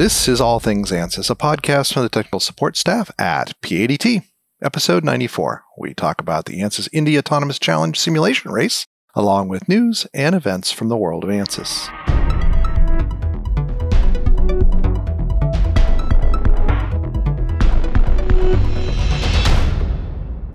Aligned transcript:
This 0.00 0.28
is 0.28 0.40
All 0.40 0.60
Things 0.60 0.92
ANSYS, 0.92 1.28
a 1.28 1.34
podcast 1.34 1.92
from 1.92 2.04
the 2.04 2.08
technical 2.08 2.40
support 2.40 2.74
staff 2.78 3.10
at 3.18 3.52
PADT. 3.60 4.22
Episode 4.62 5.04
94. 5.04 5.62
We 5.76 5.92
talk 5.92 6.22
about 6.22 6.46
the 6.46 6.62
ANSYS 6.62 6.88
Indy 6.90 7.18
Autonomous 7.18 7.58
Challenge 7.58 8.00
simulation 8.00 8.50
race, 8.50 8.86
along 9.14 9.48
with 9.48 9.68
news 9.68 10.06
and 10.14 10.34
events 10.34 10.72
from 10.72 10.88
the 10.88 10.96
world 10.96 11.22
of 11.22 11.28
ANSYS. 11.28 12.39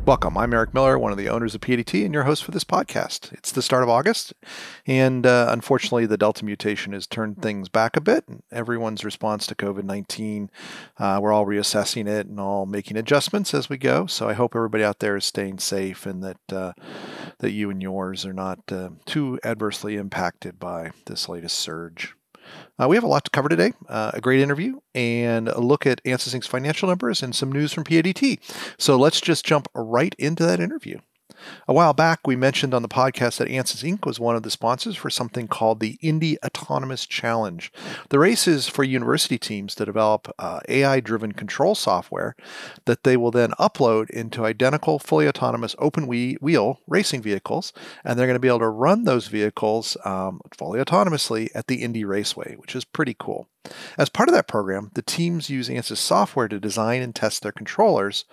Welcome. 0.05 0.37
I'm 0.37 0.53
Eric 0.53 0.71
Miller, 0.71 0.99
one 0.99 1.11
of 1.11 1.17
the 1.17 1.29
owners 1.29 1.55
of 1.55 1.61
PADT, 1.61 2.05
and 2.05 2.13
your 2.13 2.25
host 2.25 2.43
for 2.43 2.51
this 2.51 2.63
podcast. 2.63 3.33
It's 3.33 3.51
the 3.51 3.63
start 3.63 3.81
of 3.81 3.89
August, 3.89 4.35
and 4.85 5.25
uh, 5.25 5.47
unfortunately, 5.49 6.05
the 6.05 6.15
Delta 6.15 6.45
mutation 6.45 6.93
has 6.93 7.07
turned 7.07 7.41
things 7.41 7.69
back 7.69 7.97
a 7.97 8.01
bit. 8.01 8.23
Everyone's 8.51 9.03
response 9.03 9.47
to 9.47 9.55
COVID 9.55 9.83
19, 9.83 10.51
uh, 10.99 11.19
we're 11.19 11.33
all 11.33 11.47
reassessing 11.47 12.07
it 12.07 12.27
and 12.27 12.39
all 12.39 12.67
making 12.67 12.97
adjustments 12.97 13.55
as 13.55 13.67
we 13.67 13.79
go. 13.79 14.05
So 14.05 14.29
I 14.29 14.33
hope 14.33 14.55
everybody 14.55 14.83
out 14.83 14.99
there 14.99 15.15
is 15.15 15.25
staying 15.25 15.57
safe 15.57 16.05
and 16.05 16.23
that, 16.23 16.53
uh, 16.53 16.73
that 17.39 17.53
you 17.53 17.71
and 17.71 17.81
yours 17.81 18.27
are 18.27 18.33
not 18.33 18.59
uh, 18.71 18.89
too 19.07 19.39
adversely 19.43 19.95
impacted 19.95 20.59
by 20.59 20.91
this 21.07 21.27
latest 21.27 21.57
surge. 21.57 22.15
Uh, 22.81 22.87
we 22.87 22.95
have 22.97 23.03
a 23.03 23.07
lot 23.07 23.23
to 23.23 23.31
cover 23.31 23.47
today 23.47 23.71
uh, 23.87 24.11
a 24.13 24.21
great 24.21 24.41
interview 24.41 24.79
and 24.93 25.47
a 25.47 25.61
look 25.61 25.85
at 25.85 26.03
ANSYS 26.03 26.35
Inc.'s 26.35 26.47
financial 26.47 26.89
numbers 26.89 27.23
and 27.23 27.33
some 27.33 27.51
news 27.51 27.71
from 27.71 27.85
PADT. 27.85 28.39
So 28.77 28.97
let's 28.97 29.21
just 29.21 29.45
jump 29.45 29.67
right 29.73 30.13
into 30.19 30.45
that 30.45 30.59
interview. 30.59 30.99
A 31.67 31.73
while 31.73 31.93
back, 31.93 32.25
we 32.25 32.35
mentioned 32.35 32.73
on 32.73 32.81
the 32.81 32.87
podcast 32.87 33.37
that 33.37 33.47
ANSYS 33.47 33.83
Inc. 33.83 34.05
was 34.05 34.19
one 34.19 34.35
of 34.35 34.43
the 34.43 34.51
sponsors 34.51 34.95
for 34.95 35.09
something 35.09 35.47
called 35.47 35.79
the 35.79 35.97
Indy 36.01 36.37
Autonomous 36.43 37.05
Challenge. 37.05 37.71
The 38.09 38.19
race 38.19 38.47
is 38.47 38.67
for 38.67 38.83
university 38.83 39.37
teams 39.37 39.75
to 39.75 39.85
develop 39.85 40.33
uh, 40.37 40.59
AI 40.69 40.99
driven 40.99 41.31
control 41.31 41.75
software 41.75 42.35
that 42.85 43.03
they 43.03 43.17
will 43.17 43.31
then 43.31 43.51
upload 43.59 44.09
into 44.09 44.45
identical, 44.45 44.99
fully 44.99 45.27
autonomous 45.27 45.75
open 45.79 46.07
wheel 46.07 46.79
racing 46.87 47.21
vehicles, 47.21 47.73
and 48.03 48.17
they're 48.17 48.27
going 48.27 48.35
to 48.35 48.39
be 48.39 48.47
able 48.47 48.59
to 48.59 48.69
run 48.69 49.03
those 49.03 49.27
vehicles 49.27 49.97
um, 50.05 50.41
fully 50.55 50.79
autonomously 50.79 51.49
at 51.55 51.67
the 51.67 51.81
Indy 51.81 52.05
Raceway, 52.05 52.55
which 52.57 52.75
is 52.75 52.85
pretty 52.85 53.15
cool. 53.17 53.47
As 53.97 54.09
part 54.09 54.29
of 54.29 54.35
that 54.35 54.47
program, 54.47 54.91
the 54.93 55.01
teams 55.01 55.49
use 55.49 55.69
ANSYS 55.69 55.97
software 55.97 56.47
to 56.47 56.59
design 56.59 57.01
and 57.01 57.13
test 57.13 57.43
their 57.43 57.51
controllers, 57.51 58.25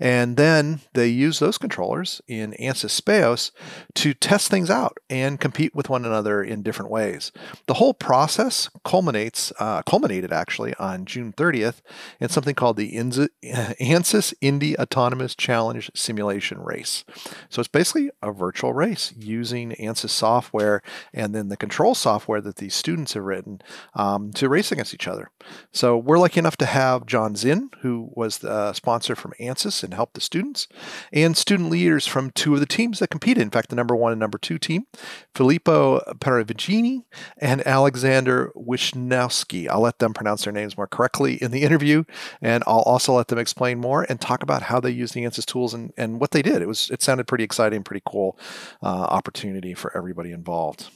and 0.00 0.36
then 0.36 0.80
they 0.92 1.08
use 1.08 1.38
those 1.38 1.58
controllers 1.58 2.20
in 2.26 2.52
ANSYS 2.54 3.00
Speos 3.00 3.50
to 3.94 4.14
test 4.14 4.48
things 4.48 4.70
out 4.70 4.98
and 5.08 5.40
compete 5.40 5.74
with 5.74 5.88
one 5.88 6.04
another 6.04 6.42
in 6.42 6.62
different 6.62 6.90
ways. 6.90 7.32
The 7.66 7.74
whole 7.74 7.94
process 7.94 8.68
culminates, 8.84 9.52
uh, 9.58 9.82
culminated 9.82 10.32
actually 10.32 10.74
on 10.74 11.04
June 11.04 11.32
30th 11.32 11.80
in 12.20 12.28
something 12.28 12.54
called 12.54 12.76
the 12.76 12.92
ANSYS 12.94 14.34
Indy 14.40 14.78
Autonomous 14.78 15.34
Challenge 15.34 15.90
Simulation 15.94 16.60
Race. 16.60 17.04
So 17.48 17.60
it's 17.60 17.68
basically 17.68 18.10
a 18.22 18.32
virtual 18.32 18.72
race 18.72 19.12
using 19.16 19.72
ANSYS 19.72 20.10
software 20.10 20.82
and 21.12 21.34
then 21.34 21.48
the 21.48 21.56
control 21.56 21.94
software 21.94 22.40
that 22.40 22.56
these 22.56 22.74
students 22.74 23.14
have 23.14 23.24
written 23.24 23.60
um, 23.94 24.32
to 24.32 24.48
race 24.48 24.72
against 24.74 24.94
each 24.94 25.08
other. 25.08 25.30
So 25.72 25.96
we're 25.96 26.18
lucky 26.18 26.38
enough 26.38 26.56
to 26.58 26.66
have 26.66 27.06
John 27.06 27.36
Zinn, 27.36 27.70
who 27.80 28.10
was 28.12 28.38
the 28.38 28.72
sponsor 28.74 29.16
from 29.16 29.32
ANSYS 29.40 29.82
and 29.82 29.94
helped 29.94 30.14
the 30.14 30.20
students, 30.20 30.68
and 31.12 31.36
student 31.36 31.70
leaders 31.70 32.06
from 32.06 32.30
two 32.30 32.54
of 32.54 32.60
the 32.60 32.66
teams 32.66 32.98
that 32.98 33.10
competed. 33.10 33.42
In 33.42 33.50
fact, 33.50 33.70
the 33.70 33.76
number 33.76 33.96
one 33.96 34.12
and 34.12 34.20
number 34.20 34.38
two 34.38 34.58
team, 34.58 34.86
Filippo 35.34 36.00
Paravicini 36.18 37.04
and 37.38 37.66
Alexander 37.66 38.52
Wisnowski. 38.54 39.68
I'll 39.68 39.80
let 39.80 39.98
them 39.98 40.12
pronounce 40.12 40.44
their 40.44 40.52
names 40.52 40.76
more 40.76 40.86
correctly 40.86 41.42
in 41.42 41.50
the 41.50 41.62
interview, 41.62 42.04
and 42.42 42.62
I'll 42.66 42.80
also 42.82 43.14
let 43.14 43.28
them 43.28 43.38
explain 43.38 43.78
more 43.78 44.04
and 44.08 44.20
talk 44.20 44.42
about 44.42 44.62
how 44.62 44.80
they 44.80 44.90
used 44.90 45.14
the 45.14 45.24
ANSYS 45.24 45.46
tools 45.46 45.74
and, 45.74 45.92
and 45.96 46.20
what 46.20 46.32
they 46.32 46.42
did. 46.42 46.60
It 46.62 46.68
was 46.68 46.90
it 46.90 47.02
sounded 47.02 47.26
pretty 47.26 47.44
exciting, 47.44 47.82
pretty 47.82 48.02
cool 48.04 48.38
uh, 48.82 48.86
opportunity 48.86 49.74
for 49.74 49.96
everybody 49.96 50.32
involved. 50.32 50.90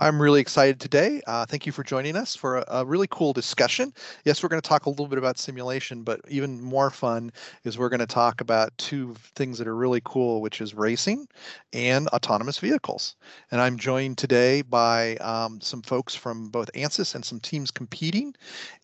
I'm 0.00 0.20
really 0.20 0.40
excited 0.40 0.80
today. 0.80 1.20
Uh, 1.26 1.44
thank 1.44 1.66
you 1.66 1.72
for 1.72 1.84
joining 1.84 2.16
us 2.16 2.34
for 2.34 2.56
a, 2.56 2.64
a, 2.68 2.84
really 2.86 3.06
cool 3.10 3.34
discussion. 3.34 3.92
Yes, 4.24 4.42
we're 4.42 4.48
going 4.48 4.62
to 4.62 4.66
talk 4.66 4.86
a 4.86 4.88
little 4.88 5.06
bit 5.06 5.18
about 5.18 5.36
simulation, 5.36 6.02
but 6.04 6.22
even 6.26 6.58
more 6.58 6.88
fun 6.88 7.30
is 7.64 7.76
we're 7.76 7.90
going 7.90 8.00
to 8.00 8.06
talk 8.06 8.40
about 8.40 8.72
two 8.78 9.14
things 9.34 9.58
that 9.58 9.68
are 9.68 9.76
really 9.76 10.00
cool, 10.02 10.40
which 10.40 10.62
is 10.62 10.72
racing 10.72 11.28
and 11.74 12.08
autonomous 12.08 12.56
vehicles. 12.56 13.14
And 13.50 13.60
I'm 13.60 13.76
joined 13.76 14.16
today 14.16 14.62
by 14.62 15.16
um, 15.16 15.60
some 15.60 15.82
folks 15.82 16.14
from 16.14 16.48
both 16.48 16.72
ANSYS 16.72 17.14
and 17.14 17.22
some 17.22 17.38
teams 17.38 17.70
competing 17.70 18.34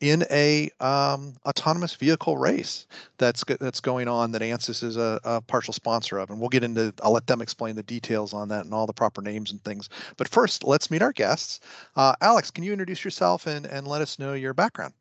in 0.03 0.23
a 0.31 0.69
um, 0.81 1.35
autonomous 1.47 1.95
vehicle 1.95 2.37
race 2.37 2.87
that's 3.17 3.43
that's 3.59 3.81
going 3.81 4.07
on 4.07 4.33
that 4.33 4.43
ANSYS 4.43 4.83
is 4.83 4.99
a, 4.99 5.19
a 5.25 5.41
partial 5.41 5.73
sponsor 5.73 6.19
of. 6.19 6.29
And 6.29 6.39
we'll 6.39 6.51
get 6.51 6.63
into. 6.63 6.93
I'll 7.03 7.13
let 7.13 7.27
them 7.27 7.41
explain 7.41 7.75
the 7.75 7.83
details 7.83 8.35
on 8.35 8.51
that 8.51 8.67
and 8.67 8.75
all 8.75 8.87
the 8.87 8.93
proper 8.93 9.23
names 9.23 9.51
and 9.51 9.65
things. 9.65 9.89
But 10.19 10.29
first, 10.29 10.63
let's 10.63 10.91
meet 10.91 11.06
guests. 11.13 11.61
Uh, 11.95 12.15
Alex, 12.21 12.51
can 12.51 12.65
you 12.65 12.73
introduce 12.73 13.05
yourself 13.05 13.47
and, 13.47 13.67
and 13.67 13.87
let 13.87 14.03
us 14.03 14.19
know 14.19 14.35
your 14.35 14.55
background? 14.55 14.95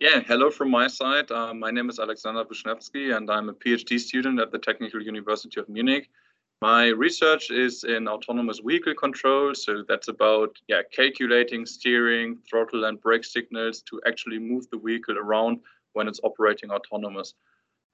Yeah, 0.00 0.20
hello 0.26 0.50
from 0.50 0.70
my 0.70 0.88
side. 0.88 1.30
Uh, 1.30 1.54
my 1.54 1.70
name 1.70 1.88
is 1.88 2.00
Alexander 2.00 2.44
Wischnewski, 2.44 3.16
and 3.16 3.30
I'm 3.30 3.48
a 3.48 3.54
PhD 3.54 4.00
student 4.00 4.40
at 4.40 4.50
the 4.50 4.58
Technical 4.58 5.00
University 5.00 5.60
of 5.60 5.68
Munich. 5.68 6.08
My 6.60 6.86
research 6.88 7.50
is 7.50 7.84
in 7.84 8.06
autonomous 8.06 8.60
vehicle 8.64 8.94
control, 8.94 9.54
so 9.54 9.84
that's 9.88 10.08
about 10.08 10.56
yeah 10.68 10.82
calculating 10.92 11.66
steering, 11.66 12.38
throttle, 12.48 12.84
and 12.84 13.00
brake 13.00 13.24
signals 13.24 13.82
to 13.82 14.00
actually 14.06 14.38
move 14.38 14.68
the 14.70 14.78
vehicle 14.78 15.18
around 15.18 15.60
when 15.92 16.08
it's 16.08 16.20
operating 16.22 16.70
autonomous. 16.70 17.34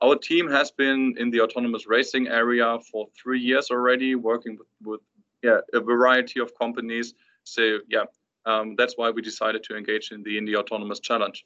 Our 0.00 0.16
team 0.16 0.48
has 0.48 0.70
been 0.70 1.14
in 1.19 1.31
the 1.31 1.41
autonomous 1.41 1.87
racing 1.87 2.28
area 2.28 2.78
for 2.91 3.08
three 3.20 3.41
years 3.41 3.70
already, 3.70 4.14
working 4.14 4.56
with, 4.56 4.69
with 4.82 5.00
yeah, 5.43 5.60
a 5.72 5.81
variety 5.81 6.41
of 6.41 6.53
companies. 6.59 7.15
So 7.44 7.78
yeah, 7.88 8.04
um, 8.47 8.76
that's 8.76 8.94
why 8.97 9.10
we 9.10 9.22
decided 9.22 9.62
to 9.65 9.76
engage 9.76 10.10
in 10.12 10.22
the 10.22 10.37
Indy 10.38 10.56
Autonomous 10.56 11.00
Challenge. 11.00 11.44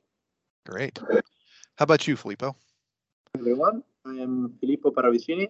Great. 0.66 0.98
How 1.76 1.84
about 1.84 2.06
you, 2.06 2.16
Filippo? 2.16 2.56
Everyone, 3.36 3.82
I 4.06 4.14
am 4.16 4.54
Filippo 4.60 4.91
Paravicini. 4.91 5.48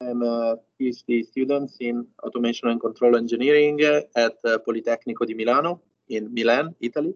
I'm 0.00 0.22
a 0.22 0.56
PhD 0.78 1.24
student 1.24 1.70
in 1.80 2.06
automation 2.22 2.68
and 2.68 2.80
control 2.80 3.16
engineering 3.16 3.80
at 4.16 4.34
uh, 4.44 4.58
Politecnico 4.58 5.26
di 5.26 5.34
Milano 5.34 5.80
in 6.08 6.32
Milan, 6.32 6.74
Italy. 6.80 7.14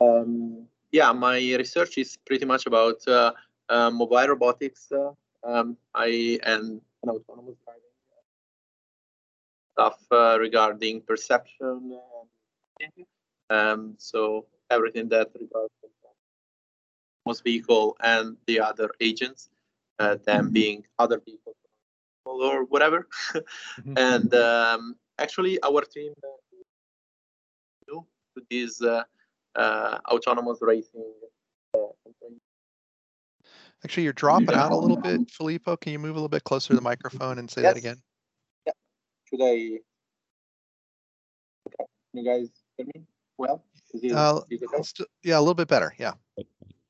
Um, 0.00 0.66
yeah, 0.90 1.12
my 1.12 1.38
research 1.38 1.98
is 1.98 2.16
pretty 2.16 2.46
much 2.46 2.66
about 2.66 3.06
uh, 3.06 3.32
uh, 3.68 3.90
mobile 3.90 4.28
robotics. 4.28 4.90
Uh, 4.90 5.12
um, 5.44 5.76
I 5.94 6.40
and 6.44 6.80
autonomous 7.06 7.56
driving 7.64 7.67
stuff 9.78 9.98
uh, 10.10 10.36
regarding 10.40 11.00
perception. 11.02 11.98
Um, 13.50 13.94
so 13.98 14.46
everything 14.70 15.08
that 15.10 15.30
regards 15.38 15.72
most 17.24 17.44
vehicle 17.44 17.96
and 18.02 18.36
the 18.46 18.60
other 18.60 18.90
agents, 19.00 19.50
uh, 19.98 20.16
them 20.26 20.46
mm-hmm. 20.46 20.52
being 20.52 20.84
other 20.98 21.18
people 21.18 21.54
or 22.24 22.64
whatever. 22.64 23.06
mm-hmm. 23.34 23.94
And 23.96 24.34
um, 24.34 24.96
actually, 25.18 25.62
our 25.62 25.82
team 25.82 26.12
uh, 26.24 28.00
this 28.50 28.82
uh, 28.82 29.02
uh, 29.56 29.98
autonomous 30.08 30.58
racing. 30.60 31.12
Uh, 31.74 31.78
actually, 33.84 34.04
you're 34.04 34.12
dropping 34.12 34.54
out 34.54 34.72
a 34.72 34.76
little 34.76 34.96
bit, 34.96 35.30
Filippo. 35.30 35.76
Can 35.76 35.92
you 35.92 35.98
move 35.98 36.12
a 36.12 36.20
little 36.20 36.28
bit 36.28 36.44
closer 36.44 36.68
to 36.68 36.76
the 36.76 36.82
microphone 36.82 37.38
and 37.38 37.50
say 37.50 37.62
yes. 37.62 37.74
that 37.74 37.78
again? 37.78 38.00
Should 39.28 39.42
I? 39.42 39.78
Can 41.76 42.14
you 42.14 42.24
guys 42.24 42.48
hear 42.76 42.86
me 42.94 43.04
well? 43.36 43.64
It, 43.94 44.12
uh, 44.12 44.40
st- 44.82 45.08
yeah, 45.22 45.38
a 45.38 45.40
little 45.40 45.54
bit 45.54 45.68
better. 45.68 45.94
Yeah. 45.98 46.12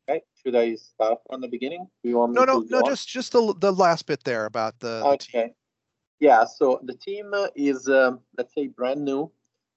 Okay. 0.08 0.22
Should 0.42 0.56
I 0.56 0.74
start 0.74 1.18
from 1.28 1.40
the 1.40 1.48
beginning? 1.48 1.86
Do 2.02 2.08
you 2.08 2.18
want 2.18 2.32
no, 2.32 2.44
no, 2.44 2.64
no. 2.68 2.78
On? 2.78 2.84
Just 2.86 3.08
just 3.08 3.32
the 3.32 3.54
the 3.58 3.72
last 3.72 4.06
bit 4.06 4.24
there 4.24 4.46
about 4.46 4.78
the. 4.80 5.02
Okay. 5.04 5.52
The 6.20 6.26
yeah. 6.26 6.44
So 6.44 6.80
the 6.82 6.94
team 6.94 7.32
is 7.54 7.88
um, 7.88 8.20
let's 8.36 8.54
say 8.54 8.68
brand 8.68 9.04
new. 9.04 9.30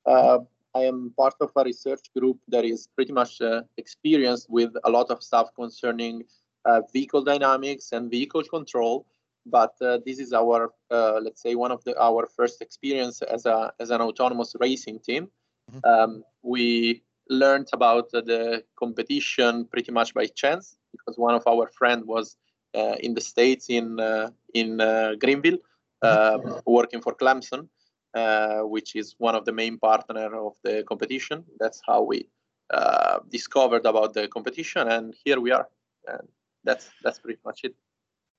Uh, 0.06 0.40
I 0.74 0.82
am 0.82 1.14
part 1.18 1.36
of 1.42 1.52
a 1.56 1.64
research 1.64 2.10
group 2.18 2.40
that 2.48 2.66
is 2.66 2.88
pretty 2.96 3.12
much 3.12 3.42
uh, 3.42 3.62
experienced 3.78 4.50
with 4.50 4.72
a 4.84 4.90
lot 4.90 5.12
of 5.12 5.22
stuff 5.22 5.50
concerning 5.54 6.24
uh, 6.66 6.82
vehicle 6.94 7.24
dynamics 7.24 7.92
and 7.92 8.10
vehicle 8.10 8.44
control 8.44 9.06
but 9.46 9.74
uh, 9.82 10.00
this 10.06 10.20
is 10.20 10.34
our 10.34 10.72
uh, 10.92 11.20
let's 11.22 11.42
say 11.42 11.56
one 11.56 11.72
of 11.72 11.84
the 11.84 12.00
our 12.00 12.28
first 12.28 12.62
experience 12.62 13.22
as 13.22 13.46
a 13.46 13.74
as 13.80 13.90
an 13.90 14.02
autonomous 14.02 14.56
racing 14.60 15.00
team 15.00 15.28
mm-hmm. 15.72 15.86
um, 15.86 16.24
we 16.42 17.02
learned 17.30 17.68
about 17.74 18.10
the 18.12 18.64
competition 18.78 19.66
pretty 19.66 19.92
much 19.92 20.14
by 20.14 20.26
chance 20.26 20.76
because 20.92 21.18
one 21.18 21.36
of 21.36 21.44
our 21.48 21.68
friend 21.68 22.06
was 22.06 22.38
uh, 22.76 22.96
in 23.00 23.14
the 23.14 23.22
states 23.22 23.70
in 23.70 24.00
uh, 24.00 24.30
in 24.54 24.82
uh, 24.82 25.16
greenville 25.20 25.60
mm-hmm. 26.04 26.48
um, 26.48 26.62
working 26.66 27.02
for 27.02 27.14
clemson 27.16 27.68
uh, 28.14 28.60
which 28.60 28.96
is 28.96 29.16
one 29.18 29.36
of 29.36 29.46
the 29.46 29.54
main 29.54 29.78
partner 29.78 30.36
of 30.36 30.54
the 30.64 30.84
competition 30.84 31.44
that's 31.60 31.82
how 31.88 32.02
we 32.02 32.28
uh, 32.72 33.20
discovered 33.30 33.86
about 33.86 34.14
the 34.14 34.30
competition, 34.30 34.88
and 34.88 35.14
here 35.26 35.42
we 35.42 35.52
are. 35.52 35.68
And 36.08 36.28
that's 36.64 36.90
that's 37.04 37.20
pretty 37.20 37.40
much 37.44 37.62
it. 37.66 37.76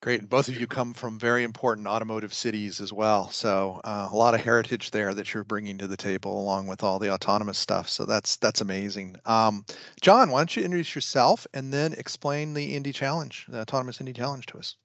Great. 0.03 0.19
And 0.19 0.29
both 0.29 0.49
of 0.49 0.59
you 0.59 0.67
come 0.67 0.93
from 0.93 1.17
very 1.17 1.45
important 1.45 1.87
automotive 1.87 2.33
cities 2.33 2.81
as 2.81 2.91
well. 2.91 3.29
So 3.29 3.79
uh, 3.85 4.09
a 4.11 4.15
lot 4.17 4.33
of 4.33 4.41
heritage 4.41 4.91
there 4.91 5.13
that 5.13 5.33
you're 5.33 5.45
bringing 5.45 5.77
to 5.77 5.87
the 5.87 5.95
table 5.95 6.41
along 6.41 6.67
with 6.67 6.83
all 6.83 6.99
the 6.99 7.09
autonomous 7.09 7.57
stuff. 7.57 7.87
So 7.87 8.03
that's 8.03 8.35
that's 8.35 8.59
amazing. 8.59 9.15
Um, 9.25 9.63
John, 10.01 10.29
why 10.29 10.41
don't 10.41 10.53
you 10.57 10.61
introduce 10.61 10.93
yourself 10.93 11.47
and 11.53 11.71
then 11.71 11.93
explain 11.93 12.53
the 12.53 12.75
Indy 12.75 12.91
Challenge, 12.91 13.45
the 13.47 13.61
Autonomous 13.61 14.01
Indy 14.01 14.11
Challenge 14.11 14.45
to 14.47 14.57
us? 14.57 14.75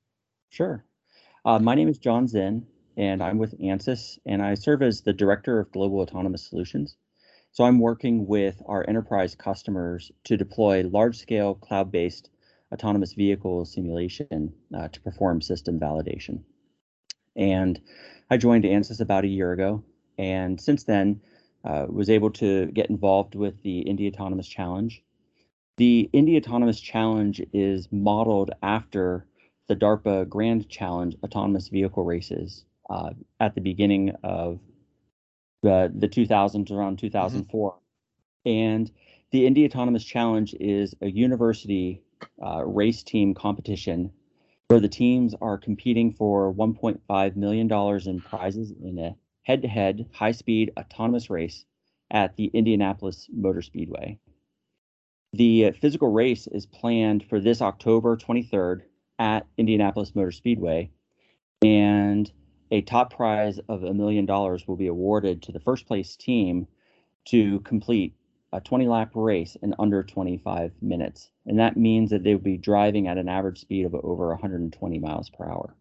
Sure. 0.51 0.85
Uh, 1.45 1.59
my 1.59 1.75
name 1.75 1.89
is 1.89 1.99
John 1.99 2.29
Zinn, 2.29 2.65
and 2.97 3.21
I'm 3.21 3.39
with 3.39 3.59
ANSYS, 3.61 4.21
and 4.25 4.41
I 4.41 4.55
serve 4.55 4.83
as 4.83 5.01
the 5.01 5.13
Director 5.13 5.59
of 5.59 5.73
Global 5.73 5.99
Autonomous 5.99 6.49
Solutions. 6.49 6.95
So 7.51 7.65
I'm 7.65 7.81
working 7.81 8.29
with 8.29 8.63
our 8.67 8.89
enterprise 8.89 9.35
customers 9.35 10.13
to 10.23 10.37
deploy 10.37 10.85
large-scale 10.85 11.57
cloud-based 11.57 12.31
autonomous 12.73 13.15
vehicle 13.15 13.65
simulation 13.65 14.53
uh, 14.77 14.89
to 14.89 15.01
perform 15.01 15.41
system 15.41 15.81
validation. 15.81 16.43
And 17.37 17.81
I 18.31 18.37
joined 18.37 18.65
ANSYS 18.65 19.01
about 19.01 19.25
a 19.25 19.29
year 19.29 19.53
ago, 19.53 19.83
and 20.19 20.61
since 20.61 20.85
then 20.85 21.21
uh, 21.65 21.87
was 21.89 22.11
able 22.11 22.31
to 22.31 22.67
get 22.67 22.91
involved 22.91 23.35
with 23.35 23.63
the 23.63 23.81
Indy 23.81 24.09
Autonomous 24.09 24.49
Challenge. 24.49 25.03
The 25.77 26.11
Indy 26.13 26.37
Autonomous 26.37 26.81
Challenge 26.81 27.41
is 27.53 27.89
modeled 27.91 28.51
after 28.63 29.27
the 29.69 29.77
DARPA 29.77 30.29
Grand 30.29 30.69
Challenge 30.69 31.17
autonomous 31.23 31.69
vehicle 31.69 32.05
races 32.05 32.65
uh, 32.91 33.11
at 33.39 33.55
the 33.55 33.61
beginning 33.61 34.15
of 34.23 34.61
the 35.63 35.93
the 35.95 36.09
2000s, 36.09 36.71
around 36.71 36.99
2004. 36.99 37.71
Mm-hmm. 37.73 38.51
And 38.51 38.91
the 39.31 39.47
Indy 39.47 39.65
Autonomous 39.67 40.05
Challenge 40.05 40.55
is 40.59 40.95
a 41.01 41.11
university 41.11 42.03
uh, 42.45 42.65
race 42.65 43.03
team 43.03 43.35
competition 43.35 44.13
where 44.69 44.81
the 44.81 44.89
teams 44.89 45.35
are 45.41 45.57
competing 45.57 46.13
for 46.13 46.53
$1.5 46.53 47.37
million 47.37 47.73
in 48.07 48.21
prizes 48.21 48.71
in 48.83 48.99
a 48.99 49.17
head 49.43 49.63
to 49.63 49.69
head 49.69 50.07
high 50.13 50.33
speed 50.33 50.73
autonomous 50.79 51.31
race 51.31 51.65
at 52.11 52.37
the 52.37 52.47
Indianapolis 52.47 53.29
Motor 53.33 53.63
Speedway. 53.63 54.19
The 55.33 55.73
physical 55.73 56.09
race 56.09 56.47
is 56.47 56.67
planned 56.67 57.25
for 57.25 57.41
this 57.41 57.63
October 57.63 58.17
23rd 58.17 58.83
at 59.19 59.47
Indianapolis 59.57 60.15
Motor 60.15 60.33
Speedway, 60.33 60.91
and 61.63 62.31
a 62.71 62.83
top 62.83 63.15
prize 63.15 63.59
of 63.69 63.85
a 63.85 63.95
million 63.95 64.27
dollars 64.27 64.69
will 64.69 64.77
be 64.77 64.87
awarded 64.87 65.43
to 65.43 65.53
the 65.53 65.61
first 65.61 65.87
place 65.87 66.17
team 66.17 66.67
to 67.27 67.61
complete 67.61 68.15
a 68.53 68.61
20 68.61 68.87
lap 68.89 69.11
race 69.15 69.57
in 69.63 69.75
under 69.79 70.03
25 70.03 70.73
minutes. 70.81 71.31
And 71.47 71.59
that 71.59 71.77
means 71.77 72.11
that 72.11 72.23
they 72.23 72.35
would 72.35 72.45
be 72.45 72.57
driving 72.57 73.07
at 73.07 73.19
an 73.19 73.29
average 73.29 73.61
speed 73.61 73.85
of 73.85 73.95
over 73.95 74.29
120 74.29 74.99
miles 74.99 75.31
per 75.31 75.45
hour. 75.45 75.75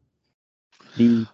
The, 0.97 1.25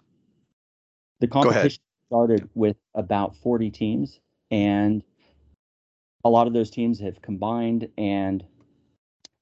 the 1.20 1.26
competition 1.26 1.82
started 2.08 2.48
with 2.54 2.76
about 2.94 3.36
40 3.36 3.70
teams, 3.70 4.20
and 4.50 5.02
a 6.24 6.30
lot 6.30 6.46
of 6.46 6.52
those 6.52 6.70
teams 6.70 7.00
have 7.00 7.20
combined. 7.20 7.88
And 7.98 8.44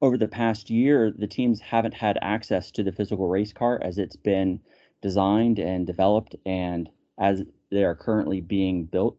over 0.01 0.17
the 0.17 0.29
past 0.29 0.71
year, 0.71 1.13
the 1.17 1.27
teams 1.27 1.61
haven't 1.61 1.95
had 1.95 2.19
access 2.23 2.71
to 2.73 2.83
the 2.83 2.93
physical 2.93 3.29
race 3.29 3.53
car 3.53 3.79
as 3.83 3.99
it's 3.99 4.17
been 4.17 4.61
designed 5.03 5.59
and 5.59 5.87
developed 5.87 6.37
and 6.47 6.89
as 7.19 7.43
they 7.71 7.85
are 7.85 7.95
currently 7.95 8.41
being 8.41 8.85
built. 8.85 9.17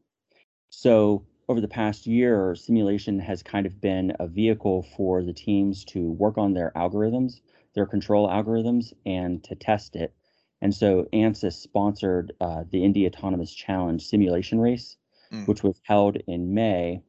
So 0.70 1.26
over 1.50 1.60
the 1.60 1.68
past 1.68 2.08
year, 2.08 2.56
simulation 2.56 3.20
has 3.20 3.44
kind 3.44 3.66
of 3.66 3.82
been 3.82 4.16
a 4.20 4.28
vehicle 4.28 4.84
for 4.96 5.24
the 5.24 5.34
teams 5.34 5.84
to 5.86 6.12
work 6.12 6.38
on 6.38 6.54
their 6.54 6.72
algorithms, 6.76 7.42
their 7.76 7.86
control 7.86 8.28
algorithms, 8.28 8.94
and 9.06 9.44
to 9.44 9.56
test 9.56 9.96
it. 9.96 10.14
And 10.62 10.74
so 10.74 11.08
ANSYS 11.12 11.56
sponsored 11.56 12.32
uh, 12.40 12.64
the 12.72 12.84
Indy 12.84 13.06
Autonomous 13.06 13.54
Challenge 13.54 14.02
simulation 14.02 14.60
race, 14.60 14.96
mm. 15.32 15.46
which 15.48 15.64
was 15.64 15.82
held 15.84 16.16
in 16.28 16.54
May 16.54 17.04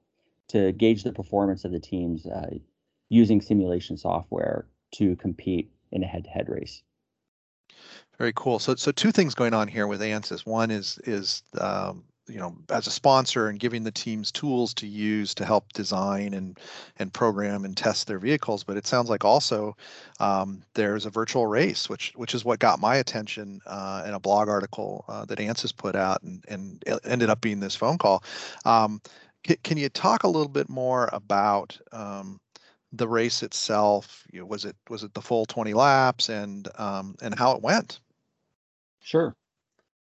to 0.48 0.72
gauge 0.72 1.04
the 1.04 1.12
performance 1.12 1.64
of 1.64 1.70
the 1.70 1.80
teams 1.80 2.26
uh, 2.26 2.50
using 3.08 3.40
simulation 3.40 3.96
software 3.96 4.66
to 4.96 5.14
compete 5.16 5.70
in 5.92 6.02
a 6.02 6.06
head-to-head 6.06 6.48
race. 6.48 6.82
Very 8.18 8.32
cool. 8.34 8.58
So, 8.58 8.74
so 8.74 8.90
two 8.90 9.12
things 9.12 9.34
going 9.34 9.54
on 9.54 9.68
here 9.68 9.86
with 9.86 10.00
ANSYS. 10.00 10.44
One 10.44 10.70
is 10.70 10.98
is 11.04 11.42
um, 11.58 12.04
you 12.28 12.38
know 12.38 12.56
as 12.70 12.86
a 12.86 12.90
sponsor 12.90 13.48
and 13.48 13.60
giving 13.60 13.84
the 13.84 13.90
teams 13.90 14.32
tools 14.32 14.72
to 14.74 14.86
use 14.86 15.34
to 15.34 15.44
help 15.44 15.72
design 15.72 16.32
and 16.34 16.58
and 16.98 17.12
program 17.12 17.64
and 17.64 17.76
test 17.76 18.06
their 18.06 18.18
vehicles. 18.18 18.64
But 18.64 18.76
it 18.76 18.86
sounds 18.86 19.10
like 19.10 19.24
also 19.24 19.76
um, 20.20 20.62
there's 20.74 21.06
a 21.06 21.10
virtual 21.10 21.46
race 21.46 21.88
which 21.88 22.12
which 22.16 22.34
is 22.34 22.44
what 22.44 22.58
got 22.58 22.80
my 22.80 22.96
attention 22.96 23.60
uh, 23.66 24.04
in 24.06 24.14
a 24.14 24.20
blog 24.20 24.48
article 24.48 25.04
uh, 25.08 25.24
that 25.26 25.38
ansys 25.38 25.76
put 25.76 25.96
out 25.96 26.22
and 26.22 26.44
and 26.48 26.82
ended 27.04 27.30
up 27.30 27.40
being 27.40 27.60
this 27.60 27.76
phone 27.76 27.98
call. 27.98 28.22
Um, 28.64 29.00
can, 29.42 29.56
can 29.62 29.76
you 29.76 29.88
talk 29.90 30.24
a 30.24 30.28
little 30.28 30.48
bit 30.48 30.68
more 30.68 31.10
about 31.12 31.78
um, 31.92 32.40
the 32.92 33.06
race 33.06 33.42
itself? 33.42 34.26
You 34.32 34.40
know, 34.40 34.46
was 34.46 34.64
it 34.64 34.76
was 34.88 35.04
it 35.04 35.12
the 35.14 35.22
full 35.22 35.44
20 35.44 35.74
laps 35.74 36.28
and 36.28 36.68
um, 36.78 37.16
and 37.20 37.34
how 37.34 37.52
it 37.52 37.62
went? 37.62 38.00
Sure. 39.00 39.34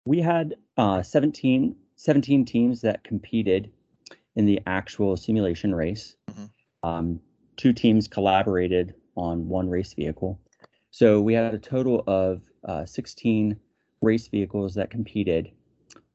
We 0.06 0.22
had 0.22 0.54
uh, 0.78 1.02
17 1.02 1.76
17 1.96 2.46
teams 2.46 2.82
that 2.82 3.04
competed 3.04 3.72
in 4.36 4.46
the 4.46 4.60
actual 4.68 5.16
simulation 5.18 5.74
race. 5.74 6.16
Mm-hmm. 6.30 6.46
Um, 6.88 7.20
two 7.58 7.74
teams 7.74 8.08
collaborated 8.08 8.94
on 9.16 9.48
one 9.48 9.70
race 9.70 9.94
vehicle. 9.94 10.40
So 10.92 11.22
we 11.22 11.34
had 11.34 11.54
a 11.54 11.60
total 11.60 12.04
of 12.08 12.42
uh, 12.64 12.86
16 12.86 13.58
race 14.02 14.28
vehicles 14.28 14.76
that 14.76 14.90
competed. 14.90 15.52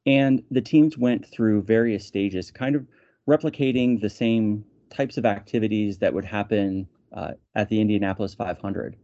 And 0.05 0.43
the 0.49 0.61
teams 0.61 0.97
went 0.97 1.27
through 1.27 1.63
various 1.63 2.05
stages, 2.05 2.51
kind 2.51 2.75
of 2.75 2.87
replicating 3.29 4.01
the 4.01 4.09
same 4.09 4.65
types 4.89 5.17
of 5.17 5.25
activities 5.25 5.99
that 5.99 6.13
would 6.13 6.25
happen 6.25 6.87
uh, 7.13 7.31
at 7.55 7.69
the 7.69 7.79
Indianapolis 7.79 8.33
500. 8.33 8.95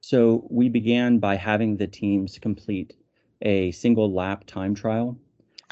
So 0.00 0.46
we 0.50 0.68
began 0.68 1.18
by 1.18 1.36
having 1.36 1.76
the 1.76 1.86
teams 1.86 2.38
complete 2.38 2.94
a 3.42 3.72
single 3.72 4.12
lap 4.12 4.44
time 4.46 4.74
trial 4.74 5.18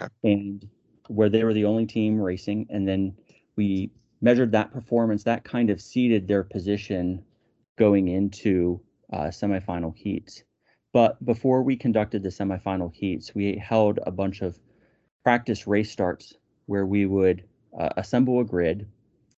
Okay. 0.00 0.10
And 0.24 0.68
where 1.08 1.28
they 1.28 1.44
were 1.44 1.54
the 1.54 1.64
only 1.64 1.86
team 1.86 2.20
racing, 2.20 2.66
and 2.70 2.86
then 2.86 3.16
we 3.56 3.90
measured 4.20 4.52
that 4.52 4.72
performance. 4.72 5.24
That 5.24 5.44
kind 5.44 5.70
of 5.70 5.80
seeded 5.80 6.28
their 6.28 6.44
position 6.44 7.24
going 7.76 8.08
into 8.08 8.80
uh, 9.12 9.24
semifinal 9.26 9.94
heats. 9.96 10.44
But 10.92 11.24
before 11.24 11.62
we 11.62 11.76
conducted 11.76 12.22
the 12.22 12.28
semifinal 12.28 12.94
heats, 12.94 13.34
we 13.34 13.56
held 13.56 13.98
a 14.06 14.10
bunch 14.10 14.42
of 14.42 14.58
practice 15.24 15.66
race 15.66 15.90
starts 15.90 16.34
where 16.66 16.86
we 16.86 17.06
would 17.06 17.44
uh, 17.78 17.90
assemble 17.96 18.40
a 18.40 18.44
grid. 18.44 18.88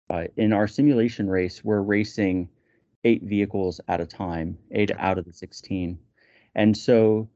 Uh, 0.10 0.26
in 0.38 0.52
our 0.52 0.68
simulation 0.68 1.30
race, 1.30 1.64
we're 1.64 1.82
racing 1.82 2.50
eight 3.04 3.24
vehicles 3.24 3.80
at 3.88 4.02
a 4.02 4.06
time, 4.06 4.58
eight 4.72 4.92
out 4.98 5.18
of 5.18 5.26
the 5.26 5.34
16. 5.34 5.98
And 6.56 6.76
so 6.76 7.30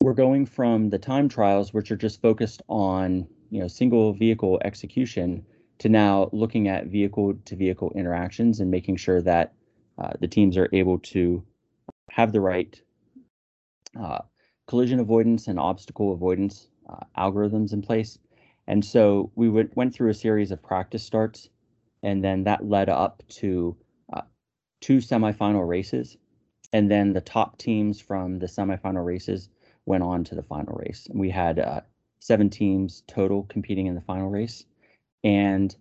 we're 0.00 0.12
going 0.14 0.46
from 0.46 0.90
the 0.90 0.98
time 0.98 1.28
trials, 1.28 1.74
which 1.74 1.90
are 1.90 1.96
just 1.96 2.22
focused 2.22 2.62
on 2.68 3.26
you 3.50 3.60
know 3.60 3.68
single 3.68 4.12
vehicle 4.12 4.60
execution, 4.64 5.44
to 5.78 5.88
now 5.88 6.28
looking 6.32 6.68
at 6.68 6.86
vehicle 6.86 7.34
to 7.44 7.56
vehicle 7.56 7.92
interactions 7.94 8.60
and 8.60 8.70
making 8.70 8.96
sure 8.96 9.20
that 9.22 9.54
uh, 9.98 10.12
the 10.20 10.28
teams 10.28 10.56
are 10.56 10.68
able 10.72 10.98
to 10.98 11.42
have 12.10 12.32
the 12.32 12.40
right 12.40 12.80
uh, 13.98 14.18
collision 14.66 15.00
avoidance 15.00 15.48
and 15.48 15.58
obstacle 15.58 16.12
avoidance 16.12 16.68
uh, 16.88 17.04
algorithms 17.18 17.72
in 17.72 17.82
place. 17.82 18.18
And 18.66 18.84
so 18.84 19.30
we 19.36 19.48
went, 19.48 19.76
went 19.76 19.94
through 19.94 20.10
a 20.10 20.14
series 20.14 20.50
of 20.50 20.62
practice 20.62 21.04
starts, 21.04 21.48
and 22.02 22.22
then 22.22 22.44
that 22.44 22.68
led 22.68 22.88
up 22.88 23.22
to 23.28 23.76
uh, 24.12 24.22
two 24.80 24.98
semifinal 24.98 25.66
races. 25.66 26.16
And 26.72 26.90
then 26.90 27.12
the 27.12 27.20
top 27.20 27.58
teams 27.58 28.00
from 28.00 28.38
the 28.38 28.46
semifinal 28.46 29.04
races 29.04 29.48
went 29.86 30.02
on 30.02 30.24
to 30.24 30.34
the 30.34 30.42
final 30.42 30.74
race. 30.74 31.06
And 31.08 31.18
we 31.18 31.30
had 31.30 31.58
uh, 31.58 31.80
seven 32.20 32.50
teams 32.50 33.02
total 33.06 33.44
competing 33.44 33.86
in 33.86 33.94
the 33.94 34.00
final 34.00 34.28
race. 34.28 34.64
And 35.24 35.74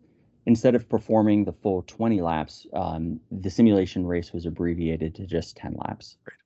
instead 0.45 0.75
of 0.75 0.87
performing 0.87 1.45
the 1.45 1.53
full 1.53 1.83
20 1.83 2.21
laps, 2.21 2.65
um, 2.73 3.19
the 3.31 3.49
simulation 3.49 4.05
race 4.05 4.31
was 4.31 4.45
abbreviated 4.45 5.15
to 5.15 5.25
just 5.25 5.57
10 5.57 5.75
laps. 5.85 6.17
Great. 6.23 6.37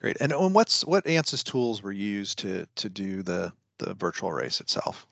Great. 0.00 0.16
And, 0.20 0.32
and 0.32 0.54
what's 0.54 0.84
what 0.84 1.04
ANSYS 1.06 1.42
tools 1.42 1.82
were 1.82 1.92
used 1.92 2.38
to 2.40 2.66
to 2.76 2.88
do 2.88 3.22
the 3.22 3.52
the 3.78 3.94
virtual 3.94 4.32
race 4.32 4.60
itself? 4.60 5.06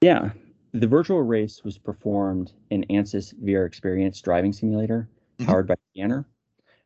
Yeah, 0.00 0.30
the 0.72 0.86
virtual 0.86 1.22
race 1.22 1.64
was 1.64 1.76
performed 1.76 2.52
in 2.70 2.84
ANSYS 2.88 3.34
VRXPERIENCE 3.42 4.22
Driving 4.22 4.52
Simulator, 4.52 5.08
mm-hmm. 5.38 5.50
powered 5.50 5.66
by 5.66 5.74
SCANeR. 5.96 6.24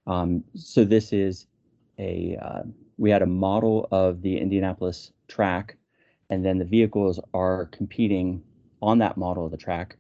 Um, 0.07 0.45
so 0.55 0.85
this 0.85 1.13
is 1.13 1.47
a 1.99 2.39
uh, 2.41 2.63
we 2.99 3.11
had 3.11 3.23
a 3.23 3.27
model 3.27 3.89
of 3.91 4.23
the 4.23 4.39
Indianapolis 4.39 5.13
track, 5.29 5.77
and 6.31 6.45
then 6.45 6.59
the 6.59 6.65
vehicles 6.65 7.21
are 7.35 7.67
competing 7.67 8.43
on 8.81 8.99
that 8.99 9.17
model 9.17 9.45
of 9.45 9.51
the 9.51 9.57
track. 9.57 9.97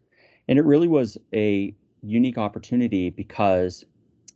And 0.48 0.58
it 0.58 0.64
really 0.64 0.88
was 0.88 1.16
a 1.32 1.74
unique 2.02 2.38
opportunity 2.38 3.10
because 3.10 3.84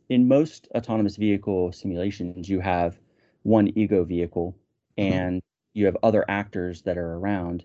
in 0.09 0.27
most 0.27 0.67
autonomous 0.73 1.17
vehicle 1.17 1.71
simulations, 1.71 2.47
you 2.47 2.59
have 2.59 2.97
one 3.43 3.77
ego 3.77 4.03
vehicle 4.03 4.55
mm-hmm. 4.97 5.13
and 5.13 5.41
you 5.73 5.85
have 5.85 5.97
other 6.01 6.25
actors 6.27 6.81
that 6.83 6.97
are 6.97 7.15
around. 7.15 7.63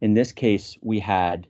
In 0.00 0.14
this 0.14 0.32
case, 0.32 0.78
we 0.80 1.00
had 1.00 1.46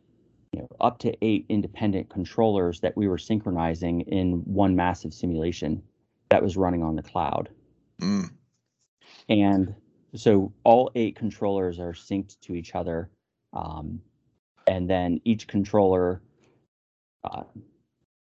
you 0.52 0.60
know, 0.60 0.68
up 0.80 0.98
to 0.98 1.16
eight 1.22 1.46
independent 1.48 2.10
controllers 2.10 2.80
that 2.80 2.96
we 2.96 3.06
were 3.06 3.18
synchronizing 3.18 4.00
in 4.02 4.42
one 4.44 4.74
massive 4.74 5.14
simulation 5.14 5.82
that 6.30 6.42
was 6.42 6.56
running 6.56 6.82
on 6.82 6.96
the 6.96 7.02
cloud. 7.02 7.48
Mm. 8.00 8.30
And 9.30 9.74
so 10.14 10.52
all 10.64 10.90
eight 10.96 11.16
controllers 11.16 11.78
are 11.78 11.92
synced 11.92 12.40
to 12.40 12.54
each 12.54 12.74
other. 12.74 13.08
Um, 13.52 14.00
and 14.66 14.90
then 14.90 15.20
each 15.24 15.46
controller 15.46 16.20
uh, 17.24 17.44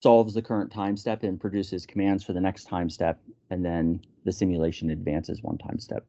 solves 0.03 0.33
the 0.33 0.41
current 0.41 0.71
time 0.71 0.97
step 0.97 1.23
and 1.23 1.39
produces 1.39 1.85
commands 1.85 2.23
for 2.23 2.33
the 2.33 2.41
next 2.41 2.65
time 2.65 2.89
step. 2.89 3.19
And 3.49 3.63
then 3.63 4.01
the 4.25 4.31
simulation 4.31 4.89
advances 4.89 5.41
one 5.41 5.57
time 5.57 5.79
step. 5.79 6.05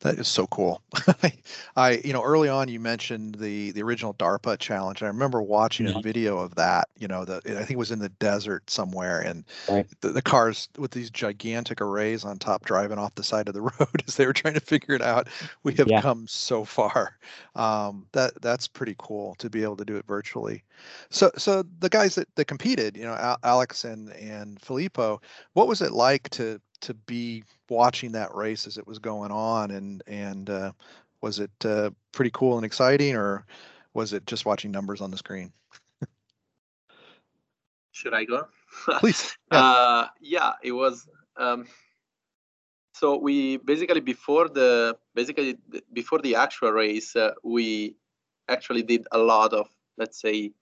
That 0.00 0.18
is 0.18 0.28
so 0.28 0.46
cool. 0.46 0.82
I, 1.76 2.00
you 2.02 2.14
know, 2.14 2.22
early 2.22 2.48
on 2.48 2.68
you 2.68 2.80
mentioned 2.80 3.34
the 3.34 3.70
the 3.72 3.82
original 3.82 4.14
DARPA 4.14 4.58
challenge. 4.58 5.02
I 5.02 5.06
remember 5.06 5.42
watching 5.42 5.86
yeah. 5.86 5.98
a 5.98 6.02
video 6.02 6.38
of 6.38 6.54
that. 6.54 6.88
You 6.98 7.06
know, 7.06 7.26
the 7.26 7.36
I 7.36 7.58
think 7.58 7.72
it 7.72 7.78
was 7.78 7.90
in 7.90 7.98
the 7.98 8.08
desert 8.08 8.70
somewhere, 8.70 9.20
and 9.20 9.44
right. 9.68 9.86
the, 10.00 10.08
the 10.08 10.22
cars 10.22 10.68
with 10.78 10.92
these 10.92 11.10
gigantic 11.10 11.82
arrays 11.82 12.24
on 12.24 12.38
top 12.38 12.64
driving 12.64 12.98
off 12.98 13.14
the 13.14 13.22
side 13.22 13.48
of 13.48 13.54
the 13.54 13.60
road 13.78 14.02
as 14.08 14.16
they 14.16 14.26
were 14.26 14.32
trying 14.32 14.54
to 14.54 14.60
figure 14.60 14.94
it 14.94 15.02
out. 15.02 15.28
We 15.64 15.74
have 15.74 15.88
yeah. 15.88 16.00
come 16.00 16.26
so 16.26 16.64
far. 16.64 17.18
Um, 17.54 18.06
that 18.12 18.40
that's 18.40 18.68
pretty 18.68 18.94
cool 18.98 19.34
to 19.36 19.50
be 19.50 19.62
able 19.62 19.76
to 19.76 19.84
do 19.84 19.96
it 19.96 20.06
virtually. 20.06 20.64
So 21.10 21.30
so 21.36 21.62
the 21.80 21.90
guys 21.90 22.14
that, 22.14 22.34
that 22.36 22.46
competed, 22.46 22.96
you 22.96 23.04
know, 23.04 23.36
Alex 23.44 23.84
and 23.84 24.10
and 24.12 24.58
Filippo, 24.62 25.20
what 25.52 25.68
was 25.68 25.82
it 25.82 25.92
like 25.92 26.30
to 26.30 26.58
to 26.80 26.94
be 26.94 27.44
watching 27.68 28.12
that 28.12 28.34
race 28.34 28.66
as 28.66 28.78
it 28.78 28.86
was 28.86 28.98
going 28.98 29.30
on 29.30 29.70
and 29.70 30.02
and 30.06 30.50
uh, 30.50 30.72
was 31.20 31.38
it 31.38 31.50
uh, 31.64 31.90
pretty 32.12 32.30
cool 32.32 32.56
and 32.56 32.64
exciting 32.64 33.14
or 33.14 33.44
was 33.94 34.12
it 34.12 34.26
just 34.26 34.46
watching 34.46 34.70
numbers 34.70 35.00
on 35.00 35.10
the 35.10 35.16
screen 35.16 35.52
should 37.92 38.14
i 38.14 38.24
go 38.24 38.46
please 38.98 39.36
yeah. 39.52 39.58
Uh, 39.58 40.06
yeah 40.20 40.52
it 40.62 40.72
was 40.72 41.08
um, 41.36 41.66
so 42.94 43.16
we 43.16 43.56
basically 43.58 44.00
before 44.00 44.48
the 44.48 44.96
basically 45.14 45.56
before 45.92 46.18
the 46.18 46.34
actual 46.34 46.70
race 46.70 47.16
uh, 47.16 47.32
we 47.42 47.96
actually 48.48 48.82
did 48.82 49.06
a 49.12 49.18
lot 49.18 49.52
of 49.52 49.68
let's 49.96 50.20
say 50.20 50.52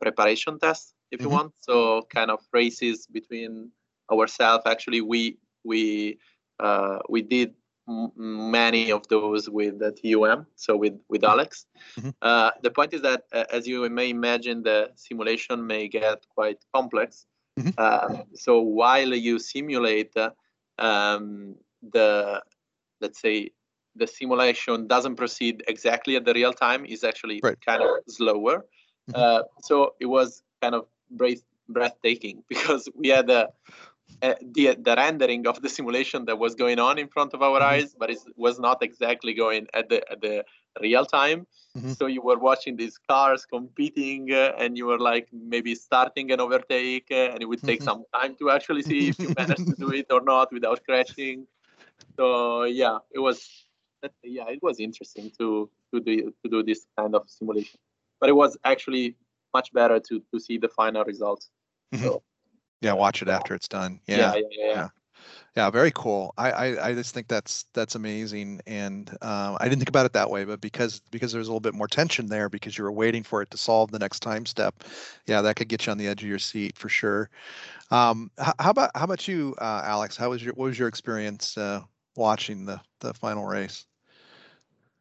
preparation 0.00 0.58
tests 0.58 0.94
if 1.10 1.20
mm-hmm. 1.20 1.28
you 1.28 1.34
want 1.34 1.52
so 1.60 2.02
kind 2.10 2.30
of 2.30 2.40
races 2.52 3.06
between 3.06 3.70
ourselves 4.10 4.64
actually 4.66 5.00
we 5.00 5.38
we 5.64 6.18
uh, 6.60 6.98
we 7.08 7.22
did 7.22 7.54
m- 7.88 8.12
many 8.16 8.92
of 8.92 9.06
those 9.08 9.48
with 9.48 9.78
the 9.78 9.92
TUM, 9.92 10.46
so 10.56 10.76
with 10.76 10.98
with. 11.08 11.24
Alex. 11.24 11.66
Mm-hmm. 11.98 12.10
Uh, 12.20 12.50
the 12.62 12.70
point 12.70 12.94
is 12.94 13.02
that, 13.02 13.24
uh, 13.32 13.44
as 13.50 13.66
you 13.66 13.88
may 13.90 14.10
imagine, 14.10 14.62
the 14.62 14.90
simulation 14.94 15.66
may 15.66 15.88
get 15.88 16.26
quite 16.34 16.58
complex. 16.74 17.26
Mm-hmm. 17.58 17.78
Um, 17.78 18.24
so 18.34 18.60
while 18.60 19.14
you 19.14 19.38
simulate 19.38 20.16
uh, 20.16 20.30
um, 20.78 21.56
the, 21.92 22.42
let's 23.00 23.20
say, 23.20 23.50
the 23.94 24.06
simulation 24.06 24.86
doesn't 24.86 25.16
proceed 25.16 25.62
exactly 25.68 26.16
at 26.16 26.24
the 26.24 26.32
real 26.32 26.52
time, 26.52 26.86
is 26.86 27.04
actually 27.04 27.40
right. 27.42 27.60
kind 27.64 27.82
of 27.82 27.88
slower. 28.08 28.64
Mm-hmm. 29.10 29.12
Uh, 29.14 29.42
so 29.60 29.94
it 30.00 30.06
was 30.06 30.42
kind 30.62 30.74
of 30.74 30.86
breath- 31.10 31.44
breathtaking 31.68 32.42
because 32.48 32.88
we 32.94 33.08
had 33.08 33.28
a 33.30 33.48
uh, 34.22 34.34
the 34.54 34.76
the 34.80 34.94
rendering 34.96 35.46
of 35.46 35.60
the 35.62 35.68
simulation 35.68 36.24
that 36.26 36.38
was 36.38 36.54
going 36.54 36.78
on 36.78 36.98
in 36.98 37.08
front 37.08 37.34
of 37.34 37.42
our 37.42 37.60
mm-hmm. 37.60 37.74
eyes, 37.74 37.94
but 37.98 38.10
it 38.10 38.18
was 38.36 38.58
not 38.58 38.82
exactly 38.82 39.34
going 39.34 39.66
at 39.74 39.88
the 39.88 39.98
at 40.10 40.20
the 40.20 40.44
real 40.80 41.04
time. 41.04 41.46
Mm-hmm. 41.76 41.92
So 41.92 42.06
you 42.06 42.22
were 42.22 42.38
watching 42.38 42.76
these 42.76 42.98
cars 43.08 43.46
competing, 43.46 44.32
uh, 44.32 44.52
and 44.58 44.76
you 44.76 44.86
were 44.86 44.98
like 44.98 45.28
maybe 45.32 45.74
starting 45.74 46.30
an 46.30 46.40
overtake, 46.40 47.08
uh, 47.10 47.32
and 47.32 47.42
it 47.42 47.46
would 47.46 47.62
take 47.62 47.80
mm-hmm. 47.80 48.00
some 48.00 48.04
time 48.14 48.36
to 48.36 48.50
actually 48.50 48.82
see 48.82 49.08
if 49.08 49.18
you 49.18 49.32
managed 49.38 49.66
to 49.66 49.74
do 49.74 49.92
it 49.92 50.06
or 50.10 50.20
not 50.20 50.52
without 50.52 50.84
crashing. 50.84 51.46
So 52.16 52.64
yeah, 52.64 52.98
it 53.10 53.18
was 53.18 53.66
yeah, 54.22 54.48
it 54.48 54.62
was 54.62 54.80
interesting 54.80 55.30
to 55.38 55.70
to 55.92 56.00
do 56.00 56.32
to 56.42 56.50
do 56.50 56.62
this 56.62 56.86
kind 56.96 57.14
of 57.14 57.28
simulation, 57.28 57.78
but 58.20 58.28
it 58.28 58.36
was 58.36 58.56
actually 58.64 59.16
much 59.54 59.72
better 59.72 59.98
to 59.98 60.22
to 60.30 60.38
see 60.38 60.58
the 60.58 60.68
final 60.68 61.04
results. 61.04 61.50
Mm-hmm. 61.92 62.04
So 62.04 62.22
yeah, 62.82 62.92
watch 62.92 63.22
it 63.22 63.28
after 63.28 63.54
it's 63.54 63.68
done. 63.68 64.00
Yeah, 64.06 64.16
yeah, 64.16 64.34
yeah. 64.34 64.42
yeah. 64.50 64.74
yeah. 64.74 64.88
yeah 65.56 65.70
very 65.70 65.92
cool. 65.94 66.34
I, 66.36 66.50
I, 66.50 66.88
I 66.88 66.94
just 66.94 67.14
think 67.14 67.28
that's 67.28 67.64
that's 67.72 67.94
amazing, 67.94 68.60
and 68.66 69.08
uh, 69.22 69.56
I 69.58 69.68
didn't 69.68 69.78
think 69.78 69.88
about 69.88 70.04
it 70.04 70.12
that 70.14 70.28
way, 70.28 70.44
but 70.44 70.60
because 70.60 71.00
because 71.10 71.32
there's 71.32 71.46
a 71.46 71.50
little 71.50 71.60
bit 71.60 71.74
more 71.74 71.86
tension 71.86 72.26
there 72.26 72.48
because 72.48 72.76
you 72.76 72.84
were 72.84 72.92
waiting 72.92 73.22
for 73.22 73.40
it 73.40 73.50
to 73.52 73.56
solve 73.56 73.92
the 73.92 73.98
next 73.98 74.20
time 74.20 74.44
step, 74.44 74.82
yeah, 75.26 75.40
that 75.40 75.56
could 75.56 75.68
get 75.68 75.86
you 75.86 75.92
on 75.92 75.98
the 75.98 76.08
edge 76.08 76.22
of 76.22 76.28
your 76.28 76.40
seat 76.40 76.76
for 76.76 76.88
sure. 76.88 77.30
Um, 77.90 78.30
how, 78.38 78.54
how 78.58 78.70
about 78.70 78.90
how 78.94 79.04
about 79.04 79.28
you, 79.28 79.54
uh, 79.60 79.82
Alex? 79.84 80.16
How 80.16 80.30
was 80.30 80.42
your 80.42 80.54
what 80.54 80.66
was 80.66 80.78
your 80.78 80.88
experience 80.88 81.56
uh, 81.56 81.82
watching 82.16 82.66
the 82.66 82.80
the 83.00 83.14
final 83.14 83.44
race? 83.44 83.86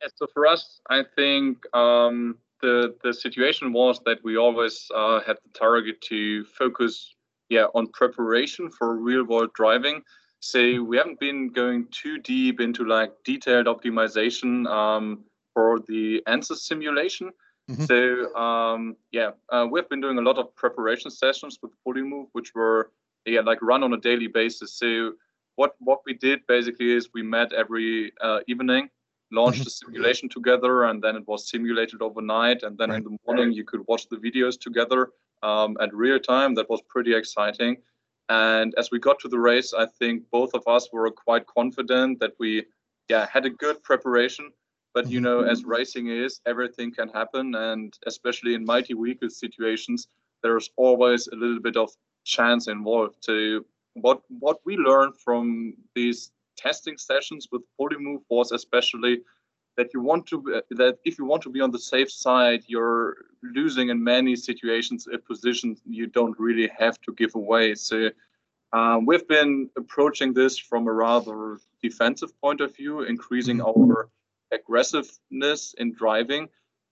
Yeah, 0.01 0.09
so 0.15 0.27
for 0.33 0.45
us, 0.45 0.79
I 0.89 1.03
think 1.15 1.63
um, 1.75 2.37
the 2.61 2.95
the 3.03 3.13
situation 3.13 3.73
was 3.73 3.99
that 4.05 4.23
we 4.23 4.37
always 4.37 4.87
uh, 4.93 5.19
had 5.21 5.37
the 5.43 5.57
target 5.57 6.01
to 6.01 6.45
focus 6.45 7.15
yeah 7.51 7.65
on 7.75 7.85
preparation 7.87 8.71
for 8.71 8.95
real 8.95 9.25
world 9.25 9.53
driving 9.53 10.01
so 10.39 10.59
we 10.81 10.97
haven't 10.97 11.19
been 11.19 11.49
going 11.49 11.85
too 11.91 12.17
deep 12.17 12.59
into 12.59 12.83
like 12.85 13.11
detailed 13.23 13.67
optimization 13.67 14.65
um, 14.67 15.23
for 15.53 15.81
the 15.87 16.23
ANSYS 16.27 16.61
simulation 16.61 17.29
mm-hmm. 17.69 17.83
so 17.83 18.33
um, 18.35 18.95
yeah 19.11 19.31
uh, 19.51 19.67
we've 19.69 19.89
been 19.89 20.01
doing 20.01 20.17
a 20.17 20.21
lot 20.21 20.37
of 20.37 20.55
preparation 20.55 21.11
sessions 21.11 21.59
with 21.61 21.71
PoliMOVE 21.85 22.27
which 22.31 22.55
were 22.55 22.91
yeah 23.25 23.41
like 23.41 23.61
run 23.61 23.83
on 23.83 23.93
a 23.93 23.99
daily 23.99 24.27
basis 24.27 24.73
so 24.79 25.11
what 25.57 25.75
what 25.79 25.99
we 26.05 26.13
did 26.13 26.39
basically 26.47 26.91
is 26.91 27.09
we 27.13 27.21
met 27.21 27.51
every 27.53 28.13
uh, 28.21 28.39
evening 28.47 28.89
launched 29.33 29.59
mm-hmm. 29.59 29.65
the 29.65 29.69
simulation 29.69 30.29
together 30.29 30.85
and 30.85 31.01
then 31.01 31.17
it 31.17 31.27
was 31.27 31.49
simulated 31.49 32.01
overnight 32.01 32.63
and 32.63 32.77
then 32.77 32.89
right. 32.89 32.97
in 32.97 33.03
the 33.03 33.17
morning 33.27 33.51
you 33.51 33.65
could 33.65 33.81
watch 33.87 34.07
the 34.09 34.17
videos 34.17 34.57
together 34.59 35.09
um, 35.43 35.77
at 35.79 35.93
real 35.93 36.19
time. 36.19 36.55
That 36.55 36.69
was 36.69 36.81
pretty 36.87 37.15
exciting. 37.15 37.77
And 38.29 38.73
as 38.77 38.91
we 38.91 38.99
got 38.99 39.19
to 39.19 39.27
the 39.27 39.39
race, 39.39 39.73
I 39.73 39.85
think 39.85 40.23
both 40.31 40.53
of 40.53 40.63
us 40.67 40.89
were 40.93 41.09
quite 41.11 41.45
confident 41.47 42.19
that 42.19 42.31
we, 42.39 42.65
yeah, 43.09 43.27
had 43.31 43.45
a 43.45 43.49
good 43.49 43.83
preparation. 43.83 44.51
But 44.93 45.09
you 45.09 45.21
know, 45.21 45.41
as 45.41 45.63
racing 45.63 46.07
is, 46.07 46.41
everything 46.45 46.93
can 46.93 47.07
happen, 47.09 47.55
and 47.55 47.97
especially 48.07 48.55
in 48.55 48.65
multi-vehicle 48.65 49.29
situations, 49.29 50.07
there's 50.43 50.69
always 50.75 51.27
a 51.27 51.35
little 51.35 51.61
bit 51.61 51.77
of 51.77 51.89
chance 52.25 52.67
involved. 52.67 53.15
So 53.21 53.61
what 53.93 54.21
what 54.39 54.57
we 54.65 54.75
learned 54.77 55.15
from 55.17 55.75
these 55.95 56.31
testing 56.57 56.97
sessions 56.97 57.47
with 57.51 57.61
PoliMOVE 57.79 58.23
was 58.29 58.51
especially 58.51 59.21
that 59.77 59.93
you 59.93 60.01
want 60.01 60.25
to 60.27 60.55
uh, 60.55 60.61
that 60.71 60.97
if 61.05 61.17
you 61.17 61.25
want 61.25 61.41
to 61.43 61.49
be 61.49 61.61
on 61.61 61.71
the 61.71 61.79
safe 61.79 62.11
side 62.11 62.63
you're 62.67 63.17
losing 63.43 63.89
in 63.89 64.03
many 64.03 64.35
situations 64.35 65.07
a 65.13 65.17
position 65.17 65.75
you 65.85 66.07
don't 66.07 66.37
really 66.39 66.69
have 66.77 66.99
to 67.01 67.13
give 67.13 67.35
away 67.35 67.75
so 67.75 68.09
um, 68.73 69.05
we've 69.05 69.27
been 69.27 69.69
approaching 69.77 70.33
this 70.33 70.57
from 70.57 70.87
a 70.87 70.93
rather 70.93 71.59
defensive 71.81 72.31
point 72.41 72.61
of 72.61 72.75
view 72.75 73.01
increasing 73.01 73.57
mm-hmm. 73.57 73.91
our 73.91 74.09
aggressiveness 74.51 75.73
in 75.77 75.93
driving 75.93 76.47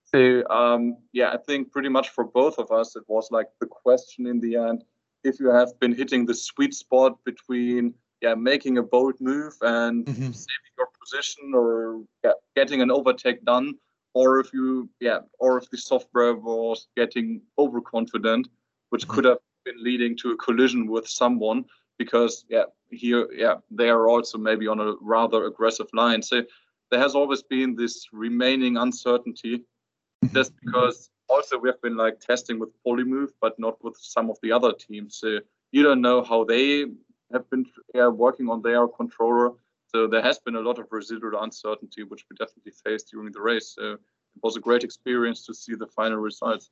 so 0.05 0.43
um, 0.49 0.97
yeah 1.13 1.31
i 1.31 1.37
think 1.37 1.71
pretty 1.71 1.89
much 1.89 2.09
for 2.09 2.23
both 2.23 2.57
of 2.57 2.71
us 2.71 2.95
it 2.95 3.03
was 3.07 3.29
like 3.31 3.47
the 3.59 3.67
question 3.67 4.25
in 4.25 4.39
the 4.39 4.55
end 4.55 4.83
if 5.23 5.39
you 5.39 5.49
have 5.49 5.77
been 5.79 5.93
hitting 5.93 6.25
the 6.25 6.33
sweet 6.33 6.73
spot 6.73 7.17
between 7.25 7.93
yeah 8.21 8.35
making 8.35 8.77
a 8.77 8.83
bold 8.83 9.15
move 9.19 9.53
and 9.61 10.05
mm-hmm. 10.05 10.31
saving 10.31 10.73
your 10.77 10.87
position 11.09 11.53
or 11.53 12.01
yeah, 12.23 12.31
getting 12.55 12.81
an 12.81 12.91
overtake 12.91 13.43
done 13.45 13.73
or 14.13 14.39
if 14.39 14.53
you 14.53 14.89
yeah 14.99 15.19
or 15.39 15.57
if 15.57 15.69
the 15.69 15.77
software 15.77 16.35
was 16.35 16.87
getting 16.95 17.41
overconfident 17.57 18.47
which 18.89 19.03
mm-hmm. 19.03 19.15
could 19.15 19.25
have 19.25 19.37
been 19.65 19.83
leading 19.83 20.17
to 20.17 20.31
a 20.31 20.37
collision 20.37 20.87
with 20.87 21.07
someone 21.07 21.63
because 21.97 22.45
yeah 22.49 22.63
here 22.89 23.27
yeah 23.31 23.55
they 23.69 23.89
are 23.89 24.09
also 24.09 24.37
maybe 24.37 24.67
on 24.67 24.79
a 24.79 24.93
rather 25.01 25.45
aggressive 25.45 25.87
line 25.93 26.21
so 26.21 26.41
there 26.89 26.99
has 26.99 27.13
always 27.13 27.43
been 27.43 27.75
this 27.75 28.07
remaining 28.11 28.77
uncertainty 28.77 29.57
mm-hmm. 29.57 30.35
just 30.35 30.53
because 30.63 31.09
also 31.27 31.57
we 31.59 31.69
have 31.69 31.81
been 31.81 31.97
like 31.97 32.19
testing 32.19 32.57
with 32.59 32.69
PoliMOVE 32.85 33.31
but 33.41 33.53
not 33.59 33.83
with 33.83 33.95
some 33.99 34.29
of 34.29 34.37
the 34.41 34.51
other 34.51 34.73
teams 34.73 35.17
so 35.17 35.39
you 35.71 35.83
don't 35.83 36.01
know 36.01 36.23
how 36.23 36.43
they 36.43 36.85
have 37.31 37.49
been 37.49 37.65
yeah, 37.93 38.07
working 38.07 38.49
on 38.49 38.61
their 38.61 38.87
controller. 38.87 39.51
So 39.93 40.07
there 40.07 40.21
has 40.21 40.39
been 40.39 40.55
a 40.55 40.61
lot 40.61 40.77
of 40.77 40.87
residual 40.91 41.41
uncertainty, 41.41 42.03
which 42.03 42.25
we 42.29 42.35
definitely 42.35 42.73
faced 42.83 43.09
during 43.11 43.31
the 43.31 43.41
race. 43.41 43.73
So 43.75 43.93
it 43.93 43.99
was 44.43 44.55
a 44.55 44.59
great 44.59 44.83
experience 44.83 45.45
to 45.47 45.53
see 45.53 45.73
the 45.75 45.87
final 45.87 46.17
results. 46.17 46.69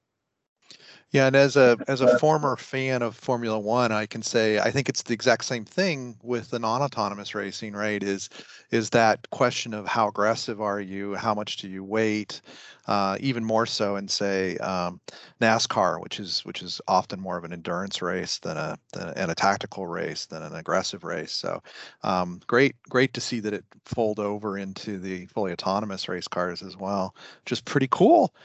Yeah, 1.11 1.27
and 1.27 1.35
as 1.37 1.55
a 1.55 1.77
as 1.87 2.01
a 2.01 2.09
former 2.19 2.57
fan 2.57 3.01
of 3.01 3.15
Formula 3.15 3.57
One, 3.57 3.93
I 3.93 4.05
can 4.05 4.21
say 4.21 4.59
I 4.59 4.71
think 4.71 4.89
it's 4.89 5.03
the 5.03 5.13
exact 5.13 5.45
same 5.45 5.63
thing 5.63 6.17
with 6.21 6.49
the 6.49 6.59
non-autonomous 6.59 7.33
racing, 7.33 7.73
right? 7.73 8.03
Is 8.03 8.29
is 8.71 8.89
that 8.89 9.29
question 9.29 9.73
of 9.73 9.87
how 9.87 10.09
aggressive 10.09 10.59
are 10.61 10.81
you, 10.81 11.15
how 11.15 11.33
much 11.33 11.57
do 11.57 11.69
you 11.69 11.81
wait, 11.83 12.41
uh, 12.87 13.17
even 13.21 13.45
more 13.45 13.65
so 13.65 13.95
in 13.95 14.09
say 14.09 14.57
um, 14.57 14.99
NASCAR, 15.39 16.01
which 16.01 16.19
is 16.19 16.41
which 16.41 16.61
is 16.61 16.81
often 16.89 17.21
more 17.21 17.37
of 17.37 17.45
an 17.45 17.53
endurance 17.53 18.01
race 18.01 18.39
than 18.39 18.57
a 18.57 18.77
than 18.91 19.07
a, 19.07 19.13
and 19.15 19.31
a 19.31 19.35
tactical 19.35 19.87
race 19.87 20.25
than 20.25 20.43
an 20.43 20.55
aggressive 20.55 21.05
race. 21.05 21.31
So 21.31 21.61
um, 22.03 22.41
great 22.47 22.75
great 22.89 23.13
to 23.13 23.21
see 23.21 23.39
that 23.39 23.53
it 23.53 23.63
fold 23.85 24.19
over 24.19 24.57
into 24.57 24.99
the 24.99 25.25
fully 25.27 25.53
autonomous 25.53 26.09
race 26.09 26.27
cars 26.27 26.61
as 26.61 26.75
well, 26.75 27.15
which 27.45 27.53
is 27.53 27.61
pretty 27.61 27.87
cool. 27.89 28.35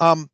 Um, 0.00 0.28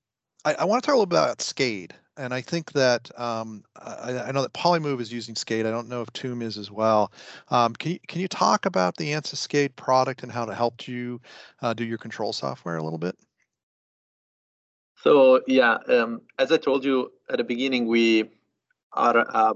I, 0.45 0.55
I 0.55 0.65
want 0.65 0.83
to 0.83 0.87
talk 0.87 0.95
a 0.95 0.99
little 0.99 1.07
bit 1.07 1.19
about 1.19 1.39
SCADE, 1.39 1.93
And 2.17 2.35
I 2.35 2.41
think 2.41 2.73
that 2.73 3.11
um, 3.19 3.65
I, 3.77 4.19
I, 4.27 4.33
know 4.33 4.43
that 4.43 4.53
PoliMOVE 4.53 5.01
is 5.01 5.13
using 5.13 5.35
SCADE. 5.35 5.67
I 5.67 5.71
don't 5.71 5.89
know 5.89 6.03
if 6.03 6.13
TUM 6.13 6.43
is 6.43 6.59
as 6.59 6.71
well. 6.71 7.13
Um, 7.49 7.73
can 7.75 7.93
you 7.93 7.99
can 8.07 8.21
you 8.21 8.29
talk 8.29 8.67
about 8.67 8.97
the 8.97 9.13
SCADE 9.13 9.75
product 9.77 10.23
and 10.23 10.31
how 10.31 10.45
it 10.45 10.55
helped 10.55 10.87
you 10.87 11.21
uh, 11.63 11.75
do 11.75 11.85
your 11.85 11.99
control 11.99 12.33
software 12.33 12.77
a 12.77 12.83
little 12.83 12.99
bit? 12.99 13.17
So 14.97 15.43
yeah, 15.47 15.79
um, 15.89 16.23
as 16.39 16.53
I 16.53 16.57
told 16.57 16.85
you 16.85 17.13
at 17.31 17.39
the 17.39 17.45
beginning, 17.45 17.87
we 17.87 18.31
are 18.93 19.19
a 19.19 19.55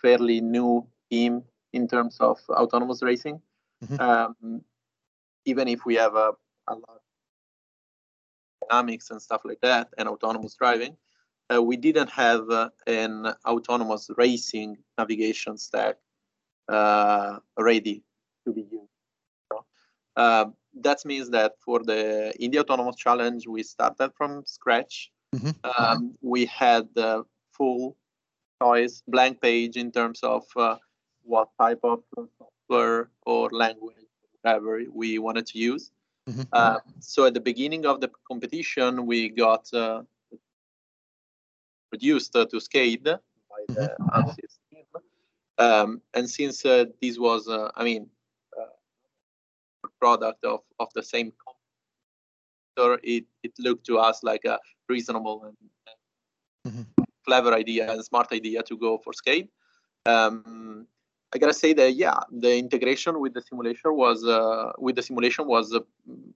fairly 0.00 0.40
new 0.40 0.86
team 1.10 1.42
in 1.72 1.88
terms 1.88 2.16
of 2.20 2.38
autonomous 2.50 3.02
racing. 3.02 3.40
Mm-hmm. 3.84 4.00
Um, 4.00 4.62
even 5.44 5.68
if 5.68 5.84
we 5.84 5.94
have 5.96 6.14
a, 6.14 6.32
a 6.68 6.74
lot 6.74 7.00
dynamics 8.68 9.10
and 9.10 9.20
stuff 9.20 9.42
like 9.44 9.60
that 9.62 9.88
and 9.98 10.08
autonomous 10.08 10.54
driving. 10.54 10.96
Uh, 11.52 11.62
we 11.62 11.76
didn't 11.76 12.10
have 12.10 12.48
uh, 12.50 12.68
an 12.86 13.32
autonomous 13.46 14.10
racing 14.16 14.76
navigation 14.98 15.56
stack 15.56 15.96
uh, 16.68 17.38
ready 17.58 18.02
to 18.44 18.52
be 18.52 18.62
used. 18.62 18.90
Uh, 20.16 20.46
that 20.80 21.04
means 21.04 21.30
that 21.30 21.52
for 21.60 21.82
the 21.82 22.32
Indy 22.40 22.58
Autonomous 22.58 22.96
Challenge, 22.96 23.46
we 23.46 23.62
started 23.62 24.10
from 24.16 24.42
scratch. 24.46 25.10
Mm-hmm. 25.34 25.50
Um, 25.78 26.14
we 26.20 26.46
had 26.46 26.88
the 26.94 27.24
full 27.52 27.96
choice, 28.62 29.02
blank 29.06 29.40
page 29.40 29.76
in 29.76 29.92
terms 29.92 30.20
of 30.22 30.44
uh, 30.56 30.76
what 31.22 31.48
type 31.60 31.80
of 31.82 32.02
software 32.38 33.10
or 33.24 33.50
language, 33.50 33.96
whatever 34.42 34.80
we 34.92 35.18
wanted 35.18 35.46
to 35.46 35.58
use. 35.58 35.90
Mm-hmm. 36.28 36.42
Uh, 36.52 36.78
so 36.98 37.26
at 37.26 37.34
the 37.34 37.40
beginning 37.40 37.86
of 37.86 38.00
the 38.00 38.10
competition, 38.26 39.06
we 39.06 39.28
got 39.28 39.72
uh, 39.72 40.02
produced 41.90 42.34
uh, 42.34 42.46
to 42.46 42.56
SCADE 42.56 43.04
by 43.04 43.20
the 43.68 43.94
mm-hmm. 44.00 44.20
ANSYS 44.20 44.58
team. 44.70 44.84
Um, 45.58 46.02
and 46.14 46.28
since 46.28 46.66
uh, 46.66 46.86
this 47.00 47.18
was, 47.18 47.48
uh, 47.48 47.70
I 47.76 47.84
mean, 47.84 48.10
uh, 48.60 49.88
product 50.00 50.44
of, 50.44 50.60
of 50.80 50.88
the 50.94 51.02
same 51.02 51.32
company, 52.76 53.00
it, 53.02 53.24
it 53.42 53.52
looked 53.58 53.86
to 53.86 53.98
us 53.98 54.22
like 54.22 54.44
a 54.44 54.58
reasonable 54.88 55.44
and, 55.44 55.56
mm-hmm. 56.66 57.04
clever 57.24 57.54
idea 57.54 57.90
and 57.90 58.04
smart 58.04 58.32
idea 58.32 58.62
to 58.64 58.76
go 58.76 58.98
for 58.98 59.12
SCADE. 59.12 59.48
Um, 60.06 60.86
I 61.36 61.38
gotta 61.38 61.52
say 61.52 61.74
that 61.74 61.92
yeah, 61.94 62.18
the 62.32 62.56
integration 62.56 63.20
with 63.20 63.34
the 63.34 63.42
simulation 63.42 63.94
was 63.94 64.24
uh, 64.24 64.72
with 64.78 64.96
the 64.96 65.02
simulation 65.02 65.46
was 65.46 65.74
uh, 65.74 65.80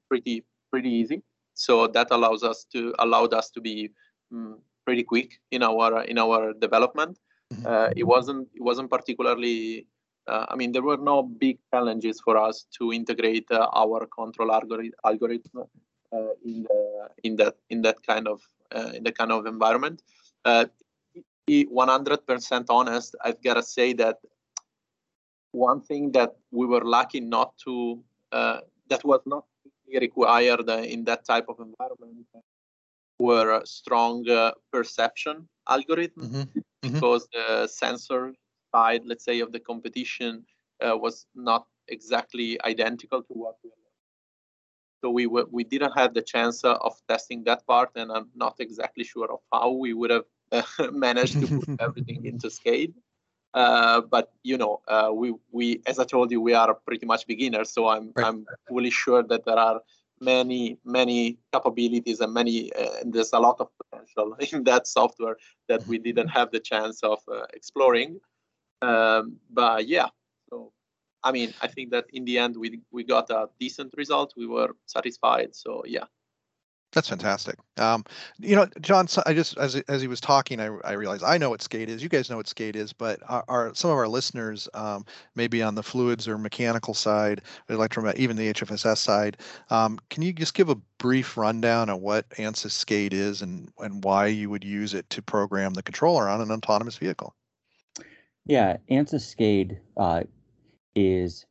pretty 0.08 0.44
pretty 0.70 0.90
easy. 0.90 1.22
So 1.54 1.86
that 1.86 2.08
allows 2.10 2.42
us 2.44 2.66
to 2.74 2.94
allowed 2.98 3.32
us 3.32 3.48
to 3.52 3.62
be 3.62 3.92
um, 4.30 4.58
pretty 4.84 5.02
quick 5.02 5.40
in 5.50 5.62
our 5.62 6.02
in 6.02 6.18
our 6.18 6.52
development. 6.52 7.18
Mm-hmm. 7.50 7.66
Uh, 7.66 7.88
it 7.96 8.04
wasn't 8.04 8.48
it 8.54 8.62
wasn't 8.62 8.90
particularly. 8.90 9.86
Uh, 10.28 10.44
I 10.50 10.54
mean, 10.54 10.70
there 10.70 10.82
were 10.82 10.98
no 10.98 11.22
big 11.22 11.56
challenges 11.72 12.20
for 12.20 12.36
us 12.36 12.66
to 12.78 12.92
integrate 12.92 13.46
uh, 13.50 13.68
our 13.72 14.06
control 14.06 14.52
algorithm, 14.52 14.92
algorithm 15.02 15.64
uh, 16.12 16.32
in 16.44 16.64
the 16.68 17.08
in 17.22 17.36
that 17.36 17.54
in 17.70 17.80
that 17.80 17.96
kind 18.06 18.28
of 18.28 18.42
in 18.92 19.02
the 19.02 19.12
kind 19.12 19.32
of 19.32 19.46
environment. 19.46 20.02
100% 21.50 22.64
honest, 22.68 23.16
I've 23.24 23.42
got 23.42 23.54
to 23.54 23.62
say 23.62 23.92
that 23.94 24.18
one 25.52 25.80
thing 25.80 26.12
that 26.12 26.36
we 26.50 26.66
were 26.66 26.84
lucky 26.84 27.20
not 27.20 27.56
to 27.64 28.02
uh, 28.32 28.60
that 28.88 29.04
was 29.04 29.20
not 29.26 29.44
required 30.00 30.68
in 30.68 31.04
that 31.04 31.24
type 31.24 31.46
of 31.48 31.58
environment 31.58 32.26
were 33.18 33.60
strong 33.64 34.28
uh, 34.30 34.52
perception 34.72 35.48
algorithms 35.68 36.30
mm-hmm. 36.30 36.40
mm-hmm. 36.40 36.94
because 36.94 37.28
the 37.32 37.66
sensor 37.66 38.32
side 38.74 39.02
let's 39.04 39.24
say 39.24 39.40
of 39.40 39.52
the 39.52 39.60
competition 39.60 40.44
uh, 40.86 40.96
was 40.96 41.26
not 41.34 41.66
exactly 41.88 42.60
identical 42.62 43.22
to 43.22 43.34
what 43.34 43.56
we 43.64 43.70
so 45.02 45.08
we 45.08 45.26
were, 45.26 45.46
we 45.50 45.64
didn't 45.64 45.92
have 45.92 46.12
the 46.12 46.20
chance 46.20 46.62
uh, 46.62 46.74
of 46.82 46.92
testing 47.08 47.42
that 47.44 47.66
part 47.66 47.90
and 47.96 48.12
i'm 48.12 48.28
not 48.34 48.54
exactly 48.60 49.04
sure 49.04 49.30
of 49.32 49.40
how 49.52 49.70
we 49.70 49.92
would 49.92 50.10
have 50.10 50.24
uh, 50.52 50.62
managed 50.92 51.40
to 51.40 51.46
put 51.46 51.80
everything 51.80 52.24
into 52.24 52.48
SCADE 52.48 52.94
uh, 53.54 54.00
but 54.00 54.32
you 54.42 54.56
know, 54.56 54.80
uh, 54.88 55.10
we 55.12 55.34
we 55.50 55.82
as 55.86 55.98
I 55.98 56.04
told 56.04 56.30
you, 56.30 56.40
we 56.40 56.54
are 56.54 56.74
pretty 56.74 57.06
much 57.06 57.26
beginners. 57.26 57.70
So 57.70 57.88
I'm 57.88 58.12
right. 58.14 58.26
I'm 58.26 58.46
fully 58.68 58.90
sure 58.90 59.22
that 59.24 59.44
there 59.44 59.58
are 59.58 59.80
many 60.20 60.78
many 60.84 61.38
capabilities 61.52 62.20
and 62.20 62.32
many 62.32 62.72
uh, 62.74 63.00
and 63.00 63.12
there's 63.12 63.32
a 63.32 63.38
lot 63.38 63.56
of 63.60 63.68
potential 63.82 64.36
in 64.52 64.64
that 64.64 64.86
software 64.86 65.36
that 65.68 65.86
we 65.86 65.98
didn't 65.98 66.28
mm-hmm. 66.28 66.38
have 66.38 66.50
the 66.50 66.60
chance 66.60 67.02
of 67.02 67.18
uh, 67.32 67.46
exploring. 67.52 68.20
Um, 68.82 69.36
but 69.50 69.88
yeah, 69.88 70.08
so 70.48 70.72
I 71.24 71.32
mean, 71.32 71.52
I 71.60 71.66
think 71.66 71.90
that 71.90 72.06
in 72.12 72.24
the 72.24 72.38
end 72.38 72.56
we 72.56 72.80
we 72.92 73.02
got 73.04 73.30
a 73.30 73.48
decent 73.58 73.94
result. 73.96 74.34
We 74.36 74.46
were 74.46 74.76
satisfied. 74.86 75.56
So 75.56 75.82
yeah, 75.86 76.04
that's 76.92 77.08
fantastic. 77.08 77.56
Um, 77.78 78.04
you 78.38 78.56
know, 78.56 78.66
John, 78.80 79.06
I 79.24 79.32
just 79.32 79.56
as 79.58 79.76
as 79.76 80.02
he 80.02 80.08
was 80.08 80.20
talking, 80.20 80.60
I, 80.60 80.66
I 80.84 80.92
realized 80.92 81.22
I 81.22 81.38
know 81.38 81.50
what 81.50 81.60
SCADE 81.60 81.88
is. 81.88 82.02
You 82.02 82.08
guys 82.08 82.28
know 82.28 82.36
what 82.36 82.46
SCADE 82.46 82.74
is, 82.74 82.92
but 82.92 83.20
our, 83.28 83.44
our 83.48 83.74
some 83.74 83.90
of 83.90 83.96
our 83.96 84.08
listeners, 84.08 84.68
um, 84.74 85.04
maybe 85.36 85.62
on 85.62 85.76
the 85.76 85.82
fluids 85.82 86.26
or 86.26 86.36
mechanical 86.36 86.94
side, 86.94 87.42
electro, 87.68 88.12
even 88.16 88.36
the 88.36 88.52
HFSS 88.52 88.98
side, 88.98 89.36
um, 89.70 89.98
can 90.10 90.22
you 90.22 90.32
just 90.32 90.54
give 90.54 90.68
a 90.68 90.74
brief 90.98 91.36
rundown 91.36 91.88
of 91.88 92.00
what 92.00 92.28
ANSYS 92.38 92.72
SCADE 92.72 93.12
is 93.12 93.40
and 93.40 93.70
and 93.78 94.02
why 94.02 94.26
you 94.26 94.50
would 94.50 94.64
use 94.64 94.92
it 94.92 95.08
to 95.10 95.22
program 95.22 95.74
the 95.74 95.82
controller 95.82 96.28
on 96.28 96.40
an 96.40 96.50
autonomous 96.50 96.96
vehicle? 96.96 97.34
Yeah, 98.46 98.78
ANSYS 98.90 99.24
SCADE 99.24 99.78
uh, 99.96 100.22
is 100.96 101.46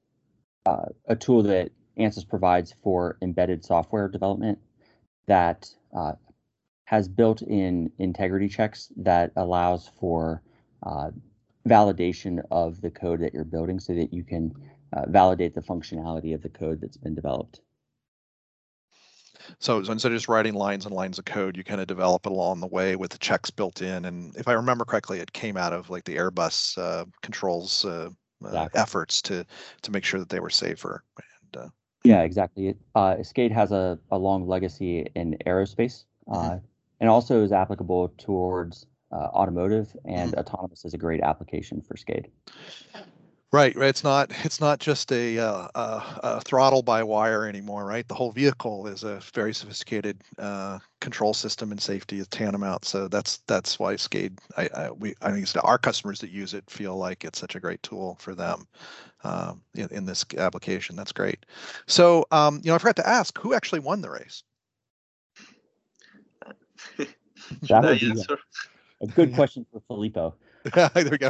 uh, 0.66 0.88
a 1.08 1.16
tool 1.16 1.44
that 1.44 1.72
ANSYS 1.98 2.28
provides 2.28 2.76
for 2.84 3.18
embedded 3.22 3.64
software 3.64 4.10
development 4.10 4.60
that 5.30 5.70
uh, 5.96 6.14
has 6.86 7.08
built-in 7.08 7.92
integrity 8.00 8.50
checks 8.50 8.92
that 8.98 9.32
allows 9.36 9.92
for 10.00 10.42
uh, 10.84 11.12
validation 11.68 12.42
of 12.50 12.82
the 12.82 12.90
code 12.90 13.22
that 13.22 13.32
you're 13.34 13.44
building 13.44 13.80
so 13.80 13.94
that 13.94 14.12
you 14.12 14.24
can 14.24 14.52
uh, 14.94 15.04
validate 15.08 15.54
the 15.54 15.62
functionality 15.62 16.34
of 16.34 16.42
the 16.42 16.50
code 16.50 16.82
that's 16.82 16.98
been 16.98 17.14
developed. 17.14 17.62
So, 19.60 19.84
so, 19.84 19.92
instead 19.92 20.12
of 20.12 20.18
just 20.18 20.28
writing 20.28 20.54
lines 20.54 20.86
and 20.86 20.94
lines 20.94 21.20
of 21.20 21.26
code, 21.26 21.56
you 21.56 21.64
kind 21.64 21.80
of 21.80 21.88
develop 21.88 22.26
it 22.26 22.32
along 22.32 22.60
the 22.60 22.68
way 22.68 22.96
with 22.96 23.12
the 23.12 23.18
checks 23.18 23.50
built 23.52 23.82
in. 23.82 24.06
And 24.06 24.36
if 24.36 24.48
I 24.48 24.54
remember 24.54 24.84
correctly, 24.84 25.20
it 25.20 25.32
came 25.32 25.58
out 25.58 25.74
of 25.74 25.90
like 25.90 26.06
the 26.06 26.18
Airbus 26.18 26.78
uh, 26.78 27.06
controls 27.22 27.86
uh, 27.86 28.10
uh, 28.44 28.48
exactly. 28.48 28.82
efforts 28.82 29.22
to 29.24 29.46
to 29.84 29.92
make 29.92 30.04
sure 30.04 30.20
that 30.20 30.30
they 30.30 30.40
were 30.40 30.50
safer. 30.50 31.04
And, 31.54 31.72
yeah, 32.04 32.22
exactly. 32.22 32.76
Uh, 32.96 33.16
SCADE 33.22 33.52
has 33.52 33.72
a, 33.72 34.00
a 34.12 34.18
long 34.18 34.48
legacy 34.48 35.08
in 35.16 35.38
aerospace 35.46 36.06
uh, 36.32 36.38
mm-hmm. 36.38 36.66
and 37.00 37.10
also 37.10 37.44
is 37.44 37.52
applicable 37.52 38.14
towards 38.18 38.86
uh, 39.12 39.16
automotive, 39.16 39.96
and 40.06 40.32
mm-hmm. 40.32 40.40
autonomous 40.40 40.86
is 40.86 40.94
a 40.94 40.98
great 40.98 41.22
application 41.22 41.82
for 41.82 41.96
SCADE. 41.96 42.28
Right, 43.52 43.76
right. 43.76 43.90
It's 43.90 44.04
not 44.04 44.32
it's 44.46 44.62
not 44.62 44.80
just 44.80 45.12
a, 45.12 45.40
uh, 45.40 45.68
a, 45.74 46.04
a, 46.22 46.42
throttle 46.42 46.84
by 46.84 47.02
wire 47.02 47.48
anymore, 47.48 47.84
right? 47.84 48.08
The 48.08 48.14
whole 48.14 48.32
vehicle 48.32 48.86
is 48.86 49.04
a 49.04 49.20
very 49.34 49.56
sophisticated 49.56 50.22
uh, 50.38 50.78
control 51.02 51.34
system 51.34 51.72
and 51.72 51.82
safety 51.82 52.20
is 52.20 52.28
tantamount. 52.28 52.86
So 52.86 53.08
that's 53.08 53.38
that's 53.48 53.80
why 53.80 53.96
SCADE, 53.96 54.38
I, 54.56 54.70
I 54.76 54.92
we 54.92 55.16
I 55.24 55.32
think 55.32 55.48
our 55.64 55.80
customers 55.80 56.20
that 56.20 56.30
use 56.30 56.54
it 56.54 56.70
feel 56.70 56.96
like 56.96 57.26
it's 57.26 57.40
such 57.40 57.56
a 57.56 57.60
great 57.60 57.82
tool 57.82 58.18
for 58.20 58.36
them 58.36 58.68
um, 59.24 59.64
in, 59.74 59.88
in, 59.90 60.06
this 60.06 60.24
application. 60.38 60.96
That's 60.96 61.12
great. 61.12 61.44
So 61.88 62.28
um, 62.30 62.62
you 62.64 62.70
know, 62.70 62.76
I 62.76 62.78
forgot 62.78 62.98
to 62.98 63.08
ask 63.08 63.36
who 63.40 63.56
actually 63.56 63.80
won 63.80 64.02
the 64.02 64.12
race. 64.12 64.44
that 67.64 67.84
would 67.84 68.00
be 68.00 68.12
a, 68.12 69.06
a 69.06 69.08
good 69.08 69.34
question 69.34 69.66
for 69.72 69.82
Filippo. 69.88 70.36
there 70.76 71.10
we 71.10 71.18
go. 71.18 71.30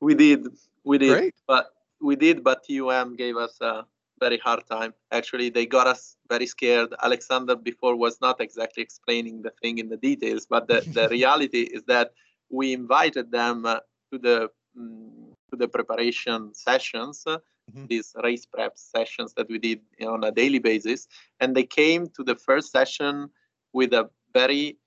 we 0.00 0.14
did, 0.14 0.46
we 0.84 0.98
did, 0.98 1.18
Great. 1.18 1.34
but 1.46 1.70
we 2.00 2.16
did, 2.16 2.44
but 2.44 2.64
TUM 2.64 3.16
gave 3.16 3.36
us 3.36 3.60
a 3.60 3.84
very 4.20 4.38
hard 4.38 4.66
time. 4.66 4.94
Actually, 5.10 5.48
they 5.50 5.66
got 5.66 5.86
us 5.86 6.16
very 6.28 6.46
scared. 6.46 6.94
Alexander 7.02 7.56
before 7.56 7.96
was 7.96 8.20
not 8.20 8.40
exactly 8.40 8.82
explaining 8.82 9.42
the 9.42 9.52
thing 9.62 9.78
in 9.78 9.88
the 9.88 9.96
details, 9.96 10.46
but 10.46 10.68
the, 10.68 10.80
the 10.92 11.08
reality 11.18 11.62
is 11.62 11.82
that 11.84 12.12
we 12.50 12.72
invited 12.72 13.30
them 13.30 13.66
uh, 13.66 13.80
to 14.12 14.18
the 14.18 14.50
um, 14.78 15.32
to 15.50 15.56
the 15.56 15.68
preparation 15.68 16.52
sessions, 16.52 17.22
uh, 17.26 17.38
mm-hmm. 17.70 17.86
these 17.86 18.12
race 18.22 18.46
prep 18.46 18.76
sessions 18.76 19.32
that 19.34 19.48
we 19.48 19.58
did 19.58 19.80
you 19.98 20.06
know, 20.06 20.14
on 20.14 20.24
a 20.24 20.32
daily 20.32 20.58
basis, 20.58 21.06
and 21.40 21.54
they 21.54 21.64
came 21.64 22.08
to 22.08 22.22
the 22.24 22.34
first 22.34 22.72
session 22.72 23.30
with 23.72 23.92
a 23.92 24.10
very 24.32 24.78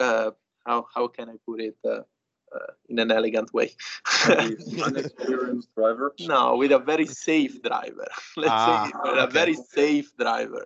uh, 0.00 0.30
how 0.66 0.86
how 0.94 1.08
can 1.08 1.28
I 1.28 1.36
put 1.46 1.60
it? 1.60 1.76
Uh, 2.54 2.72
in 2.88 2.98
an 2.98 3.10
elegant 3.10 3.52
way. 3.52 3.70
Unexperienced 4.26 5.68
driver? 5.76 6.14
No, 6.20 6.56
with 6.56 6.72
a 6.72 6.78
very 6.78 7.04
safe 7.04 7.62
driver. 7.62 8.06
Let's 8.36 8.50
ah, 8.50 8.84
say 8.86 8.92
with 9.02 9.18
okay. 9.18 9.24
a 9.24 9.26
very 9.26 9.54
safe 9.54 10.16
driver. 10.16 10.64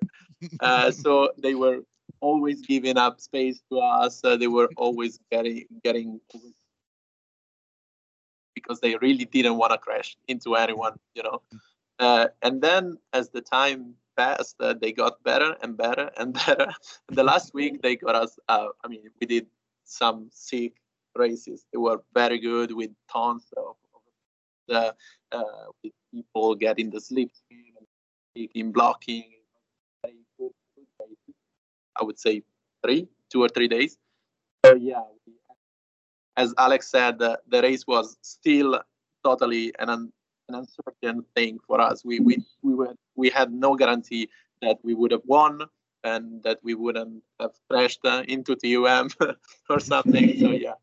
Uh, 0.60 0.90
so 1.02 1.30
they 1.38 1.56
were 1.56 1.80
always 2.20 2.60
giving 2.60 2.96
up 2.96 3.20
space 3.20 3.60
to 3.70 3.80
us. 3.80 4.20
Uh, 4.22 4.36
they 4.36 4.46
were 4.46 4.68
always 4.76 5.18
getting 5.32 5.66
getting 5.82 6.20
because 8.54 8.78
they 8.80 8.96
really 8.96 9.24
didn't 9.24 9.56
want 9.56 9.72
to 9.72 9.78
crash 9.78 10.16
into 10.28 10.54
anyone, 10.54 10.98
you 11.14 11.22
know. 11.24 11.42
Uh, 11.98 12.28
and 12.42 12.62
then 12.62 12.96
as 13.12 13.30
the 13.30 13.40
time 13.40 13.94
passed, 14.16 14.56
uh, 14.60 14.74
they 14.74 14.92
got 14.92 15.22
better 15.24 15.56
and 15.62 15.76
better 15.76 16.10
and 16.16 16.34
better. 16.34 16.68
The 17.08 17.24
last 17.24 17.54
week 17.54 17.82
they 17.82 17.96
got 17.96 18.14
us. 18.14 18.38
Uh, 18.48 18.68
I 18.84 18.88
mean, 18.88 19.02
we 19.20 19.26
did 19.26 19.46
some 19.84 20.28
sick 20.32 20.81
races. 21.14 21.64
They 21.72 21.78
were 21.78 21.98
very 22.14 22.38
good 22.38 22.72
with 22.72 22.90
tons 23.10 23.46
of, 23.56 23.76
the 24.68 24.94
uh, 25.32 25.42
with 25.82 25.92
people 26.12 26.54
getting 26.54 26.90
the 26.90 26.98
slipstream 26.98 27.74
taking 28.36 28.72
blocking. 28.72 29.24
I 31.94 32.04
would 32.04 32.18
say 32.18 32.42
three, 32.82 33.08
two 33.30 33.42
or 33.42 33.48
three 33.48 33.68
days. 33.68 33.98
So 34.64 34.74
yeah, 34.74 35.02
as 36.36 36.54
Alex 36.58 36.88
said, 36.88 37.20
uh, 37.20 37.36
the 37.48 37.62
race 37.62 37.86
was 37.86 38.16
still 38.22 38.80
totally 39.24 39.72
an, 39.78 39.90
an 39.90 40.12
uncertain 40.48 41.24
thing 41.34 41.58
for 41.66 41.80
us. 41.80 42.04
We 42.04 42.20
we 42.20 42.44
we 42.62 42.74
were 42.74 42.94
we 43.16 43.30
had 43.30 43.52
no 43.52 43.76
guarantee 43.76 44.30
that 44.62 44.78
we 44.82 44.94
would 44.94 45.10
have 45.10 45.22
won 45.26 45.62
and 46.04 46.42
that 46.42 46.58
we 46.62 46.74
wouldn't 46.74 47.22
have 47.40 47.52
crashed 47.70 48.00
uh, 48.04 48.22
into 48.26 48.56
TUM 48.56 49.10
or 49.70 49.80
something. 49.80 50.38
So 50.38 50.50
yeah, 50.50 50.74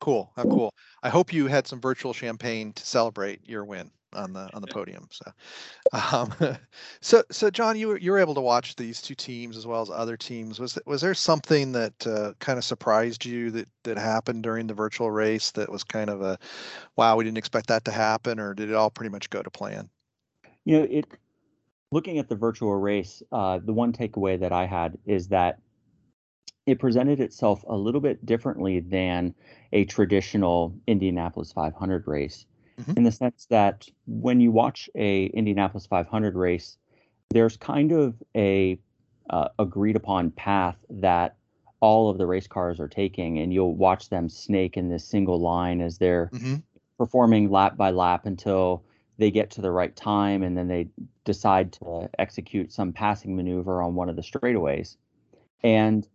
cool. 0.00 0.32
How 0.36 0.44
cool. 0.44 0.74
I 1.02 1.08
hope 1.08 1.32
you 1.32 1.46
had 1.46 1.66
some 1.66 1.80
virtual 1.80 2.12
champagne 2.12 2.72
to 2.72 2.86
celebrate 2.86 3.40
your 3.48 3.64
win 3.64 3.90
on 4.14 4.32
the 4.32 4.48
on 4.54 4.60
the 4.60 4.68
podium. 4.68 5.08
So, 5.10 5.32
um, 5.92 6.34
so 7.00 7.22
so 7.30 7.50
John, 7.50 7.76
you 7.76 7.88
were 7.88 7.98
you 7.98 8.12
were 8.12 8.18
able 8.18 8.34
to 8.34 8.40
watch 8.40 8.76
these 8.76 9.02
two 9.02 9.14
teams 9.14 9.56
as 9.56 9.66
well 9.66 9.82
as 9.82 9.90
other 9.90 10.16
teams. 10.16 10.58
Was 10.58 10.78
was 10.86 11.00
there 11.00 11.14
something 11.14 11.72
that 11.72 12.06
uh, 12.06 12.32
kind 12.38 12.58
of 12.58 12.64
surprised 12.64 13.24
you 13.24 13.50
that 13.52 13.68
that 13.84 13.98
happened 13.98 14.42
during 14.42 14.66
the 14.66 14.74
virtual 14.74 15.10
race 15.10 15.50
that 15.52 15.70
was 15.70 15.84
kind 15.84 16.10
of 16.10 16.22
a, 16.22 16.38
wow, 16.96 17.16
we 17.16 17.24
didn't 17.24 17.38
expect 17.38 17.68
that 17.68 17.84
to 17.84 17.90
happen, 17.90 18.38
or 18.40 18.54
did 18.54 18.70
it 18.70 18.74
all 18.74 18.90
pretty 18.90 19.10
much 19.10 19.30
go 19.30 19.42
to 19.42 19.50
plan? 19.50 19.88
You 20.64 20.78
know, 20.78 20.86
it. 20.90 21.06
Looking 21.92 22.18
at 22.18 22.28
the 22.28 22.34
virtual 22.34 22.74
race, 22.74 23.22
uh, 23.30 23.60
the 23.62 23.72
one 23.72 23.92
takeaway 23.92 24.40
that 24.40 24.50
I 24.50 24.66
had 24.66 24.98
is 25.06 25.28
that 25.28 25.60
it 26.66 26.78
presented 26.78 27.20
itself 27.20 27.64
a 27.68 27.76
little 27.76 28.00
bit 28.00 28.24
differently 28.24 28.80
than 28.80 29.34
a 29.72 29.84
traditional 29.84 30.74
Indianapolis 30.86 31.52
500 31.52 32.06
race 32.06 32.46
mm-hmm. 32.80 32.92
in 32.96 33.02
the 33.02 33.12
sense 33.12 33.46
that 33.50 33.86
when 34.06 34.40
you 34.40 34.50
watch 34.50 34.88
a 34.94 35.26
Indianapolis 35.26 35.86
500 35.86 36.34
race 36.34 36.78
there's 37.30 37.56
kind 37.56 37.92
of 37.92 38.14
a 38.36 38.78
uh, 39.30 39.48
agreed 39.58 39.96
upon 39.96 40.30
path 40.30 40.76
that 40.90 41.36
all 41.80 42.08
of 42.08 42.18
the 42.18 42.26
race 42.26 42.46
cars 42.46 42.80
are 42.80 42.88
taking 42.88 43.38
and 43.38 43.52
you'll 43.52 43.74
watch 43.74 44.08
them 44.08 44.28
snake 44.28 44.76
in 44.76 44.88
this 44.88 45.04
single 45.04 45.40
line 45.40 45.80
as 45.80 45.98
they're 45.98 46.30
mm-hmm. 46.32 46.56
performing 46.96 47.50
lap 47.50 47.76
by 47.76 47.90
lap 47.90 48.26
until 48.26 48.84
they 49.18 49.30
get 49.30 49.50
to 49.50 49.60
the 49.60 49.70
right 49.70 49.94
time 49.96 50.42
and 50.42 50.56
then 50.56 50.68
they 50.68 50.88
decide 51.24 51.72
to 51.72 52.08
execute 52.18 52.72
some 52.72 52.92
passing 52.92 53.36
maneuver 53.36 53.82
on 53.82 53.94
one 53.94 54.08
of 54.08 54.16
the 54.16 54.22
straightaways 54.22 54.96
and 55.62 56.08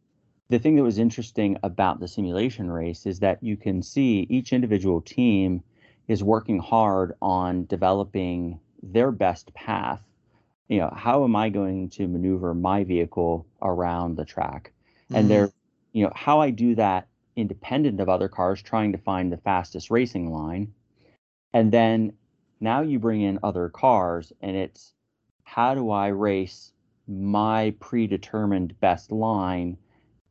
the 0.50 0.58
thing 0.58 0.76
that 0.76 0.84
was 0.84 0.98
interesting 0.98 1.58
about 1.62 2.00
the 2.00 2.08
simulation 2.08 2.72
race 2.72 3.06
is 3.06 3.20
that 3.20 3.42
you 3.44 3.56
can 3.56 3.84
see 3.84 4.26
each 4.30 4.52
individual 4.52 5.00
team 5.02 5.64
is 6.08 6.24
working 6.24 6.58
hard 6.58 7.14
on 7.22 7.66
developing 7.66 8.60
their 8.82 9.12
best 9.12 9.54
path. 9.54 10.02
You 10.68 10.80
know, 10.80 10.92
how 10.96 11.24
am 11.24 11.36
I 11.36 11.50
going 11.50 11.90
to 11.92 12.08
maneuver 12.08 12.56
my 12.56 12.84
vehicle 12.84 13.46
around 13.62 14.18
the 14.18 14.26
track? 14.26 14.72
Mm-hmm. 15.06 15.16
And 15.16 15.30
there, 15.30 15.52
you 15.94 16.04
know, 16.04 16.12
how 16.16 16.42
I 16.42 16.50
do 16.50 16.74
that 16.76 17.08
independent 17.36 18.00
of 18.00 18.10
other 18.10 18.28
cars 18.28 18.62
trying 18.62 18.92
to 18.92 18.98
find 18.98 19.32
the 19.32 19.38
fastest 19.38 19.92
racing 19.92 20.32
line. 20.32 20.74
And 21.54 21.72
then 21.72 22.14
now 22.60 22.82
you 22.82 22.98
bring 22.98 23.22
in 23.22 23.40
other 23.44 23.70
cars 23.70 24.34
and 24.42 24.56
it's 24.56 24.94
how 25.44 25.76
do 25.76 25.92
I 25.92 26.08
race 26.08 26.74
my 27.08 27.74
predetermined 27.80 28.80
best 28.80 29.12
line 29.12 29.78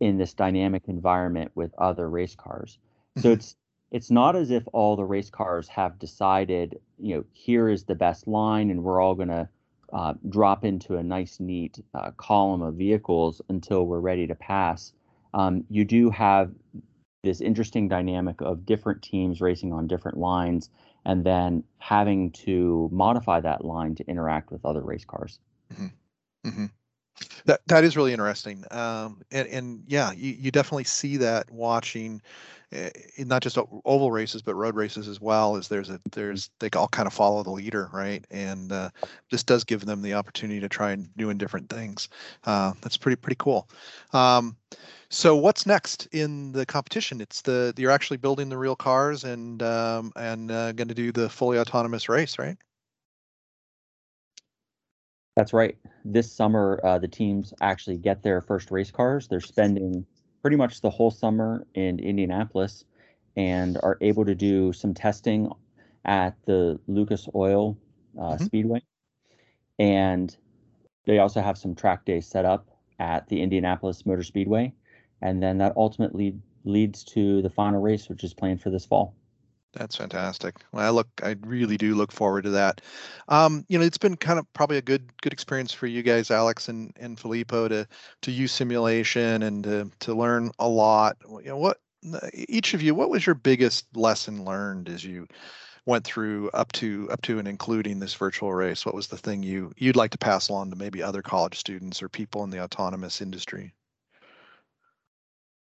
in 0.00 0.18
this 0.18 0.34
dynamic 0.34 0.84
environment 0.86 1.50
with 1.54 1.74
other 1.78 2.08
race 2.08 2.34
cars. 2.34 2.78
So 3.16 3.22
mm-hmm. 3.22 3.32
it's 3.32 3.56
it's 3.90 4.10
not 4.10 4.36
as 4.36 4.50
if 4.50 4.64
all 4.72 4.96
the 4.96 5.04
race 5.04 5.30
cars 5.30 5.66
have 5.68 5.98
decided, 5.98 6.78
you 6.98 7.16
know, 7.16 7.24
here 7.32 7.68
is 7.68 7.84
the 7.84 7.94
best 7.94 8.28
line, 8.28 8.70
and 8.70 8.84
we're 8.84 9.00
all 9.00 9.14
going 9.14 9.28
to 9.28 9.48
uh, 9.92 10.14
drop 10.28 10.64
into 10.64 10.96
a 10.96 11.02
nice, 11.02 11.40
neat 11.40 11.82
uh, 11.94 12.10
column 12.12 12.60
of 12.60 12.74
vehicles 12.74 13.40
until 13.48 13.86
we're 13.86 14.00
ready 14.00 14.26
to 14.26 14.34
pass. 14.34 14.92
Um, 15.32 15.64
you 15.70 15.84
do 15.86 16.10
have 16.10 16.52
this 17.24 17.40
interesting 17.40 17.88
dynamic 17.88 18.40
of 18.40 18.66
different 18.66 19.02
teams 19.02 19.40
racing 19.40 19.72
on 19.72 19.86
different 19.86 20.18
lines, 20.18 20.68
and 21.06 21.24
then 21.24 21.64
having 21.78 22.30
to 22.32 22.90
modify 22.92 23.40
that 23.40 23.64
line 23.64 23.94
to 23.94 24.04
interact 24.06 24.50
with 24.50 24.64
other 24.66 24.82
race 24.82 25.06
cars. 25.06 25.38
Mm-hmm. 25.72 25.86
Mm-hmm. 26.48 26.66
That 27.46 27.60
that 27.66 27.84
is 27.84 27.96
really 27.96 28.12
interesting, 28.12 28.64
um, 28.70 29.20
and 29.30 29.48
and 29.48 29.82
yeah, 29.86 30.12
you, 30.12 30.32
you 30.32 30.50
definitely 30.50 30.84
see 30.84 31.16
that 31.18 31.50
watching, 31.50 32.20
uh, 32.76 32.90
not 33.18 33.42
just 33.42 33.58
oval 33.84 34.12
races 34.12 34.42
but 34.42 34.54
road 34.54 34.74
races 34.76 35.08
as 35.08 35.20
well. 35.20 35.56
Is 35.56 35.68
there's 35.68 35.90
a 35.90 36.00
there's 36.12 36.50
they 36.58 36.68
all 36.76 36.88
kind 36.88 37.06
of 37.06 37.12
follow 37.12 37.42
the 37.42 37.50
leader, 37.50 37.88
right? 37.92 38.24
And 38.30 38.70
uh, 38.72 38.90
this 39.30 39.42
does 39.42 39.64
give 39.64 39.84
them 39.86 40.02
the 40.02 40.14
opportunity 40.14 40.60
to 40.60 40.68
try 40.68 40.92
and 40.92 41.08
doing 41.16 41.38
different 41.38 41.70
things. 41.70 42.08
Uh, 42.44 42.72
that's 42.82 42.96
pretty 42.96 43.16
pretty 43.16 43.36
cool. 43.38 43.68
Um, 44.12 44.56
so 45.10 45.36
what's 45.36 45.66
next 45.66 46.06
in 46.12 46.52
the 46.52 46.66
competition? 46.66 47.20
It's 47.20 47.42
the 47.42 47.72
you're 47.76 47.90
actually 47.90 48.18
building 48.18 48.48
the 48.48 48.58
real 48.58 48.76
cars 48.76 49.24
and 49.24 49.62
um, 49.62 50.12
and 50.16 50.50
uh, 50.50 50.72
going 50.72 50.88
to 50.88 50.94
do 50.94 51.12
the 51.12 51.28
fully 51.28 51.58
autonomous 51.58 52.08
race, 52.08 52.38
right? 52.38 52.56
That's 55.38 55.52
right. 55.52 55.78
This 56.04 56.32
summer, 56.32 56.80
uh, 56.82 56.98
the 56.98 57.06
teams 57.06 57.54
actually 57.60 57.96
get 57.96 58.24
their 58.24 58.40
first 58.40 58.72
race 58.72 58.90
cars. 58.90 59.28
They're 59.28 59.38
spending 59.38 60.04
pretty 60.42 60.56
much 60.56 60.80
the 60.80 60.90
whole 60.90 61.12
summer 61.12 61.64
in 61.74 62.00
Indianapolis 62.00 62.84
and 63.36 63.78
are 63.84 63.98
able 64.00 64.24
to 64.24 64.34
do 64.34 64.72
some 64.72 64.94
testing 64.94 65.48
at 66.04 66.34
the 66.46 66.80
Lucas 66.88 67.28
Oil 67.36 67.78
uh, 68.18 68.32
mm-hmm. 68.32 68.44
Speedway. 68.46 68.82
And 69.78 70.36
they 71.06 71.20
also 71.20 71.40
have 71.40 71.56
some 71.56 71.76
track 71.76 72.04
days 72.04 72.26
set 72.26 72.44
up 72.44 72.66
at 72.98 73.28
the 73.28 73.40
Indianapolis 73.40 74.04
Motor 74.04 74.24
Speedway. 74.24 74.72
And 75.22 75.40
then 75.40 75.58
that 75.58 75.72
ultimately 75.76 76.34
leads 76.64 77.04
to 77.14 77.42
the 77.42 77.50
final 77.50 77.80
race, 77.80 78.08
which 78.08 78.24
is 78.24 78.34
planned 78.34 78.60
for 78.60 78.70
this 78.70 78.86
fall. 78.86 79.14
That's 79.74 79.96
fantastic. 79.96 80.56
Well, 80.72 80.86
I 80.86 80.90
look, 80.90 81.08
I 81.22 81.36
really 81.42 81.76
do 81.76 81.94
look 81.94 82.10
forward 82.10 82.44
to 82.44 82.50
that. 82.50 82.80
Um, 83.28 83.64
you 83.68 83.78
know, 83.78 83.84
it's 83.84 83.98
been 83.98 84.16
kind 84.16 84.38
of 84.38 84.50
probably 84.54 84.78
a 84.78 84.82
good 84.82 85.10
good 85.20 85.32
experience 85.32 85.72
for 85.72 85.86
you 85.86 86.02
guys, 86.02 86.30
Alex 86.30 86.68
and 86.68 86.92
and 86.98 87.18
Filippo, 87.18 87.68
to 87.68 87.86
to 88.22 88.30
use 88.30 88.50
simulation 88.50 89.42
and 89.42 89.64
to 89.64 89.90
to 90.00 90.14
learn 90.14 90.50
a 90.58 90.68
lot. 90.68 91.18
You 91.28 91.50
know, 91.50 91.58
what 91.58 91.78
each 92.32 92.74
of 92.74 92.82
you, 92.82 92.94
what 92.94 93.10
was 93.10 93.26
your 93.26 93.34
biggest 93.34 93.86
lesson 93.94 94.44
learned 94.44 94.88
as 94.88 95.04
you 95.04 95.26
went 95.84 96.04
through 96.04 96.50
up 96.50 96.72
to 96.72 97.08
up 97.10 97.22
to 97.22 97.38
and 97.38 97.48
including 97.48 97.98
this 97.98 98.14
virtual 98.14 98.52
race? 98.54 98.86
What 98.86 98.94
was 98.94 99.08
the 99.08 99.18
thing 99.18 99.42
you 99.42 99.72
you'd 99.76 99.96
like 99.96 100.12
to 100.12 100.18
pass 100.18 100.48
along 100.48 100.70
to 100.70 100.76
maybe 100.76 101.02
other 101.02 101.22
college 101.22 101.58
students 101.58 102.02
or 102.02 102.08
people 102.08 102.42
in 102.44 102.50
the 102.50 102.62
autonomous 102.62 103.20
industry? 103.20 103.74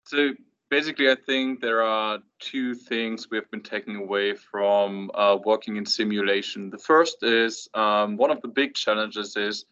So 0.07 0.33
basically, 0.73 1.11
I 1.11 1.17
think 1.27 1.61
there 1.61 1.83
are 1.83 2.19
two 2.39 2.75
things 2.75 3.29
we 3.31 3.37
have 3.37 3.51
been 3.51 3.61
taking 3.61 3.97
away 3.97 4.33
from 4.35 5.11
uh, 5.13 5.37
working 5.45 5.77
in 5.77 5.85
simulation. 5.85 6.71
The 6.71 6.79
first 6.79 7.23
is 7.23 7.69
um, 7.75 8.17
one 8.17 8.31
of 8.31 8.41
the 8.41 8.49
big 8.49 8.73
challenges 8.75 9.37
is 9.37 9.67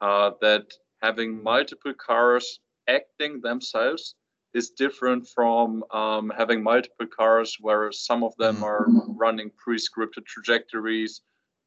uh, 0.00 0.30
that 0.40 0.72
having 1.02 1.42
multiple 1.42 1.92
cars 1.92 2.60
acting 2.88 3.42
themselves 3.42 4.14
is 4.54 4.70
different 4.70 5.28
from 5.28 5.84
um, 5.90 6.32
having 6.34 6.62
multiple 6.62 7.06
cars 7.06 7.58
where 7.60 7.92
some 7.92 8.24
of 8.24 8.34
them 8.38 8.64
are 8.64 8.86
running 9.08 9.50
pre-scripted 9.62 10.24
trajectories 10.24 11.20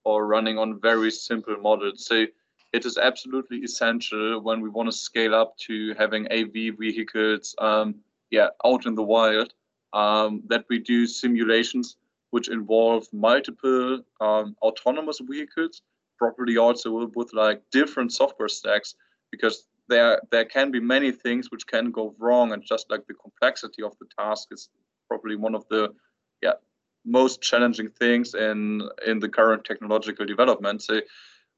or 0.04 0.25
running 0.25 0.58
on 0.58 0.82
very 0.82 1.12
simple 1.12 1.58
models. 1.58 2.08
So 2.08 2.25
it 2.73 2.86
is 2.88 2.97
absolutely 2.97 3.60
essential 3.60 4.41
when 4.41 4.62
we 4.62 4.69
want 4.69 4.89
to 4.89 4.97
scale 4.97 5.36
up 5.36 5.56
to 5.67 5.93
having 5.93 6.25
AV 6.32 6.75
vehicles, 6.80 7.54
um, 7.60 7.93
yeah, 8.32 8.50
out 8.65 8.86
in 8.86 8.96
the 8.96 9.04
wild, 9.04 9.54
um, 9.94 10.44
that 10.48 10.65
we 10.70 10.80
do 10.80 11.08
simulations 11.08 11.98
which 12.32 12.50
involve 12.50 13.08
multiple 13.12 14.02
um, 14.22 14.56
autonomous 14.62 15.20
vehicles, 15.20 15.82
probably 16.18 16.58
also 16.58 17.10
with 17.15 17.34
like 17.34 17.62
different 17.72 18.12
software 18.12 18.50
stacks, 18.50 18.96
because 19.32 19.65
there 19.88 20.22
there 20.32 20.46
can 20.46 20.70
be 20.72 20.80
many 20.80 21.12
things 21.12 21.50
which 21.50 21.65
can 21.65 21.92
go 21.92 22.13
wrong, 22.20 22.54
and 22.54 22.63
just 22.63 22.89
like 22.92 23.06
the 23.08 23.15
complexity 23.15 23.82
of 23.82 23.98
the 24.00 24.06
task 24.18 24.50
is 24.52 24.70
probably 25.08 25.36
one 25.36 25.56
of 25.56 25.68
the 25.70 25.89
yeah 26.44 26.54
most 27.06 27.42
challenging 27.42 27.89
things 27.89 28.36
in 28.36 28.84
in 29.08 29.20
the 29.20 29.30
current 29.30 29.65
technological 29.65 30.26
development. 30.26 30.84
So 30.84 31.02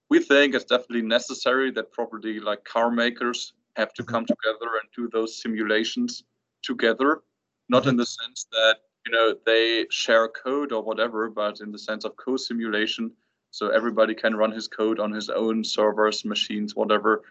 we 0.10 0.20
think 0.20 0.56
it's 0.56 0.66
definitely 0.66 1.04
necessary 1.04 1.72
that 1.72 1.92
probably 1.92 2.40
like 2.40 2.64
car 2.64 2.92
makers 2.92 3.54
have 3.76 3.94
to 3.94 4.04
come 4.04 4.26
together 4.26 4.70
and 4.80 4.90
do 4.96 5.10
those 5.10 5.42
simulations 5.42 6.24
together, 6.63 7.21
not 7.69 7.88
in 7.88 7.95
the 7.95 8.06
sense 8.06 8.45
that 8.52 8.78
you 9.06 9.12
know 9.12 9.36
they 9.45 9.86
share 9.89 10.28
code 10.28 10.71
or 10.71 10.82
whatever, 10.84 11.30
but 11.30 11.62
in 11.62 11.71
the 11.71 11.80
sense 11.80 12.06
of 12.06 12.15
co-simulation, 12.15 13.12
so 13.52 13.69
everybody 13.69 14.13
can 14.13 14.36
run 14.36 14.52
his 14.52 14.67
code 14.67 15.00
on 15.00 15.12
his 15.12 15.30
own 15.30 15.63
servers, 15.63 16.24
machines, 16.26 16.76
whatever. 16.76 17.24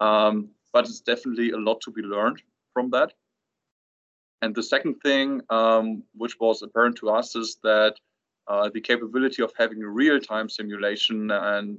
Um, 0.00 0.48
but 0.72 0.84
it's 0.84 1.00
definitely 1.00 1.50
a 1.50 1.56
lot 1.56 1.80
to 1.82 1.90
be 1.90 2.02
learned 2.02 2.42
from 2.72 2.90
that. 2.90 3.12
And 4.42 4.54
the 4.54 4.62
second 4.62 4.94
thing, 5.00 5.40
um, 5.50 6.02
which 6.14 6.38
was 6.38 6.62
apparent 6.62 6.96
to 6.96 7.10
us, 7.10 7.34
is 7.34 7.58
that 7.62 7.94
uh, 8.46 8.70
the 8.72 8.80
capability 8.80 9.42
of 9.42 9.52
having 9.58 9.80
real-time 9.80 10.48
simulation 10.48 11.30
and 11.30 11.78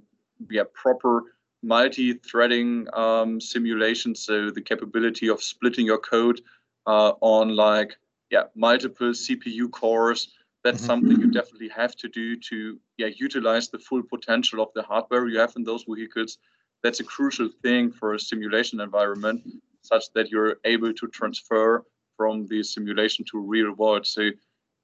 yeah, 0.50 0.64
proper 0.74 1.24
multi-threading 1.64 2.88
um, 2.94 3.40
simulation, 3.42 4.16
so 4.16 4.50
the 4.50 4.62
capability 4.62 5.30
of 5.30 5.42
splitting 5.42 5.86
your 5.86 5.98
code 5.98 6.42
uh, 6.86 7.14
on 7.22 7.56
like 7.56 7.98
yeah 8.30 8.44
multiple 8.56 9.10
CPU 9.10 9.72
cores. 9.72 10.30
That's 10.64 10.80
mm-hmm. 10.80 10.88
something 10.88 11.22
you 11.22 11.32
definitely 11.32 11.70
have 11.70 11.96
to 11.98 12.10
do 12.10 12.36
to 12.36 12.80
yeah 12.98 13.10
utilize 13.16 13.70
the 13.70 13.80
full 13.80 14.04
potential 14.04 14.62
of 14.62 14.70
the 14.76 14.84
hardware 14.84 15.28
you 15.28 15.40
have 15.40 15.54
in 15.56 15.64
those 15.64 15.86
vehicles. 15.88 16.38
That's 16.84 17.00
a 17.00 17.04
crucial 17.04 17.50
thing 17.62 17.92
for 17.92 18.14
a 18.14 18.20
simulation 18.20 18.80
environment, 18.80 19.42
such 19.82 20.06
that 20.14 20.30
you're 20.32 20.58
able 20.64 20.94
to 20.94 21.08
transfer 21.08 21.84
from 22.16 22.48
the 22.48 22.64
simulation 22.64 23.26
to 23.32 23.40
real 23.40 23.74
world. 23.74 24.06
So 24.06 24.30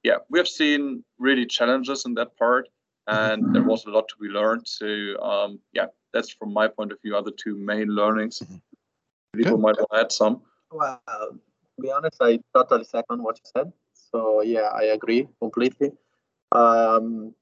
yeah, 0.04 0.18
we 0.30 0.40
have 0.40 0.48
seen 0.48 1.04
really 1.18 1.46
challenges 1.46 2.06
in 2.06 2.14
that 2.14 2.38
part, 2.38 2.70
and 3.08 3.54
there 3.54 3.64
was 3.64 3.86
a 3.86 3.90
lot 3.90 4.08
to 4.10 4.16
be 4.22 4.28
learned. 4.28 4.68
So 4.68 4.88
um, 5.22 5.60
yeah, 5.74 5.88
that's 6.14 6.32
from 6.32 6.54
my 6.54 6.68
point 6.68 6.92
of 6.92 7.02
view 7.02 7.16
are 7.16 7.24
the 7.24 7.32
two 7.32 7.56
main 7.58 7.88
learnings. 7.88 8.40
Mm-hmm. 8.40 8.58
People 9.36 9.58
might 9.58 9.76
want 9.78 9.90
to 9.92 10.00
add 10.00 10.12
some. 10.12 10.42
Well, 10.72 11.02
to 11.76 11.82
be 11.82 11.92
honest, 11.92 12.18
I 12.22 12.40
totally 12.54 12.84
second 12.84 13.24
what 13.24 13.38
you 13.38 13.50
said. 13.56 13.72
So 13.94 14.42
yeah, 14.42 14.70
I 14.74 14.84
agree 14.98 15.28
completely. 15.40 15.92
Um, 16.52 17.34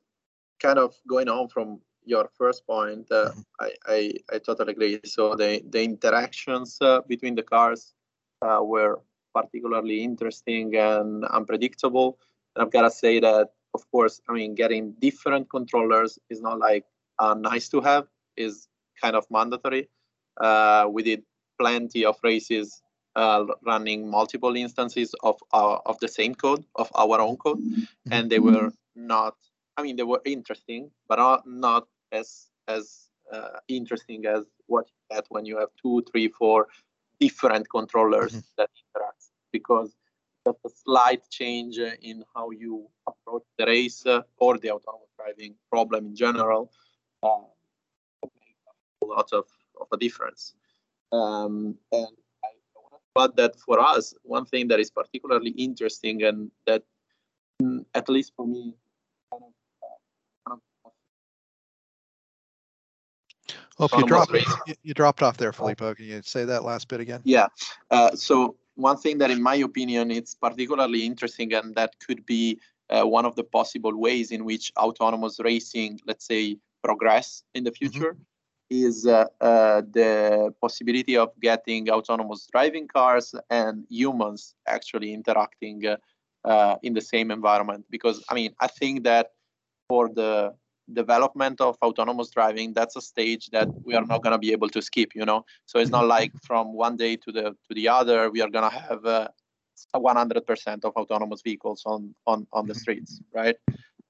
kind 0.62 0.80
of 0.80 0.96
going 1.08 1.30
on 1.30 1.50
from 1.50 1.80
your 2.06 2.30
first 2.38 2.66
point, 2.66 3.08
uh, 3.12 3.30
mm-hmm. 3.30 3.42
I, 3.60 3.72
I, 3.88 4.14
I 4.34 4.40
totally 4.40 4.72
agree. 4.72 5.00
So 5.06 5.36
the 5.36 5.62
the 5.70 5.84
interactions 5.84 6.78
uh, 6.82 7.02
between 7.08 7.36
the 7.36 7.44
cars 7.44 7.94
uh, 8.42 8.62
were 8.62 9.02
particularly 9.34 10.04
interesting 10.04 10.76
and 10.76 11.26
unpredictable. 11.26 12.20
And 12.56 12.64
I've 12.64 12.72
got 12.72 12.84
to 12.84 12.92
say 12.92 13.20
that, 13.20 13.50
of 13.74 13.90
course, 13.92 14.22
I 14.30 14.34
mean, 14.34 14.54
getting 14.54 14.94
different 15.00 15.50
controllers 15.50 16.20
is 16.30 16.42
not 16.42 16.60
like 16.60 16.86
uh, 17.20 17.34
nice 17.34 17.68
to 17.70 17.82
have, 17.82 18.06
is 18.38 18.68
kind 19.02 19.16
of 19.16 19.26
mandatory. 19.32 19.90
Uh, 20.40 20.88
we 20.90 21.04
did 21.04 21.24
plenty 21.60 22.06
of 22.06 22.18
races 22.24 22.83
uh, 23.16 23.46
running 23.66 24.10
multiple 24.10 24.56
instances 24.56 25.14
of 25.24 25.38
our, 25.52 25.82
of 25.86 26.00
the 26.00 26.08
same 26.08 26.36
code, 26.36 26.64
of 26.76 26.92
our 26.96 27.20
own 27.22 27.38
code, 27.38 27.62
and 28.12 28.30
they 28.30 28.40
were 28.40 28.72
not. 28.96 29.36
I 29.78 29.84
mean, 29.84 29.96
they 29.96 30.04
were 30.04 30.22
interesting, 30.26 30.92
but 31.08 31.18
not, 31.18 31.48
not 31.48 31.88
as 32.12 32.48
as 32.68 33.10
uh, 33.32 33.60
interesting 33.68 34.26
as 34.26 34.46
what 34.68 34.86
you 34.88 35.16
get 35.16 35.26
when 35.30 35.46
you 35.46 35.58
have 35.58 35.70
two, 35.82 36.04
three, 36.12 36.28
four 36.28 36.68
different 37.20 37.70
controllers 37.70 38.32
mm-hmm. 38.32 38.54
that 38.58 38.70
interact 38.82 39.24
because 39.52 39.96
just 40.46 40.60
a 40.66 40.70
slight 40.70 41.22
change 41.30 41.78
in 41.78 42.24
how 42.36 42.50
you 42.52 42.88
approach 43.08 43.44
the 43.58 43.66
race 43.66 44.06
uh, 44.06 44.22
or 44.38 44.58
the 44.58 44.72
autonomous 44.72 45.10
driving 45.18 45.56
problem 45.72 46.08
in 46.08 46.16
general 46.16 46.72
uh, 47.24 47.48
a 49.02 49.06
lot 49.06 49.30
of, 49.32 49.46
of 49.80 49.88
a 49.92 49.98
difference. 49.98 50.54
Um, 51.12 51.76
and 51.92 52.16
I 53.16 53.20
want 53.20 53.38
to 53.38 53.44
add 53.44 53.52
that 53.52 53.60
for 53.60 53.80
us, 53.80 54.14
one 54.24 54.46
thing 54.46 54.68
that 54.70 54.80
is 54.80 54.90
particularly 54.90 55.52
interesting 55.52 56.24
and 56.24 56.52
that, 56.66 56.84
mm, 57.62 57.86
at 57.94 58.10
least 58.10 58.34
for 58.36 58.48
me, 58.48 58.74
kind 59.32 59.44
of, 59.44 59.52
uh, 60.52 60.58
well, 63.78 63.90
you 63.98 64.06
dropped, 64.06 64.32
you, 64.68 64.76
you, 64.84 64.94
dropped 64.94 65.24
off 65.24 65.38
there, 65.38 65.52
Filippo. 65.52 65.94
Can 65.96 66.06
you 66.06 66.22
say 66.24 66.46
that 66.46 66.64
last 66.64 66.88
bit 66.88 67.00
again? 67.00 67.22
Yeah. 67.24 67.48
Uh, 67.90 68.16
so 68.16 68.56
one 68.76 68.98
thing 68.98 69.18
that, 69.20 69.32
in 69.32 69.42
my 69.42 69.56
opinion, 69.56 70.12
it's 70.12 70.36
particularly 70.36 71.06
interesting, 71.06 71.54
and 71.54 71.76
that 71.76 71.96
could 72.00 72.26
be 72.26 72.60
uh, 72.90 73.04
one 73.04 73.26
of 73.26 73.36
the 73.36 73.44
possible 73.44 73.96
ways 73.96 74.32
in 74.32 74.46
which 74.46 74.72
autonomous 74.78 75.40
racing, 75.40 76.00
let's 76.06 76.26
say, 76.26 76.58
progress 76.84 77.44
in 77.54 77.64
the 77.64 77.72
mm-hmm. 77.72 77.90
future, 77.90 78.14
mm-hmm. 78.14 78.22
Is 78.82 79.06
uh, 79.06 79.26
uh, 79.40 79.82
the 79.92 80.54
possibility 80.60 81.16
of 81.18 81.30
getting 81.40 81.90
autonomous 81.90 82.48
driving 82.52 82.88
cars 82.88 83.36
and 83.50 83.86
humans 83.90 84.56
actually 84.68 85.14
interacting 85.14 85.86
uh, 85.86 85.98
uh, 86.46 86.76
in 86.84 86.94
the 86.94 87.02
same 87.02 87.32
environment. 87.32 87.86
Because 87.90 88.24
I 88.30 88.34
mean, 88.34 88.54
I 88.60 88.68
think 88.68 89.04
that 89.04 89.32
for 89.88 90.10
the 90.10 90.54
development 90.92 91.62
of 91.62 91.78
autonomous 91.82 92.30
driving 92.30 92.74
that's 92.74 92.98
a 92.98 93.02
stage 93.02 93.50
that 93.52 93.70
we 93.86 93.96
are 93.96 94.06
not 94.06 94.22
going 94.22 94.34
to 94.34 94.38
be 94.38 94.52
able 94.52 94.68
to 94.68 94.82
skip 94.82 95.16
you 95.16 95.24
know? 95.24 95.46
So 95.66 95.80
it's 95.80 95.92
not 95.92 96.08
like 96.08 96.32
from 96.44 96.74
one 96.74 96.98
day 96.98 97.16
to 97.16 97.32
the 97.32 97.44
to 97.68 97.74
the 97.74 97.88
other 97.88 98.30
we 98.30 98.42
are 98.42 98.50
going 98.50 98.70
to 98.70 98.78
have 98.78 99.06
uh, 99.06 99.28
100% 99.96 100.86
of 100.86 100.94
autonomous 100.96 101.42
vehicles 101.42 101.84
on 101.86 102.14
on 102.28 102.48
on 102.52 102.68
the 102.68 102.76
streets 102.76 103.22
right? 103.34 103.56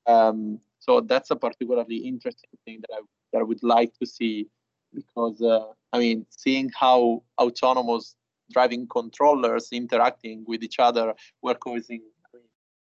Um, 0.08 0.60
so 0.80 1.00
that's 1.00 1.32
a 1.32 1.36
particularly 1.36 1.98
interesting 1.98 2.50
thing 2.66 2.82
that 2.82 2.94
i 2.98 3.02
that 3.34 3.40
i 3.40 3.44
would 3.44 3.64
like 3.64 3.94
to 4.00 4.06
see 4.06 4.48
because 4.94 5.42
uh, 5.42 5.66
i 5.92 6.00
mean 6.00 6.26
seeing 6.30 6.72
how 6.80 7.22
autonomous 7.42 8.16
driving 8.52 8.88
controllers 8.88 9.70
interacting 9.72 10.46
with 10.48 10.64
each 10.64 10.80
other 10.80 11.14
were 11.42 11.56
causing 11.56 12.02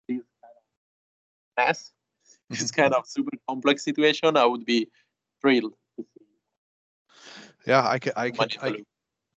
this 0.07 0.21
kind 0.43 0.51
of 0.51 1.65
mess 1.65 1.91
this 2.49 2.71
kind 2.71 2.93
of 2.93 3.07
super 3.07 3.31
complex 3.47 3.83
situation, 3.83 4.37
I 4.37 4.45
would 4.45 4.65
be 4.65 4.87
thrilled 5.41 5.73
to 5.97 6.03
see. 6.03 6.25
Yeah, 7.67 7.87
I 7.87 7.99
could, 7.99 8.13
I 8.15 8.29
could, 8.31 8.57
I, 8.61 8.75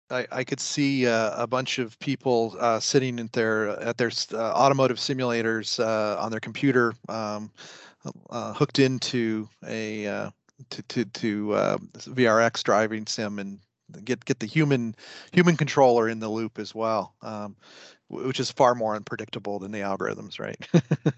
I, 0.09 0.27
I, 0.31 0.43
could 0.43 0.59
see 0.59 1.07
uh, 1.07 1.41
a 1.41 1.47
bunch 1.47 1.79
of 1.79 1.97
people 1.99 2.55
uh, 2.59 2.79
sitting 2.79 3.19
at 3.19 3.31
their 3.31 3.69
at 3.79 3.97
their 3.97 4.11
uh, 4.33 4.37
automotive 4.37 4.97
simulators 4.97 5.79
uh, 5.79 6.21
on 6.21 6.31
their 6.31 6.41
computer, 6.41 6.93
um, 7.07 7.51
uh, 8.29 8.53
hooked 8.53 8.79
into 8.79 9.47
a 9.65 10.31
uh, 10.59 10.63
to 10.69 10.83
to 10.83 11.05
to 11.05 11.47
VRX 11.95 12.63
driving 12.63 13.05
sim 13.07 13.39
and 13.39 13.59
get 14.03 14.23
get 14.25 14.39
the 14.39 14.45
human 14.45 14.95
human 15.31 15.57
controller 15.57 16.09
in 16.09 16.19
the 16.19 16.29
loop 16.29 16.59
as 16.59 16.75
well, 16.75 17.15
um, 17.21 17.55
which 18.09 18.39
is 18.39 18.51
far 18.51 18.75
more 18.75 18.95
unpredictable 18.95 19.59
than 19.59 19.71
the 19.71 19.79
algorithms, 19.79 20.39
right? 20.39 20.67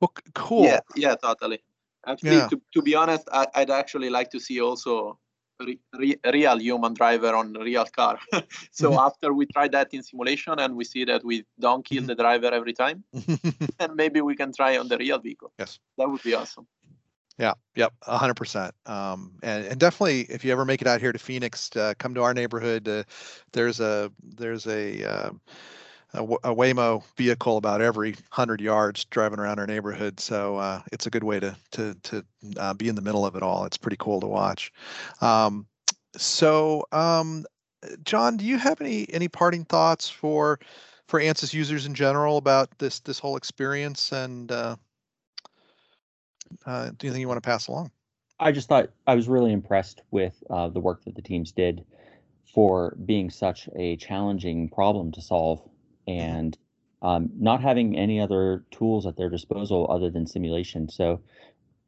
Well, 0.00 0.12
cool. 0.34 0.64
Yeah, 0.64 0.80
yeah, 0.96 1.14
totally. 1.14 1.60
Actually, 2.06 2.36
yeah. 2.36 2.48
to, 2.48 2.60
to 2.74 2.82
be 2.82 2.94
honest, 2.94 3.28
I, 3.32 3.46
would 3.56 3.70
actually 3.70 4.10
like 4.10 4.30
to 4.30 4.40
see 4.40 4.60
also 4.60 5.18
re, 5.60 5.78
re, 5.98 6.16
real 6.32 6.58
human 6.58 6.94
driver 6.94 7.34
on 7.34 7.52
real 7.52 7.84
car. 7.86 8.18
so 8.70 8.90
mm-hmm. 8.90 8.98
after 8.98 9.32
we 9.32 9.46
try 9.46 9.68
that 9.68 9.92
in 9.92 10.02
simulation 10.02 10.58
and 10.58 10.74
we 10.76 10.84
see 10.84 11.04
that 11.04 11.24
we 11.24 11.44
don't 11.58 11.84
kill 11.84 11.98
mm-hmm. 11.98 12.06
the 12.08 12.14
driver 12.14 12.52
every 12.52 12.72
time, 12.72 13.04
and 13.78 13.94
maybe 13.94 14.20
we 14.20 14.34
can 14.34 14.52
try 14.52 14.76
on 14.76 14.88
the 14.88 14.98
real 14.98 15.18
vehicle. 15.18 15.52
Yes, 15.58 15.78
that 15.98 16.08
would 16.08 16.22
be 16.22 16.34
awesome. 16.34 16.66
Yeah, 17.38 17.54
yep, 17.74 17.92
hundred 18.02 18.34
percent. 18.34 18.74
Um, 18.86 19.32
and, 19.42 19.66
and 19.66 19.80
definitely, 19.80 20.20
if 20.22 20.44
you 20.44 20.52
ever 20.52 20.64
make 20.64 20.80
it 20.80 20.86
out 20.86 21.00
here 21.00 21.12
to 21.12 21.18
Phoenix, 21.18 21.74
uh, 21.74 21.94
come 21.98 22.14
to 22.14 22.22
our 22.22 22.32
neighborhood. 22.32 22.86
Uh, 22.86 23.02
there's 23.52 23.80
a 23.80 24.12
there's 24.22 24.68
a 24.68 25.02
uh, 25.04 25.30
a, 26.14 26.54
Waymo 26.54 27.02
vehicle 27.16 27.56
about 27.56 27.80
every 27.80 28.16
hundred 28.30 28.60
yards 28.60 29.04
driving 29.06 29.38
around 29.38 29.58
our 29.58 29.66
neighborhood. 29.66 30.20
So 30.20 30.56
uh, 30.56 30.82
it's 30.92 31.06
a 31.06 31.10
good 31.10 31.24
way 31.24 31.40
to 31.40 31.56
to 31.72 31.94
to 31.94 32.24
uh, 32.56 32.74
be 32.74 32.88
in 32.88 32.94
the 32.94 33.02
middle 33.02 33.26
of 33.26 33.36
it 33.36 33.42
all. 33.42 33.64
It's 33.64 33.76
pretty 33.76 33.96
cool 33.98 34.20
to 34.20 34.26
watch. 34.26 34.72
Um, 35.20 35.66
so, 36.16 36.86
um, 36.92 37.44
John, 38.04 38.36
do 38.36 38.44
you 38.44 38.58
have 38.58 38.80
any 38.80 39.12
any 39.12 39.28
parting 39.28 39.64
thoughts 39.64 40.08
for 40.08 40.60
for 41.06 41.20
ANSYS 41.20 41.52
users 41.52 41.86
in 41.86 41.94
general 41.94 42.36
about 42.36 42.78
this 42.78 43.00
this 43.00 43.18
whole 43.18 43.36
experience 43.36 44.12
and 44.12 44.50
uh, 44.50 44.76
uh, 46.66 46.90
think 46.98 47.16
you 47.16 47.28
want 47.28 47.42
to 47.42 47.46
pass 47.46 47.68
along? 47.68 47.90
I 48.40 48.52
just 48.52 48.68
thought 48.68 48.90
I 49.06 49.14
was 49.14 49.28
really 49.28 49.52
impressed 49.52 50.02
with 50.10 50.42
uh, 50.50 50.68
the 50.68 50.80
work 50.80 51.04
that 51.04 51.14
the 51.14 51.22
teams 51.22 51.52
did 51.52 51.84
for 52.52 52.96
being 53.04 53.30
such 53.30 53.68
a 53.76 53.96
challenging 53.96 54.68
problem 54.68 55.12
to 55.12 55.20
solve 55.20 55.60
and 56.06 56.56
um, 57.02 57.30
not 57.38 57.60
having 57.60 57.96
any 57.96 58.20
other 58.20 58.64
tools 58.70 59.06
at 59.06 59.16
their 59.16 59.28
disposal 59.28 59.86
other 59.90 60.10
than 60.10 60.26
simulation. 60.26 60.88
So 60.88 61.20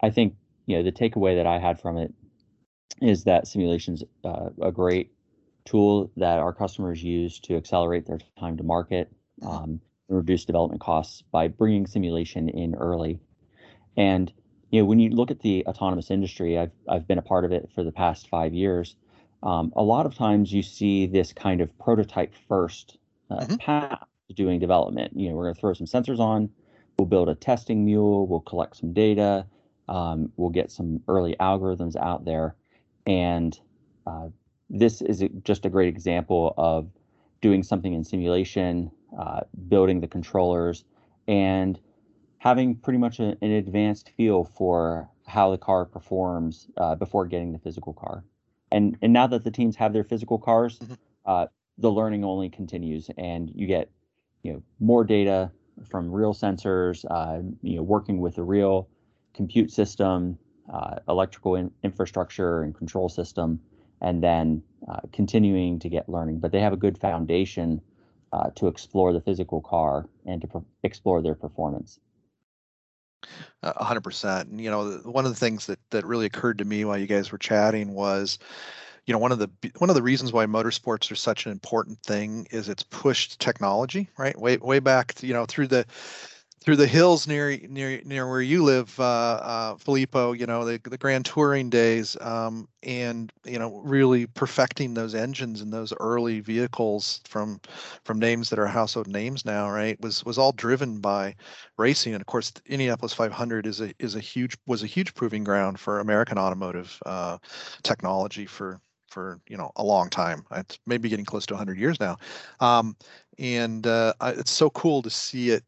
I 0.03 0.11
think 0.11 0.35
you 0.67 0.77
know 0.77 0.83
the 0.83 0.93
takeaway 0.93 1.37
that 1.37 1.47
I 1.47 1.59
had 1.59 1.81
from 1.81 1.97
it 1.97 2.13
is 3.01 3.25
that 3.25 3.47
simulation's 3.47 4.03
uh, 4.25 4.51
a 4.61 4.73
great 4.73 5.13
tool 5.65 6.11
that 6.17 6.39
our 6.39 6.53
customers 6.53 7.03
use 7.03 7.41
to 7.41 7.57
accelerate 7.57 8.07
their 8.07 8.19
time 8.39 8.57
to 8.57 8.63
market, 8.63 9.13
um, 9.43 9.81
reduce 10.09 10.45
development 10.45 10.81
costs 10.81 11.23
by 11.33 11.49
bringing 11.49 11.87
simulation 11.87 12.49
in 12.49 12.75
early. 12.75 13.19
And 13.97 14.33
you 14.71 14.81
know, 14.81 14.87
when 14.87 14.99
you 14.99 15.11
look 15.11 15.31
at 15.31 15.41
the 15.41 15.65
autonomous 15.67 16.11
industry, 16.11 16.59
I've 16.59 16.73
I've 16.89 17.07
been 17.07 17.19
a 17.19 17.23
part 17.23 17.45
of 17.45 17.53
it 17.53 17.71
for 17.75 17.85
the 17.85 17.93
past 17.93 18.29
five 18.29 18.53
years. 18.53 18.97
Um, 19.43 19.73
a 19.77 19.83
lot 19.83 20.07
of 20.07 20.15
times, 20.15 20.53
you 20.53 20.63
see 20.63 21.07
this 21.07 21.33
kind 21.33 21.61
of 21.61 21.79
prototype 21.79 22.35
first 22.49 22.99
uh, 23.31 23.41
mm-hmm. 23.41 23.57
path 23.57 24.05
to 24.29 24.35
doing 24.35 24.59
development. 24.59 25.13
You 25.17 25.29
know, 25.29 25.37
we're 25.37 25.45
going 25.45 25.55
to 25.55 25.61
throw 25.61 25.75
some 25.75 25.87
sensors 25.87 26.19
on, 26.19 26.51
we'll 26.99 27.07
build 27.07 27.29
a 27.29 27.35
testing 27.35 27.85
mule, 27.85 28.27
we'll 28.27 28.41
collect 28.41 28.77
some 28.77 28.93
data, 28.93 29.47
um, 29.89 30.33
we'll 30.37 30.51
get 30.51 30.71
some 30.71 31.01
early 31.09 31.37
algorithms 31.39 31.97
out 31.97 32.25
there, 32.25 32.57
and 33.07 33.59
uh, 34.07 34.29
this 34.69 35.01
is 35.01 35.23
just 35.45 35.65
a 35.65 35.71
great 35.71 35.89
example 35.89 36.55
of 36.57 36.89
doing 37.41 37.63
something 37.63 37.93
in 37.93 38.03
simulation, 38.03 38.91
uh, 39.19 39.41
building 39.69 40.01
the 40.01 40.09
controllers, 40.09 40.85
and 41.29 41.79
having 42.39 42.77
pretty 42.77 42.99
much 42.99 43.21
a, 43.21 43.37
an 43.43 43.53
advanced 43.53 44.11
feel 44.17 44.45
for 44.45 45.09
how 45.27 45.51
the 45.51 45.59
car 45.59 45.85
performs 45.85 46.69
uh, 46.77 46.95
before 46.95 47.27
getting 47.27 47.53
the 47.53 47.59
physical 47.59 47.93
car. 47.93 48.25
And 48.73 48.97
and 49.03 49.13
now 49.13 49.27
that 49.29 49.45
the 49.45 49.51
teams 49.51 49.77
have 49.77 49.93
their 49.93 50.05
physical 50.05 50.39
cars, 50.39 50.79
mm-hmm. 50.79 50.95
uh, 51.25 51.47
the 51.79 51.91
learning 51.91 52.25
only 52.25 52.49
continues, 52.49 53.11
and 53.19 53.51
you 53.55 53.67
get 53.67 53.91
you 54.43 54.53
know 54.53 54.63
more 54.81 55.05
data 55.05 55.51
from 55.85 56.11
real 56.11 56.33
sensors, 56.33 57.05
uh, 57.11 57.43
you 57.63 57.77
know, 57.77 57.83
working 57.83 58.21
with 58.21 58.39
a 58.39 58.43
real 58.43 58.89
compute 59.35 59.71
system, 59.71 60.39
uh, 60.73 60.97
electrical 61.09 61.57
in- 61.57 61.71
infrastructure 61.83 62.63
and 62.63 62.75
control 62.75 63.09
system, 63.09 63.61
and 64.01 64.23
then 64.23 64.63
uh, 64.89 65.01
continuing 65.13 65.79
to 65.79 65.89
get 65.89 66.09
learning. 66.09 66.39
But 66.39 66.53
they 66.53 66.61
have 66.61 66.73
a 66.73 66.79
good 66.79 66.99
foundation 66.99 67.81
uh, 68.33 68.51
to 68.57 68.69
explore 68.69 69.13
the 69.13 69.21
physical 69.21 69.61
car 69.61 70.09
and 70.25 70.41
to 70.43 70.65
explore 70.83 71.23
their 71.23 71.35
performance. 71.35 72.01
Hundred 73.63 74.03
percent. 74.03 74.49
And 74.51 74.61
you 74.61 74.71
know, 74.71 74.93
one 75.05 75.25
of 75.25 75.33
the 75.33 75.39
things 75.39 75.67
that 75.67 75.79
that 75.91 76.07
really 76.07 76.27
occurred 76.27 76.59
to 76.59 76.65
me 76.65 76.85
while 76.85 76.99
you 76.99 77.07
guys 77.07 77.33
were 77.33 77.39
chatting 77.39 77.95
was, 77.95 78.39
you 79.07 79.13
know, 79.13 79.19
one 79.19 79.33
of 79.33 79.39
the 79.39 79.51
one 79.79 79.91
of 79.91 79.97
the 79.97 80.03
reasons 80.03 80.33
why 80.33 80.47
motorsports 80.47 81.11
are 81.13 81.17
such 81.17 81.47
an 81.47 81.53
important 81.53 82.01
thing 82.03 82.47
is 82.51 82.69
it's 82.69 82.83
pushed 82.83 83.39
technology, 83.41 84.09
right? 84.19 84.39
Way 84.39 84.57
way 84.59 84.81
back, 84.81 85.23
you 85.23 85.33
know, 85.33 85.47
through 85.47 85.69
the 85.69 85.87
through 86.63 86.77
the 86.77 86.87
hills 86.87 87.29
near 87.29 87.57
near 87.69 88.01
near 88.05 88.29
where 88.29 88.41
you 88.41 88.65
live, 88.65 88.99
uh, 88.99 89.03
uh, 89.05 89.77
Filippo. 89.77 90.33
You 90.33 90.47
know 90.47 90.65
the 90.65 90.81
the 90.91 90.99
Grand 90.99 91.25
Touring 91.25 91.71
days, 91.71 92.17
um, 92.21 92.69
and 92.83 93.33
you 93.45 93.59
know 93.59 93.81
really 93.85 94.27
perfecting 94.27 94.95
those 94.95 95.15
engines 95.15 95.61
and 95.61 95.73
those 95.73 95.93
early 96.01 96.41
vehicles 96.41 97.21
from 97.29 97.61
from 98.05 98.19
names 98.19 98.51
that 98.51 98.59
are 98.59 98.67
household 98.67 99.07
names 99.07 99.45
now, 99.45 99.71
right? 99.71 100.01
Was 100.01 100.25
was 100.25 100.39
all 100.39 100.53
driven 100.53 101.01
by 101.01 101.37
racing, 101.79 102.15
and 102.15 102.21
of 102.21 102.27
course, 102.27 102.51
the 102.51 102.61
Indianapolis 102.67 103.13
500 103.13 103.67
is 103.67 103.81
a 103.81 103.93
is 103.99 104.15
a 104.17 104.21
huge 104.21 104.57
was 104.67 104.83
a 104.83 104.87
huge 104.87 105.15
proving 105.15 105.45
ground 105.45 105.79
for 105.79 106.01
American 106.01 106.39
automotive 106.39 107.01
uh, 107.07 107.39
technology 107.83 108.47
for 108.47 108.81
for 109.17 109.41
you 109.49 109.57
know 109.57 109.73
a 109.77 109.83
long 109.83 110.11
time. 110.11 110.45
It's 110.53 110.79
maybe 110.87 111.09
getting 111.09 111.25
close 111.25 111.47
to 111.47 111.55
100 111.55 111.79
years 111.79 111.99
now, 111.99 112.19
um, 112.61 112.95
and 113.39 113.87
uh, 113.87 114.13
it's 114.21 114.51
so 114.51 114.69
cool 114.69 115.01
to 115.01 115.09
see 115.09 115.53
it 115.53 115.65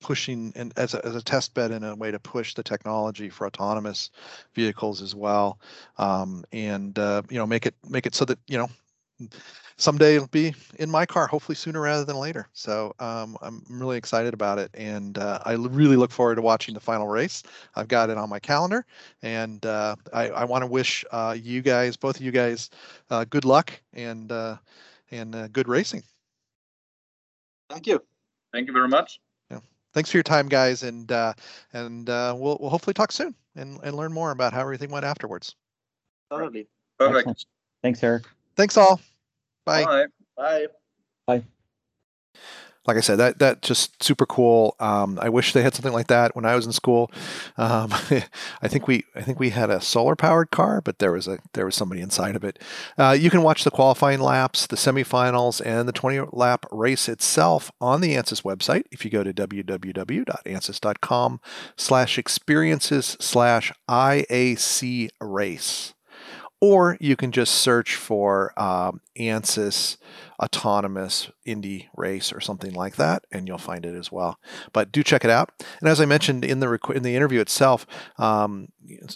pushing 0.00 0.52
and 0.54 0.72
as 0.76 0.94
a, 0.94 1.04
as 1.04 1.16
a 1.16 1.22
test 1.22 1.52
bed 1.52 1.72
in 1.72 1.82
a 1.82 1.96
way 1.96 2.12
to 2.12 2.20
push 2.20 2.54
the 2.54 2.62
technology 2.62 3.28
for 3.28 3.46
autonomous 3.46 4.10
vehicles 4.54 5.02
as 5.02 5.14
well 5.14 5.58
um, 5.98 6.44
and 6.52 6.98
uh, 6.98 7.22
you 7.28 7.38
know 7.38 7.46
make 7.46 7.66
it 7.66 7.74
make 7.88 8.06
it 8.06 8.14
so 8.14 8.24
that 8.24 8.38
you 8.46 8.58
know 8.58 8.68
someday 9.82 10.14
it'll 10.14 10.28
be 10.28 10.54
in 10.78 10.88
my 10.88 11.04
car 11.04 11.26
hopefully 11.26 11.56
sooner 11.56 11.80
rather 11.80 12.04
than 12.04 12.16
later 12.16 12.48
so 12.52 12.94
um, 13.00 13.36
i'm 13.42 13.64
really 13.68 13.98
excited 13.98 14.32
about 14.32 14.58
it 14.58 14.70
and 14.74 15.18
uh, 15.18 15.40
i 15.44 15.52
really 15.52 15.96
look 15.96 16.10
forward 16.10 16.36
to 16.36 16.42
watching 16.42 16.72
the 16.72 16.80
final 16.80 17.08
race 17.08 17.42
i've 17.74 17.88
got 17.88 18.08
it 18.08 18.16
on 18.16 18.28
my 18.28 18.38
calendar 18.38 18.86
and 19.22 19.66
uh, 19.66 19.96
i, 20.12 20.28
I 20.28 20.44
want 20.44 20.62
to 20.62 20.66
wish 20.66 21.04
uh, 21.10 21.36
you 21.40 21.62
guys 21.62 21.96
both 21.96 22.16
of 22.16 22.22
you 22.22 22.30
guys 22.30 22.70
uh, 23.10 23.24
good 23.24 23.44
luck 23.44 23.72
and 23.92 24.30
uh, 24.30 24.56
and 25.10 25.52
good 25.52 25.68
racing 25.68 26.02
thank 27.68 27.86
you 27.86 28.02
thank 28.52 28.68
you 28.68 28.72
very 28.72 28.88
much 28.88 29.20
thanks 29.92 30.10
for 30.10 30.16
your 30.16 30.22
time, 30.22 30.48
guys, 30.48 30.82
and 30.82 31.10
uh, 31.12 31.32
and 31.72 32.08
uh, 32.08 32.34
we'll 32.36 32.58
we'll 32.60 32.70
hopefully 32.70 32.94
talk 32.94 33.12
soon 33.12 33.34
and, 33.56 33.78
and 33.82 33.96
learn 33.96 34.12
more 34.12 34.30
about 34.30 34.52
how 34.52 34.60
everything 34.60 34.90
went 34.90 35.04
afterwards. 35.04 35.54
Totally. 36.30 36.66
Perfect. 36.98 37.46
Thanks, 37.82 38.02
Eric. 38.02 38.24
Thanks 38.56 38.76
all. 38.76 39.00
Bye. 39.64 39.84
Bye. 39.84 40.06
Bye. 40.36 40.66
Bye 41.26 41.44
like 42.86 42.96
I 42.96 43.00
said, 43.00 43.16
that 43.16 43.38
that 43.38 43.62
just 43.62 44.02
super 44.02 44.26
cool. 44.26 44.74
Um, 44.80 45.16
I 45.22 45.28
wish 45.28 45.52
they 45.52 45.62
had 45.62 45.72
something 45.74 45.92
like 45.92 46.08
that 46.08 46.34
when 46.34 46.44
I 46.44 46.56
was 46.56 46.66
in 46.66 46.72
school. 46.72 47.12
Um, 47.56 47.92
I 48.62 48.66
think 48.66 48.88
we 48.88 49.04
I 49.14 49.22
think 49.22 49.38
we 49.38 49.50
had 49.50 49.70
a 49.70 49.80
solar 49.80 50.16
powered 50.16 50.50
car, 50.50 50.80
but 50.80 50.98
there 50.98 51.12
was 51.12 51.28
a 51.28 51.38
there 51.52 51.64
was 51.64 51.76
somebody 51.76 52.00
inside 52.00 52.34
of 52.34 52.42
it. 52.42 52.58
Uh, 52.98 53.16
you 53.18 53.30
can 53.30 53.42
watch 53.42 53.62
the 53.62 53.70
qualifying 53.70 54.18
laps, 54.20 54.66
the 54.66 54.74
semifinals, 54.76 55.64
and 55.64 55.88
the 55.88 55.92
20 55.92 56.30
lap 56.32 56.66
race 56.72 57.08
itself 57.08 57.70
on 57.80 58.00
the 58.00 58.16
ANSYS 58.16 58.42
website. 58.42 58.86
If 58.90 59.04
you 59.04 59.12
go 59.12 59.22
to 59.22 59.32
www.ansys.com 59.32 61.40
slash 61.76 62.18
experiences 62.18 63.16
slash 63.20 63.72
IAC 63.88 65.08
race, 65.20 65.94
or 66.62 66.96
you 67.00 67.16
can 67.16 67.32
just 67.32 67.54
search 67.54 67.96
for 67.96 68.52
um, 68.56 69.00
ANSYS 69.18 69.96
autonomous 70.42 71.30
Indy 71.44 71.88
race 71.96 72.32
or 72.32 72.40
something 72.40 72.72
like 72.72 72.96
that, 72.96 73.24
and 73.30 73.46
you'll 73.46 73.58
find 73.58 73.86
it 73.86 73.94
as 73.94 74.10
well. 74.10 74.38
But 74.72 74.90
do 74.90 75.02
check 75.02 75.24
it 75.24 75.30
out. 75.30 75.50
And 75.80 75.88
as 75.88 76.00
I 76.00 76.04
mentioned 76.04 76.44
in 76.44 76.60
the 76.60 76.68
rec- 76.68 76.90
in 76.94 77.02
the 77.02 77.14
interview 77.14 77.40
itself, 77.40 77.86
um, 78.18 78.68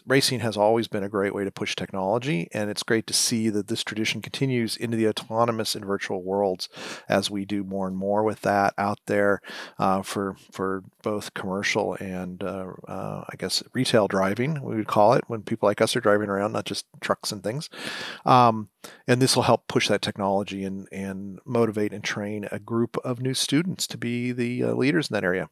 racing 0.07 0.41
has 0.41 0.57
always 0.57 0.87
been 0.89 1.03
a 1.03 1.09
great 1.09 1.35
way 1.35 1.45
to 1.45 1.51
push 1.51 1.75
technology, 1.75 2.49
and 2.53 2.71
it's 2.71 2.83
great 2.83 3.07
to 3.09 3.13
see 3.13 3.49
that 3.51 3.69
this 3.69 3.83
tradition 3.83 4.23
continues 4.23 4.77
into 4.77 4.97
the 4.97 5.09
autonomous 5.09 5.75
and 5.75 5.85
virtual 5.85 6.23
worlds 6.23 6.69
as 7.09 7.31
we 7.31 7.45
do 7.45 7.65
more 7.65 7.89
and 7.89 7.97
more 7.97 8.23
with 8.23 8.43
that 8.43 8.75
out 8.79 9.01
there 9.07 9.41
uh, 9.79 10.03
for 10.03 10.37
for 10.53 10.85
both 11.03 11.35
commercial 11.35 11.95
and 11.95 12.43
uh, 12.43 12.67
uh, 12.87 13.25
I 13.29 13.37
guess 13.37 13.63
retail 13.73 14.09
driving 14.09 14.63
we 14.63 14.77
would 14.77 14.87
call 14.87 15.15
it 15.15 15.25
when 15.27 15.43
people 15.43 15.69
like 15.69 15.81
us 15.81 15.97
are 15.97 16.01
driving 16.01 16.29
around, 16.29 16.53
not 16.53 16.65
just 16.65 16.87
trucks 17.01 17.33
and 17.33 17.43
things. 17.43 17.69
Um, 18.25 18.69
and 19.07 19.21
this 19.21 19.37
will 19.37 19.45
help 19.45 19.69
push 19.69 19.89
that 19.89 20.03
technology 20.03 20.65
and 20.65 20.89
and 20.93 21.39
motivate 21.45 21.93
and 21.93 22.05
train 22.05 22.49
a 22.51 22.59
group 22.59 22.97
of 23.05 23.21
new 23.21 23.35
students 23.35 23.87
to 23.87 23.99
be 23.99 24.33
the 24.33 24.65
uh, 24.65 24.73
leaders 24.73 25.11
in 25.11 25.15
that 25.15 25.25
area. 25.25 25.49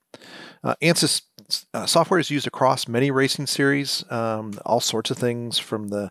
Uh, 0.62 0.74
ANSYS 0.82 1.22
uh, 1.72 1.86
software 1.86 2.20
is 2.20 2.30
used 2.30 2.46
across 2.46 2.88
many 2.88 3.10
racing 3.10 3.46
series, 3.46 4.04
um, 4.10 4.54
all 4.64 4.80
sorts 4.80 5.10
of 5.10 5.18
things 5.18 5.58
from 5.58 5.88
the 5.88 6.10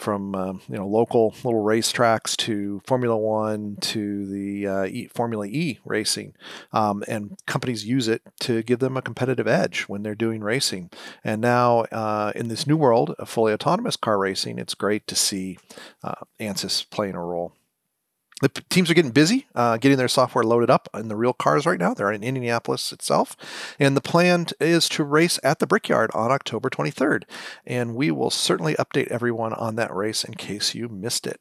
from 0.00 0.34
um, 0.34 0.62
you 0.68 0.76
know 0.76 0.86
local 0.86 1.34
little 1.44 1.62
racetracks 1.62 2.36
to 2.38 2.80
Formula 2.86 3.16
One 3.16 3.76
to 3.82 4.26
the 4.26 4.66
uh, 4.66 4.84
e, 4.84 5.06
Formula 5.08 5.46
E 5.46 5.78
racing, 5.84 6.34
um, 6.72 7.04
and 7.06 7.36
companies 7.46 7.84
use 7.84 8.08
it 8.08 8.22
to 8.40 8.62
give 8.62 8.78
them 8.78 8.96
a 8.96 9.02
competitive 9.02 9.46
edge 9.46 9.82
when 9.82 10.02
they're 10.02 10.14
doing 10.14 10.40
racing. 10.40 10.90
And 11.22 11.40
now 11.40 11.80
uh, 11.92 12.32
in 12.34 12.48
this 12.48 12.66
new 12.66 12.76
world 12.76 13.10
of 13.18 13.28
fully 13.28 13.52
autonomous 13.52 13.96
car 13.96 14.18
racing, 14.18 14.58
it's 14.58 14.74
great 14.74 15.06
to 15.06 15.14
see 15.14 15.58
uh, 16.02 16.14
ANSYS 16.40 16.88
playing 16.90 17.14
a 17.14 17.24
role 17.24 17.52
the 18.40 18.48
teams 18.48 18.90
are 18.90 18.94
getting 18.94 19.10
busy 19.10 19.46
uh, 19.54 19.76
getting 19.76 19.98
their 19.98 20.08
software 20.08 20.44
loaded 20.44 20.70
up 20.70 20.88
in 20.94 21.08
the 21.08 21.16
real 21.16 21.32
cars 21.32 21.66
right 21.66 21.78
now. 21.78 21.94
They're 21.94 22.12
in 22.12 22.22
Indianapolis 22.22 22.92
itself. 22.92 23.36
And 23.78 23.96
the 23.96 24.00
plan 24.00 24.46
is 24.58 24.88
to 24.90 25.04
race 25.04 25.38
at 25.42 25.58
the 25.58 25.66
Brickyard 25.66 26.10
on 26.14 26.30
October 26.30 26.70
23rd. 26.70 27.24
And 27.66 27.94
we 27.94 28.10
will 28.10 28.30
certainly 28.30 28.74
update 28.74 29.08
everyone 29.08 29.52
on 29.52 29.76
that 29.76 29.94
race 29.94 30.24
in 30.24 30.34
case 30.34 30.74
you 30.74 30.88
missed 30.88 31.26
it. 31.26 31.40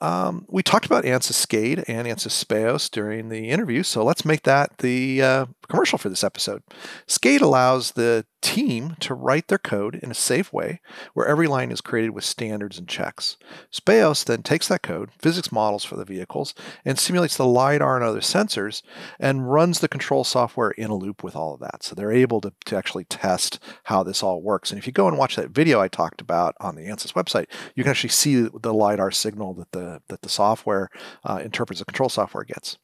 Um, 0.00 0.44
we 0.48 0.62
talked 0.62 0.86
about 0.86 1.04
ANSYS 1.04 1.34
SCADE 1.34 1.84
and 1.88 2.06
ANSYS 2.06 2.44
Speos 2.44 2.90
during 2.90 3.28
the 3.28 3.50
interview, 3.50 3.82
so 3.82 4.04
let's 4.04 4.24
make 4.24 4.42
that 4.42 4.78
the 4.78 5.22
uh, 5.22 5.46
commercial 5.68 5.98
for 5.98 6.08
this 6.08 6.24
episode. 6.24 6.62
SCADE 7.06 7.40
allows 7.40 7.92
the 7.92 8.24
team 8.40 8.96
to 9.00 9.14
write 9.14 9.48
their 9.48 9.58
code 9.58 9.96
in 9.96 10.10
a 10.10 10.14
safe 10.14 10.52
way 10.52 10.80
where 11.12 11.26
every 11.26 11.46
line 11.46 11.72
is 11.72 11.80
created 11.80 12.10
with 12.10 12.24
standards 12.24 12.78
and 12.78 12.88
checks. 12.88 13.36
Speos 13.72 14.24
then 14.24 14.42
takes 14.42 14.68
that 14.68 14.82
code, 14.82 15.10
physics 15.18 15.50
models 15.50 15.84
for 15.84 15.96
the 15.96 16.04
vehicles, 16.04 16.54
and 16.84 16.98
simulates 16.98 17.36
the 17.36 17.46
LiDAR 17.46 17.96
and 17.96 18.04
other 18.04 18.20
sensors 18.20 18.82
and 19.18 19.50
runs 19.50 19.80
the 19.80 19.88
control 19.88 20.22
software 20.22 20.70
in 20.72 20.90
a 20.90 20.94
loop 20.94 21.24
with 21.24 21.34
all 21.34 21.54
of 21.54 21.60
that. 21.60 21.82
So 21.82 21.94
they're 21.94 22.12
able 22.12 22.40
to, 22.42 22.52
to 22.66 22.76
actually 22.76 23.04
test 23.04 23.58
how 23.84 24.02
this 24.02 24.22
all 24.22 24.40
works. 24.40 24.70
And 24.70 24.78
if 24.78 24.86
you 24.86 24.92
go 24.92 25.08
and 25.08 25.18
watch 25.18 25.36
that 25.36 25.50
video 25.50 25.80
I 25.80 25.88
talked 25.88 26.20
about 26.20 26.54
on 26.60 26.76
the 26.76 26.86
ANSYS 26.86 27.14
website, 27.14 27.46
you 27.74 27.82
can 27.82 27.90
actually 27.90 28.10
see 28.10 28.42
the 28.42 28.74
LiDAR 28.74 29.10
signal 29.10 29.54
that 29.54 29.72
the, 29.72 29.87
that 30.08 30.22
the 30.22 30.28
software 30.28 30.88
uh, 31.24 31.40
interprets 31.42 31.80
the 31.80 31.84
control 31.84 32.08
software 32.08 32.44
gets. 32.44 32.78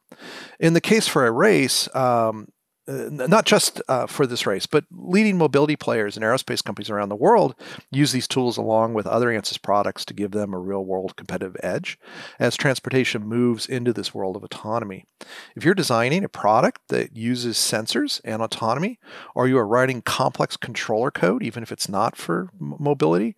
In 0.60 0.74
the 0.74 0.80
case 0.80 1.06
for 1.06 1.26
a 1.26 1.32
race, 1.32 1.88
um, 1.94 2.48
uh, 2.86 3.08
not 3.10 3.46
just 3.46 3.80
uh, 3.88 4.06
for 4.06 4.26
this 4.26 4.46
race, 4.46 4.66
but 4.66 4.84
leading 4.90 5.38
mobility 5.38 5.76
players 5.76 6.16
and 6.16 6.24
aerospace 6.24 6.62
companies 6.62 6.90
around 6.90 7.08
the 7.08 7.16
world 7.16 7.54
use 7.90 8.12
these 8.12 8.28
tools 8.28 8.56
along 8.56 8.94
with 8.94 9.06
other 9.06 9.28
ANSYS 9.28 9.60
products 9.60 10.04
to 10.04 10.14
give 10.14 10.32
them 10.32 10.52
a 10.52 10.58
real 10.58 10.84
world 10.84 11.16
competitive 11.16 11.56
edge 11.62 11.98
as 12.38 12.56
transportation 12.56 13.26
moves 13.26 13.66
into 13.66 13.92
this 13.92 14.14
world 14.14 14.36
of 14.36 14.44
autonomy. 14.44 15.06
If 15.56 15.64
you're 15.64 15.74
designing 15.74 16.24
a 16.24 16.28
product 16.28 16.82
that 16.88 17.16
uses 17.16 17.56
sensors 17.56 18.20
and 18.24 18.42
autonomy, 18.42 18.98
or 19.34 19.48
you 19.48 19.56
are 19.58 19.66
writing 19.66 20.02
complex 20.02 20.56
controller 20.56 21.10
code, 21.10 21.42
even 21.42 21.62
if 21.62 21.72
it's 21.72 21.88
not 21.88 22.16
for 22.16 22.50
mobility, 22.58 23.34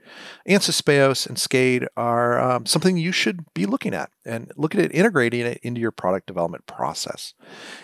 ANSYS 0.48 0.82
Speos 0.82 1.26
and 1.26 1.38
SCADE 1.38 1.86
are 1.96 2.40
um, 2.40 2.66
something 2.66 2.96
you 2.96 3.12
should 3.12 3.44
be 3.54 3.66
looking 3.66 3.94
at 3.94 4.10
and 4.26 4.50
look 4.56 4.74
at 4.74 4.80
it 4.80 4.94
integrating 4.94 5.46
it 5.46 5.58
into 5.62 5.80
your 5.80 5.90
product 5.90 6.26
development 6.26 6.66
process. 6.66 7.34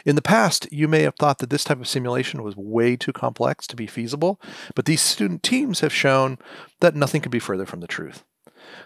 In 0.05 0.16
the 0.16 0.22
past, 0.22 0.70
you 0.72 0.88
may 0.88 1.03
have 1.03 1.14
thought 1.16 1.38
that 1.38 1.51
this 1.51 1.64
type 1.64 1.80
of 1.80 1.88
simulation 1.88 2.43
was 2.43 2.57
way 2.57 2.97
too 2.97 3.12
complex 3.12 3.66
to 3.68 3.76
be 3.76 3.86
feasible, 3.86 4.40
but 4.74 4.84
these 4.84 5.01
student 5.01 5.43
teams 5.43 5.80
have 5.80 5.93
shown 5.93 6.38
that 6.80 6.97
nothing 6.97 7.20
could 7.20 7.32
be 7.32 7.38
further 7.38 7.66
from 7.66 7.80
the 7.80 7.86
truth. 7.86 8.24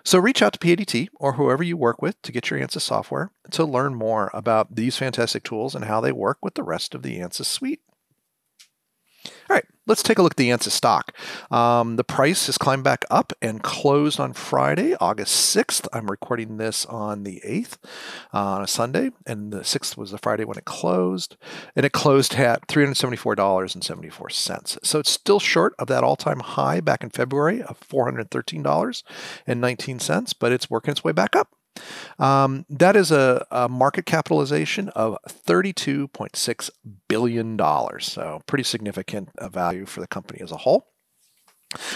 So 0.04 0.18
reach 0.18 0.42
out 0.42 0.52
to 0.52 0.58
PADT 0.58 1.08
or 1.16 1.34
whoever 1.34 1.62
you 1.62 1.76
work 1.76 2.00
with 2.00 2.20
to 2.22 2.32
get 2.32 2.50
your 2.50 2.60
ANSYS 2.60 2.82
software 2.82 3.30
to 3.50 3.64
learn 3.64 3.94
more 3.94 4.30
about 4.32 4.74
these 4.74 4.96
fantastic 4.96 5.42
tools 5.42 5.74
and 5.74 5.84
how 5.84 6.00
they 6.00 6.12
work 6.12 6.38
with 6.42 6.54
the 6.54 6.62
rest 6.62 6.94
of 6.94 7.02
the 7.02 7.18
ANSYS 7.18 7.46
suite. 7.46 7.80
All 9.48 9.54
right, 9.54 9.64
let's 9.86 10.02
take 10.02 10.18
a 10.18 10.22
look 10.22 10.32
at 10.32 10.36
the 10.36 10.50
ANSYS 10.50 10.72
stock. 10.72 11.16
Um, 11.50 11.96
the 11.96 12.04
price 12.04 12.46
has 12.46 12.58
climbed 12.58 12.84
back 12.84 13.04
up 13.10 13.32
and 13.40 13.62
closed 13.62 14.18
on 14.18 14.32
Friday, 14.32 14.94
August 15.00 15.56
6th. 15.56 15.86
I'm 15.92 16.10
recording 16.10 16.56
this 16.56 16.84
on 16.86 17.24
the 17.24 17.42
8th 17.46 17.76
uh, 18.34 18.38
on 18.38 18.62
a 18.62 18.66
Sunday, 18.66 19.10
and 19.26 19.52
the 19.52 19.60
6th 19.60 19.96
was 19.96 20.10
the 20.10 20.18
Friday 20.18 20.44
when 20.44 20.58
it 20.58 20.64
closed. 20.64 21.36
And 21.74 21.86
it 21.86 21.92
closed 21.92 22.34
at 22.34 22.66
$374.74. 22.68 24.84
So 24.84 24.98
it's 24.98 25.10
still 25.10 25.40
short 25.40 25.74
of 25.78 25.86
that 25.88 26.04
all 26.04 26.16
time 26.16 26.40
high 26.40 26.80
back 26.80 27.02
in 27.02 27.10
February 27.10 27.62
of 27.62 27.78
$413.19, 27.80 30.34
but 30.38 30.52
it's 30.52 30.70
working 30.70 30.92
its 30.92 31.04
way 31.04 31.12
back 31.12 31.36
up. 31.36 31.48
Um, 32.18 32.64
that 32.70 32.96
is 32.96 33.10
a, 33.10 33.46
a, 33.50 33.68
market 33.68 34.06
capitalization 34.06 34.88
of 34.90 35.18
$32.6 35.28 36.70
billion. 37.08 37.58
So, 38.00 38.42
pretty 38.46 38.64
significant 38.64 39.30
uh, 39.38 39.48
value 39.48 39.86
for 39.86 40.00
the 40.00 40.06
company 40.06 40.40
as 40.40 40.52
a 40.52 40.58
whole. 40.58 40.88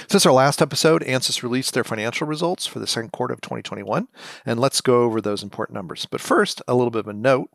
Since 0.09 0.27
our 0.27 0.33
last 0.33 0.61
episode, 0.61 1.05
ANSYS 1.05 1.45
released 1.45 1.75
their 1.75 1.85
financial 1.85 2.27
results 2.27 2.66
for 2.66 2.81
the 2.81 2.89
second 2.89 3.12
quarter 3.12 3.33
of 3.33 3.41
2021, 3.41 4.09
and 4.45 4.59
let's 4.59 4.81
go 4.81 5.03
over 5.03 5.21
those 5.21 5.45
important 5.45 5.75
numbers. 5.75 6.07
But 6.11 6.21
first, 6.21 6.61
a 6.66 6.75
little 6.75 6.91
bit 6.91 7.01
of 7.01 7.09
a 7.09 7.12
note. 7.12 7.51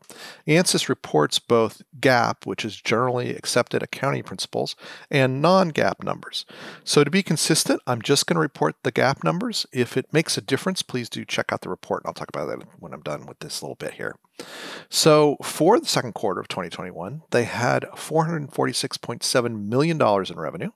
ANSYS 0.46 0.88
reports 0.88 1.38
both 1.38 1.82
GAAP, 2.00 2.46
which 2.46 2.64
is 2.64 2.80
generally 2.80 3.36
accepted 3.36 3.82
accounting 3.82 4.22
principles, 4.22 4.76
and 5.10 5.42
non-GAAP 5.42 6.02
numbers. 6.02 6.46
So 6.84 7.04
to 7.04 7.10
be 7.10 7.22
consistent, 7.22 7.82
I'm 7.86 8.00
just 8.00 8.26
going 8.26 8.36
to 8.36 8.40
report 8.40 8.76
the 8.82 8.92
GAAP 8.92 9.22
numbers. 9.22 9.66
If 9.70 9.98
it 9.98 10.10
makes 10.12 10.38
a 10.38 10.42
difference, 10.42 10.80
please 10.80 11.10
do 11.10 11.26
check 11.26 11.52
out 11.52 11.60
the 11.60 11.68
report, 11.68 12.02
and 12.02 12.08
I'll 12.08 12.14
talk 12.14 12.30
about 12.30 12.46
that 12.46 12.66
when 12.78 12.94
I'm 12.94 13.02
done 13.02 13.26
with 13.26 13.40
this 13.40 13.62
little 13.62 13.76
bit 13.76 13.92
here. 13.92 14.16
So 14.88 15.36
for 15.42 15.78
the 15.78 15.86
second 15.86 16.14
quarter 16.14 16.40
of 16.40 16.48
2021, 16.48 17.22
they 17.30 17.44
had 17.44 17.82
$446.7 17.94 19.66
million 19.68 20.00
in 20.00 20.38
revenue 20.38 20.70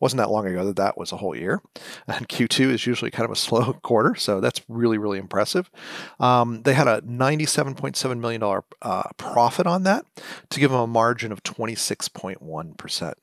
wasn't 0.00 0.18
that 0.18 0.30
long 0.30 0.46
ago 0.46 0.64
that 0.66 0.76
that 0.76 0.98
was 0.98 1.12
a 1.12 1.16
whole 1.16 1.36
year. 1.36 1.60
And 2.06 2.28
Q2 2.28 2.70
is 2.70 2.86
usually 2.86 3.10
kind 3.10 3.24
of 3.24 3.30
a 3.30 3.36
slow 3.42 3.72
quarter, 3.82 4.14
so 4.14 4.40
that's 4.40 4.62
really, 4.68 4.98
really 4.98 5.18
impressive. 5.18 5.70
Um, 6.20 6.62
they 6.62 6.74
had 6.74 6.88
a 6.88 7.00
$97.7 7.02 8.18
million 8.18 8.62
uh, 8.82 9.02
profit 9.16 9.66
on 9.66 9.82
that 9.84 10.04
to 10.50 10.60
give 10.60 10.70
them 10.70 10.80
a 10.80 10.86
margin 10.86 11.32
of 11.32 11.42
26.1%. 11.42 13.14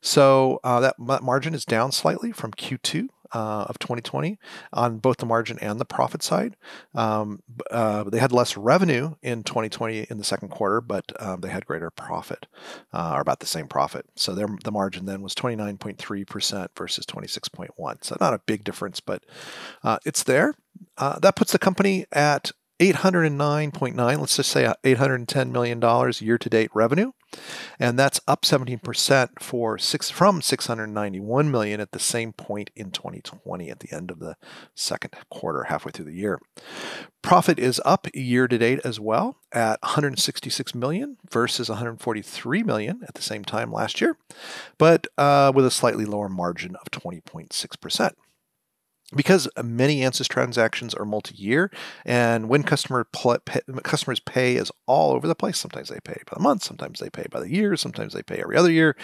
So 0.00 0.60
uh, 0.64 0.80
that 0.80 0.98
margin 0.98 1.54
is 1.54 1.64
down 1.64 1.92
slightly 1.92 2.32
from 2.32 2.52
Q2 2.52 3.08
uh, 3.32 3.66
of 3.68 3.78
2020 3.78 4.38
on 4.72 4.98
both 4.98 5.18
the 5.18 5.26
margin 5.26 5.58
and 5.60 5.80
the 5.80 5.84
profit 5.84 6.22
side. 6.22 6.56
Um, 6.94 7.42
uh, 7.70 8.04
they 8.04 8.18
had 8.18 8.32
less 8.32 8.56
revenue 8.56 9.14
in 9.22 9.42
2020 9.42 10.06
in 10.10 10.18
the 10.18 10.24
second 10.24 10.48
quarter, 10.48 10.80
but 10.80 11.12
um, 11.20 11.40
they 11.40 11.48
had 11.48 11.66
greater 11.66 11.90
profit, 11.90 12.46
uh, 12.92 13.12
or 13.14 13.20
about 13.20 13.40
the 13.40 13.46
same 13.46 13.68
profit. 13.68 14.06
So 14.16 14.34
their 14.34 14.48
the 14.64 14.72
margin 14.72 15.06
then 15.06 15.22
was 15.22 15.34
29.3% 15.34 16.68
versus 16.76 17.06
26.1. 17.06 18.04
So 18.04 18.16
not 18.20 18.34
a 18.34 18.40
big 18.46 18.64
difference, 18.64 19.00
but 19.00 19.24
uh, 19.82 19.98
it's 20.04 20.22
there. 20.22 20.54
Uh, 20.96 21.18
that 21.20 21.36
puts 21.36 21.52
the 21.52 21.58
company 21.58 22.06
at 22.12 22.52
809.9, 22.80 24.20
let's 24.20 24.36
just 24.36 24.50
say 24.50 24.72
$810 24.84 25.50
million 25.50 26.12
year 26.20 26.38
to 26.38 26.48
date 26.48 26.70
revenue. 26.74 27.12
And 27.78 27.98
that's 27.98 28.20
up 28.26 28.42
17% 28.42 29.40
for 29.40 29.76
six 29.78 30.10
from 30.10 30.40
691 30.40 31.50
million 31.50 31.80
at 31.80 31.92
the 31.92 31.98
same 31.98 32.32
point 32.32 32.70
in 32.74 32.90
2020 32.90 33.68
at 33.68 33.80
the 33.80 33.92
end 33.94 34.10
of 34.10 34.18
the 34.18 34.36
second 34.74 35.14
quarter, 35.30 35.64
halfway 35.64 35.92
through 35.92 36.06
the 36.06 36.12
year. 36.12 36.40
Profit 37.20 37.58
is 37.58 37.82
up 37.84 38.06
year 38.14 38.48
to 38.48 38.56
date 38.56 38.80
as 38.84 38.98
well 38.98 39.36
at 39.52 39.82
166 39.82 40.74
million 40.74 41.18
versus 41.30 41.68
143 41.68 42.62
million 42.62 43.00
at 43.06 43.14
the 43.14 43.22
same 43.22 43.44
time 43.44 43.72
last 43.72 44.00
year, 44.00 44.16
but 44.78 45.06
uh, 45.18 45.52
with 45.54 45.66
a 45.66 45.70
slightly 45.70 46.04
lower 46.04 46.28
margin 46.28 46.76
of 46.76 46.90
20.6% 46.90 48.12
because 49.14 49.48
many 49.62 50.00
ANSYS 50.00 50.28
transactions 50.28 50.92
are 50.92 51.06
multi-year, 51.06 51.70
and 52.04 52.48
when 52.48 52.62
customer 52.62 53.04
pl- 53.04 53.38
pay, 53.38 53.60
customers 53.82 54.20
pay 54.20 54.56
is 54.56 54.70
all 54.86 55.12
over 55.12 55.26
the 55.26 55.34
place. 55.34 55.56
Sometimes 55.58 55.88
they 55.88 56.00
pay 56.00 56.20
by 56.26 56.34
the 56.34 56.42
month, 56.42 56.62
sometimes 56.62 57.00
they 57.00 57.08
pay 57.08 57.26
by 57.30 57.40
the 57.40 57.50
year, 57.50 57.74
sometimes 57.76 58.12
they 58.12 58.22
pay 58.22 58.36
every 58.42 58.56
other 58.56 58.70
year. 58.70 58.96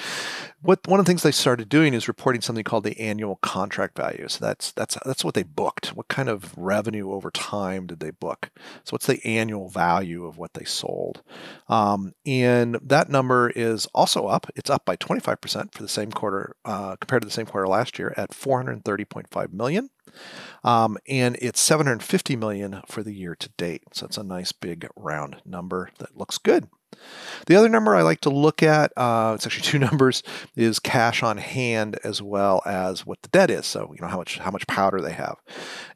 What 0.61 0.87
one 0.87 1.01
of 1.01 1.07
the 1.07 1.11
things 1.11 1.23
they 1.23 1.31
started 1.31 1.71
doing 1.71 1.95
is 1.95 2.07
reporting 2.07 2.43
something 2.43 2.65
called 2.65 2.85
the 2.85 3.01
annual 3.01 3.37
contract 3.37 3.97
value. 3.97 4.29
So 4.29 4.45
that's 4.45 4.73
that's 4.73 4.99
that's 5.07 5.25
what 5.25 5.33
they 5.33 5.43
booked. 5.43 5.89
What 5.89 6.09
kind 6.09 6.29
of 6.29 6.57
revenue 6.57 7.11
over 7.11 7.31
time 7.31 7.87
did 7.87 8.01
they 8.01 8.11
book? 8.11 8.51
So 8.85 8.93
what's 8.93 9.07
the 9.07 9.25
annual 9.25 9.71
value 9.71 10.27
of 10.27 10.37
what 10.37 10.53
they 10.53 10.65
sold? 10.65 11.23
Um, 11.69 12.13
and 12.27 12.79
that 12.83 13.09
number 13.09 13.51
is 13.57 13.87
also 13.95 14.27
up. 14.27 14.51
It's 14.55 14.71
up 14.71 14.85
by 14.85 14.97
25% 14.97 15.73
for 15.73 15.83
the 15.83 15.89
same 15.89 16.13
quarter 16.13 16.57
uh, 16.65 16.97
compared 16.97 17.23
to 17.23 17.27
the 17.27 17.33
same 17.33 17.47
quarter 17.47 17.69
last 17.69 17.99
year 17.99 18.13
at 18.19 18.31
430.5 18.31 19.53
million. 19.53 19.89
Um, 20.63 20.97
and 21.09 21.37
it's 21.41 21.61
750 21.61 22.37
million 22.37 22.83
for 22.87 23.03
the 23.03 23.13
year 23.13 23.35
to 23.35 23.49
date. 23.51 23.83
So 23.93 24.07
it's 24.07 24.19
a 24.19 24.23
nice 24.23 24.53
big 24.53 24.89
round 24.97 25.37
number 25.45 25.91
that 25.99 26.17
looks 26.17 26.39
good. 26.39 26.69
The 27.47 27.57
other 27.57 27.69
number 27.69 27.95
I 27.95 28.03
like 28.03 28.21
to 28.23 28.31
look 28.31 28.63
at, 28.63 28.93
uh, 28.97 29.33
it's 29.35 29.47
actually 29.47 29.63
two 29.71 29.79
numbers, 29.79 30.23
is 30.57 30.79
cash 30.79 31.23
on 31.23 31.39
hand 31.39 31.99
as 32.05 32.23
well 32.23 32.63
as 32.65 33.07
what 33.07 33.23
the 33.23 33.29
debt 33.29 33.51
is. 33.51 33.67
So 33.67 33.93
you 33.95 34.01
know 34.01 34.09
how 34.09 34.19
much 34.19 34.39
how 34.39 34.51
much 34.51 34.67
powder 34.67 35.01
they 35.01 35.13
have. 35.13 35.37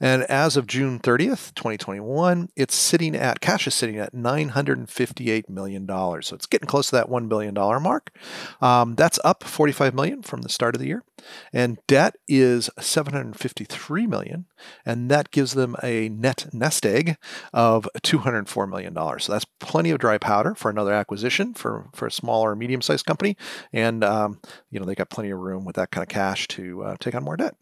And 0.01 0.23
as 0.25 0.57
of 0.57 0.67
June 0.67 0.99
30th, 0.99 1.55
2021, 1.55 2.51
it's 2.57 2.75
sitting 2.75 3.15
at 3.17 3.41
cash 3.41 3.67
is 3.67 3.75
sitting 3.75 3.99
at 3.99 4.15
958 4.15 5.49
million 5.49 5.87
dollars. 5.87 6.29
So 6.29 6.37
it's 6.37 6.47
getting 6.47 6.69
close 6.69 6.91
to 6.91 6.97
that 6.97 7.09
one 7.09 7.29
billion 7.29 7.55
dollar 7.55 7.81
mark. 7.81 8.11
Um, 8.61 8.95
that's 8.95 9.19
up 9.25 9.45
45 9.45 9.95
million 9.95 10.23
from 10.23 10.43
the 10.43 10.49
start 10.49 10.75
of 10.75 10.81
the 10.81 10.89
year, 10.89 11.03
and 11.53 11.79
debt 11.87 12.17
is 12.27 12.71
753 12.79 14.07
million, 14.07 14.47
and 14.85 15.11
that 15.11 15.31
gives 15.31 15.55
them 15.55 15.77
a 15.83 16.09
net 16.09 16.49
nest 16.53 16.85
egg 16.85 17.17
of 17.53 17.89
204 18.03 18.67
million 18.67 18.93
dollars. 18.93 19.25
So 19.25 19.33
that's 19.33 19.45
plenty 19.45 19.91
of 19.91 19.99
dry 19.99 20.19
powder 20.19 20.55
for 20.55 20.71
another 20.71 20.88
acquisition 20.93 21.55
for 21.55 21.89
for 21.95 22.07
a 22.07 22.11
smaller, 22.11 22.55
medium 22.55 22.83
sized 22.83 23.07
company, 23.07 23.37
and 23.73 24.05
um, 24.05 24.41
you 24.71 24.81
know 24.81 24.87
they 24.87 24.95
got 24.95 25.11
plenty 25.11 25.31
of 25.31 25.39
room 25.39 25.65
with 25.65 25.77
that 25.77 25.91
kind 25.91 26.03
of 26.03 26.09
cash 26.09 26.49
to 26.49 26.83
uh, 26.83 26.97
take 26.99 27.15
on 27.15 27.25
more 27.25 27.37
debt. 27.37 27.55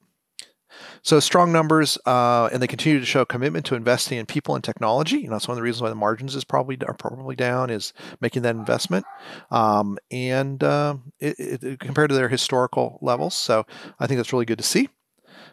So 1.02 1.20
strong 1.20 1.52
numbers, 1.52 1.98
uh, 2.06 2.48
and 2.52 2.60
they 2.60 2.66
continue 2.66 2.98
to 3.00 3.06
show 3.06 3.24
commitment 3.24 3.64
to 3.66 3.74
investing 3.74 4.18
in 4.18 4.26
people 4.26 4.54
and 4.54 4.64
technology. 4.64 5.18
You 5.18 5.28
know, 5.28 5.32
that's 5.32 5.48
one 5.48 5.54
of 5.54 5.56
the 5.56 5.62
reasons 5.62 5.82
why 5.82 5.88
the 5.88 5.94
margins 5.94 6.34
is 6.34 6.44
probably 6.44 6.78
are 6.86 6.94
probably 6.94 7.36
down 7.36 7.70
is 7.70 7.92
making 8.20 8.42
that 8.42 8.56
investment, 8.56 9.06
um, 9.50 9.98
and 10.10 10.62
uh, 10.62 10.96
it, 11.20 11.62
it, 11.62 11.80
compared 11.80 12.10
to 12.10 12.16
their 12.16 12.28
historical 12.28 12.98
levels. 13.00 13.34
So 13.34 13.64
I 13.98 14.06
think 14.06 14.18
that's 14.18 14.32
really 14.32 14.44
good 14.44 14.58
to 14.58 14.64
see. 14.64 14.88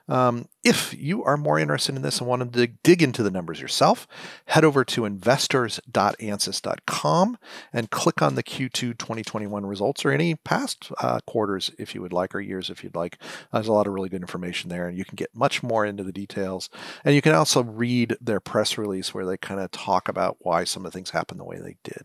Um, 0.08 0.48
if 0.64 0.94
you 0.94 1.24
are 1.24 1.36
more 1.38 1.60
interested 1.60 1.96
in 1.96 2.02
this 2.02 2.20
and 2.20 2.28
want 2.28 2.54
to 2.54 2.68
dig 2.68 3.02
into 3.02 3.24
the 3.24 3.32
numbers 3.32 3.62
yourself, 3.62 4.06
head 4.48 4.66
over 4.66 4.84
to 4.86 5.06
investors.ansys.com 5.06 7.38
and 7.72 7.90
click 7.90 8.22
on 8.22 8.36
the 8.36 8.44
Q2 8.44 8.98
2021 8.98 9.66
results 9.66 10.04
or 10.04 10.12
any 10.12 10.36
past 10.36 10.92
uh, 11.00 11.22
quarters 11.26 11.72
if 11.78 11.96
you 11.96 12.02
would 12.02 12.12
like, 12.14 12.36
or 12.36 12.42
years 12.42 12.70
if 12.70 12.84
you'd 12.84 12.96
like. 12.96 13.18
There's 13.52 13.68
a 13.68 13.74
lot 13.74 13.88
of 13.88 13.94
really 13.94 14.10
good 14.10 14.22
information 14.22 14.70
there, 14.70 14.88
and 14.88 14.98
you 14.98 15.06
can 15.06 15.16
get 15.16 15.36
much 15.36 15.64
more 15.64 15.86
into 15.86 16.04
the 16.04 16.12
details. 16.12 16.70
And 17.06 17.16
you 17.16 17.22
can 17.22 17.34
also 17.34 17.64
read 17.64 18.18
their 18.20 18.40
press 18.40 18.78
release 18.78 19.14
where 19.14 19.26
they 19.26 19.38
kind 19.38 19.60
of 19.60 19.72
talk 19.72 20.10
about 20.10 20.38
why 20.40 20.66
some 20.66 20.86
of 20.86 20.92
the 20.92 20.98
things 20.98 21.12
happened 21.12 21.40
the 21.40 21.46
way 21.46 21.60
they 21.60 21.78
did. 21.84 22.04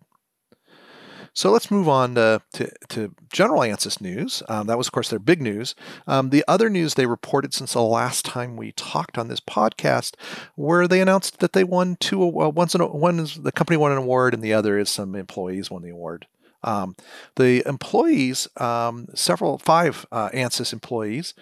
So 1.38 1.52
let's 1.52 1.70
move 1.70 1.88
on 1.88 2.16
to, 2.16 2.42
to, 2.54 2.68
to 2.88 3.14
general 3.32 3.60
ANSYS 3.60 4.00
news. 4.00 4.42
Um, 4.48 4.66
that 4.66 4.76
was, 4.76 4.88
of 4.88 4.92
course, 4.92 5.08
their 5.08 5.20
big 5.20 5.40
news. 5.40 5.76
Um, 6.08 6.30
the 6.30 6.44
other 6.48 6.68
news 6.68 6.94
they 6.94 7.06
reported 7.06 7.54
since 7.54 7.74
the 7.74 7.80
last 7.80 8.24
time 8.24 8.56
we 8.56 8.72
talked 8.72 9.16
on 9.16 9.28
this 9.28 9.38
podcast, 9.38 10.16
where 10.56 10.88
they 10.88 11.00
announced 11.00 11.38
that 11.38 11.52
they 11.52 11.62
won 11.62 11.96
two. 12.00 12.18
Well, 12.26 12.50
once 12.50 12.74
an, 12.74 12.80
one 12.80 13.20
is 13.20 13.36
the 13.36 13.52
company 13.52 13.76
won 13.76 13.92
an 13.92 13.98
award, 13.98 14.34
and 14.34 14.42
the 14.42 14.52
other 14.52 14.80
is 14.80 14.90
some 14.90 15.14
employees 15.14 15.70
won 15.70 15.82
the 15.82 15.90
award. 15.90 16.26
Um, 16.64 16.96
the 17.36 17.62
employees, 17.68 18.48
um, 18.56 19.06
several 19.14 19.58
five 19.58 20.06
uh, 20.10 20.30
ANSYS 20.30 20.72
employees, 20.72 21.34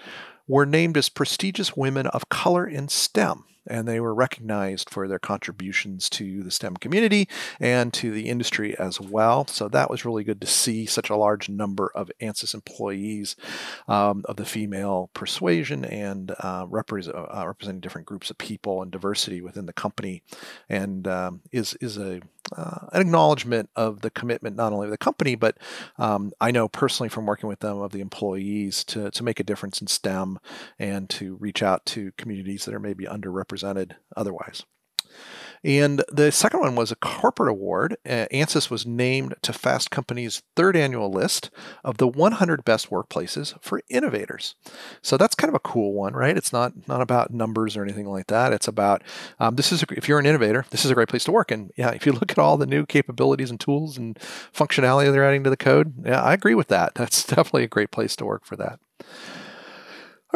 were 0.47 0.67
named 0.67 0.99
as 0.99 1.09
prestigious 1.09 1.75
women 1.75 2.07
of 2.09 2.29
color 2.29 2.67
in 2.67 2.89
STEM 2.89 3.45
and 3.67 3.87
they 3.87 4.01
were 4.01 4.15
recognized 4.15 4.91
for 4.91 5.09
their 5.09 5.19
contributions 5.19 6.09
to 6.11 6.43
the 6.43 6.51
STEM 6.51 6.77
community 6.77 7.29
and 7.61 7.93
to 7.95 8.11
the 8.11 8.29
industry 8.29 8.79
as 8.79 9.01
well. 9.01 9.47
So 9.47 9.69
that 9.69 9.91
was 9.91 10.05
really 10.05 10.25
good 10.25 10.41
to 10.41 10.47
see 10.47 10.87
such 10.87 11.11
a 11.11 11.17
large 11.17 11.49
number 11.49 11.91
of 11.95 12.11
ANSYS 12.21 12.55
employees 12.55 13.37
um, 13.89 14.25
of 14.27 14.37
the 14.37 14.45
female 14.45 15.11
persuasion 15.15 15.85
and 15.85 16.33
uh, 16.41 16.67
represent, 16.69 17.17
uh, 17.17 17.45
representing 17.47 17.81
different 17.81 18.07
groups 18.07 18.31
of 18.31 18.39
people 18.39 18.83
and 18.83 18.91
diversity 18.91 19.41
within 19.41 19.67
the 19.67 19.73
company, 19.73 20.23
and 20.69 21.07
um, 21.09 21.41
is 21.53 21.75
is 21.81 21.97
a 21.99 22.21
uh, 22.57 22.87
an 22.93 23.01
acknowledgement 23.01 23.71
of 23.75 24.03
the 24.03 24.11
commitment 24.11 24.55
not 24.55 24.73
only 24.73 24.87
of 24.87 24.91
the 24.91 24.99
company, 24.99 25.35
but 25.35 25.59
um, 25.99 26.33
I 26.41 26.53
know 26.53 26.69
personally 26.69 27.09
from 27.09 27.27
working 27.27 27.49
with 27.49 27.59
them 27.59 27.79
of 27.79 27.91
the 27.91 28.01
employees 28.01 28.85
to, 28.85 29.11
to 29.11 29.25
make 29.25 29.41
a 29.41 29.45
difference 29.45 29.81
in 29.81 29.89
STEM 29.89 30.39
and 30.79 31.11
to 31.11 31.35
reach 31.37 31.61
out 31.63 31.85
to 31.87 32.13
communities 32.17 32.65
that 32.65 32.75
are 32.75 32.79
maybe 32.79 33.05
underrepresented 33.05 33.56
represented 33.57 33.97
otherwise. 34.17 34.65
And 35.65 36.05
the 36.13 36.31
second 36.31 36.61
one 36.61 36.77
was 36.77 36.93
a 36.93 36.97
corporate 36.97 37.49
award. 37.49 37.97
Uh, 38.05 38.27
ANSYS 38.31 38.71
was 38.71 38.87
named 38.87 39.35
to 39.43 39.53
Fast 39.53 39.91
Company's 39.91 40.43
third 40.55 40.77
annual 40.77 41.11
list 41.11 41.51
of 41.83 41.97
the 41.97 42.07
100 42.07 42.65
best 42.65 42.91
workplaces 42.91 43.55
for 43.63 43.81
innovators. 43.89 44.55
So 45.03 45.17
that's 45.17 45.35
kind 45.35 45.49
of 45.49 45.55
a 45.55 45.61
cool 45.61 45.95
one, 45.95 46.13
right? 46.13 46.37
It's 46.37 46.53
not 46.53 46.87
not 46.87 47.01
about 47.01 47.33
numbers 47.33 47.77
or 47.77 47.83
anything 47.83 48.07
like 48.07 48.27
that. 48.27 48.53
It's 48.53 48.69
about 48.69 49.03
um, 49.41 49.57
this 49.57 49.73
is 49.73 49.83
a, 49.83 49.87
if 49.97 50.09
you're 50.09 50.21
an 50.21 50.27
innovator, 50.27 50.67
this 50.71 50.85
is 50.85 50.91
a 50.91 50.95
great 50.95 51.09
place 51.09 51.25
to 51.25 51.33
work. 51.33 51.51
And 51.51 51.73
yeah, 51.77 51.91
if 51.91 52.05
you 52.05 52.13
look 52.13 52.31
at 52.31 52.39
all 52.39 52.59
the 52.59 52.67
new 52.67 52.85
capabilities 52.85 53.51
and 53.51 53.59
tools 53.59 53.97
and 53.97 54.17
functionality 54.55 55.11
they're 55.11 55.27
adding 55.27 55.43
to 55.45 55.51
the 55.51 55.57
code, 55.57 55.95
yeah, 56.05 56.23
I 56.23 56.35
agree 56.35 56.55
with 56.55 56.69
that. 56.69 56.95
That's 56.95 57.25
definitely 57.35 57.65
a 57.65 57.69
great 57.69 57.91
place 57.91 58.15
to 58.17 58.27
work 58.27 58.45
for 58.45 58.57
that. 58.57 58.79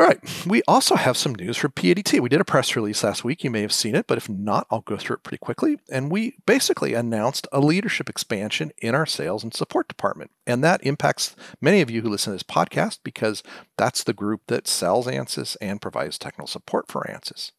All 0.00 0.06
right, 0.06 0.46
we 0.46 0.62
also 0.66 0.94
have 0.94 1.18
some 1.18 1.34
news 1.34 1.58
for 1.58 1.68
PADT. 1.68 2.20
We 2.20 2.30
did 2.30 2.40
a 2.40 2.44
press 2.44 2.74
release 2.74 3.04
last 3.04 3.22
week. 3.22 3.44
You 3.44 3.50
may 3.50 3.60
have 3.60 3.70
seen 3.70 3.94
it, 3.94 4.06
but 4.06 4.16
if 4.16 4.30
not, 4.30 4.66
I'll 4.70 4.80
go 4.80 4.96
through 4.96 5.16
it 5.16 5.22
pretty 5.22 5.36
quickly. 5.36 5.78
And 5.90 6.10
we 6.10 6.38
basically 6.46 6.94
announced 6.94 7.46
a 7.52 7.60
leadership 7.60 8.08
expansion 8.08 8.72
in 8.78 8.94
our 8.94 9.04
sales 9.04 9.44
and 9.44 9.52
support 9.52 9.88
department. 9.88 10.30
And 10.46 10.64
that 10.64 10.82
impacts 10.86 11.36
many 11.60 11.82
of 11.82 11.90
you 11.90 12.00
who 12.00 12.08
listen 12.08 12.32
to 12.32 12.36
this 12.36 12.42
podcast 12.42 13.00
because 13.04 13.42
that's 13.76 14.02
the 14.02 14.14
group 14.14 14.40
that 14.46 14.66
sells 14.66 15.06
ANSYS 15.06 15.58
and 15.60 15.82
provides 15.82 16.16
technical 16.16 16.46
support 16.46 16.88
for 16.88 17.02
ANSYS. 17.02 17.52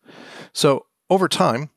So 0.51 0.87
over 1.11 1.27
time, 1.27 1.69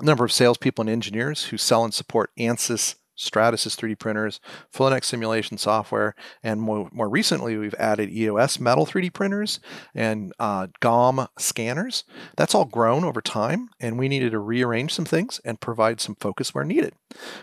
the 0.00 0.04
number 0.04 0.26
of 0.26 0.32
salespeople 0.32 0.82
and 0.82 0.90
engineers 0.90 1.44
who 1.44 1.56
sell 1.56 1.82
and 1.82 1.94
support 1.94 2.30
ANSYS 2.38 2.96
Stratasys 3.16 3.76
3D 3.76 3.98
printers, 3.98 4.40
Flownex 4.72 5.04
simulation 5.04 5.58
software, 5.58 6.14
and 6.42 6.60
more, 6.60 6.88
more 6.92 7.08
recently 7.08 7.56
we've 7.56 7.74
added 7.74 8.10
EOS 8.10 8.58
metal 8.58 8.86
3D 8.86 9.12
printers 9.12 9.60
and 9.94 10.32
uh, 10.38 10.68
GOM 10.80 11.28
scanners. 11.38 12.04
That's 12.36 12.54
all 12.54 12.64
grown 12.64 13.04
over 13.04 13.20
time, 13.20 13.68
and 13.80 13.98
we 13.98 14.08
needed 14.08 14.32
to 14.32 14.38
rearrange 14.38 14.92
some 14.92 15.04
things 15.04 15.40
and 15.44 15.60
provide 15.60 16.00
some 16.00 16.16
focus 16.16 16.54
where 16.54 16.64
needed. 16.64 16.94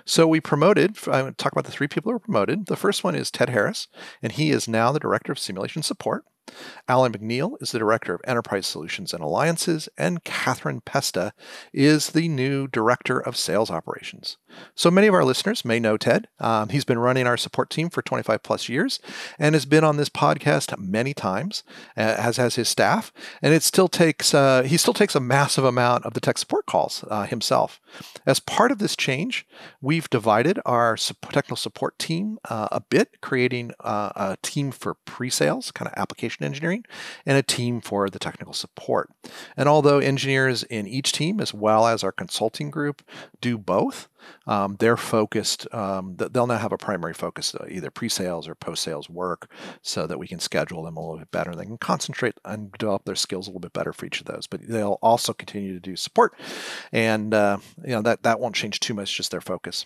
So 0.06 0.28
we 0.28 0.42
promoted, 0.42 0.98
I 1.08 1.24
want 1.24 1.38
to 1.38 1.44
talk 1.44 1.54
about 1.54 1.66
the 1.66 1.72
three 1.72 1.88
people 1.88 2.10
who 2.12 2.16
were 2.16 2.20
promoted. 2.20 2.66
The 2.66 2.76
first 2.76 3.04
one 3.04 3.16
is 3.16 3.32
Ted 3.32 3.50
Harris, 3.50 3.88
and 4.22 4.32
he 4.32 4.52
is 4.52 4.68
now 4.68 4.92
the 4.92 5.00
Director 5.00 5.32
of 5.32 5.40
Simulation 5.40 5.84
Support. 5.84 6.26
Alan 6.88 7.14
McNeil 7.14 7.62
is 7.62 7.72
the 7.72 7.80
Director 7.80 8.14
of 8.14 8.22
Enterprise 8.26 8.68
Solutions 8.68 9.14
and 9.14 9.24
Alliances, 9.24 9.88
and 9.98 10.24
Catherine 10.24 10.82
Pesta 10.82 11.34
is 11.74 12.10
the 12.10 12.28
new 12.28 12.68
Director 12.68 13.20
of 13.20 13.38
Sales 13.38 13.72
Operations. 13.72 14.38
So 14.76 14.92
many 14.92 15.08
of 15.08 15.14
our 15.14 15.24
listeners 15.24 15.64
may 15.64 15.80
know 15.80 15.98
Ted. 15.98 16.28
Um, 16.40 16.70
he's 16.70 16.86
been 16.86 17.00
running 17.00 17.28
our 17.28 17.38
support 17.38 17.70
team 17.70 17.90
for 17.90 18.02
25 18.02 18.44
plus 18.44 18.68
years 18.68 19.00
and 19.40 19.56
has 19.56 19.66
been 19.66 19.84
on 19.84 19.98
this 19.98 20.10
podcast 20.10 20.78
many 20.78 21.14
times, 21.14 21.64
uh, 21.96 22.02
as 22.02 22.38
has 22.38 22.56
his 22.56 22.68
staff. 22.68 23.14
And 23.42 23.54
it 23.54 23.64
still 23.64 23.88
takes 23.88 24.34
uh, 24.34 24.64
he 24.64 24.78
still 24.78 24.94
takes 24.94 25.16
a 25.16 25.20
massive 25.20 25.64
amount 25.64 26.06
of 26.06 26.14
the 26.14 26.20
tech 26.20 26.38
support 26.38 26.66
calls 26.66 27.06
uh, 27.10 27.26
himself. 27.26 27.80
As 28.26 28.40
part 28.40 28.72
of 28.72 28.80
this 28.80 28.96
change, 28.96 29.48
we've 29.82 30.10
divided 30.10 30.60
our 30.66 30.98
technical 30.98 31.58
support 31.58 31.98
team 31.98 32.38
uh, 32.50 32.68
a 32.72 32.82
bit, 32.82 33.22
creating 33.22 33.72
uh, 33.80 34.12
a 34.16 34.38
team 34.42 34.72
for 34.72 34.96
pre-sales, 35.06 35.72
kind 35.72 35.88
of 35.88 35.94
application 35.98 36.31
engineering, 36.40 36.86
and 37.26 37.38
a 37.38 37.44
team 37.44 37.82
for 37.82 38.10
the 38.10 38.20
technical 38.20 38.54
support. 38.54 39.10
And 39.58 39.68
although 39.68 40.00
engineers 40.00 40.64
in 40.64 40.88
each 40.88 41.12
team, 41.12 41.40
as 41.40 41.54
well 41.54 41.88
as 41.88 42.04
our 42.04 42.12
consulting 42.12 42.72
group, 42.72 43.02
do 43.40 43.58
both, 43.58 44.08
um, 44.48 44.76
they're 44.80 44.98
focused, 44.98 45.72
um, 45.74 46.16
they'll 46.18 46.48
now 46.48 46.58
have 46.58 46.72
a 46.72 46.78
primary 46.78 47.14
focus, 47.14 47.56
uh, 47.56 47.66
either 47.70 47.90
pre 47.92 48.10
sales 48.10 48.48
or 48.48 48.56
post 48.56 48.84
sales 48.84 49.10
work, 49.10 49.52
so 49.82 50.08
that 50.08 50.20
we 50.20 50.28
can 50.28 50.40
schedule 50.40 50.84
them 50.84 50.98
a 50.98 51.02
little 51.02 51.18
bit 51.18 51.32
better. 51.32 51.56
They 51.56 51.66
can 51.66 51.78
concentrate 51.78 52.36
and 52.46 52.72
develop 52.74 53.06
their 53.06 53.16
skills 53.16 53.48
a 53.48 53.50
little 53.50 53.60
bit 53.60 53.74
better 53.74 53.94
for 53.94 54.06
each 54.06 54.20
of 54.20 54.28
those, 54.28 54.48
but 54.48 54.62
they'll 54.68 55.00
also 55.02 55.34
continue 55.34 55.74
to 55.74 55.80
do 55.80 55.96
support. 55.96 56.34
And, 56.92 57.34
uh, 57.34 57.58
you 57.84 57.92
know, 57.92 58.02
that, 58.04 58.24
that 58.24 58.40
won't 58.40 58.56
change 58.56 58.80
too 58.80 58.94
much, 58.94 59.16
just 59.16 59.32
their 59.32 59.42
focus. 59.42 59.86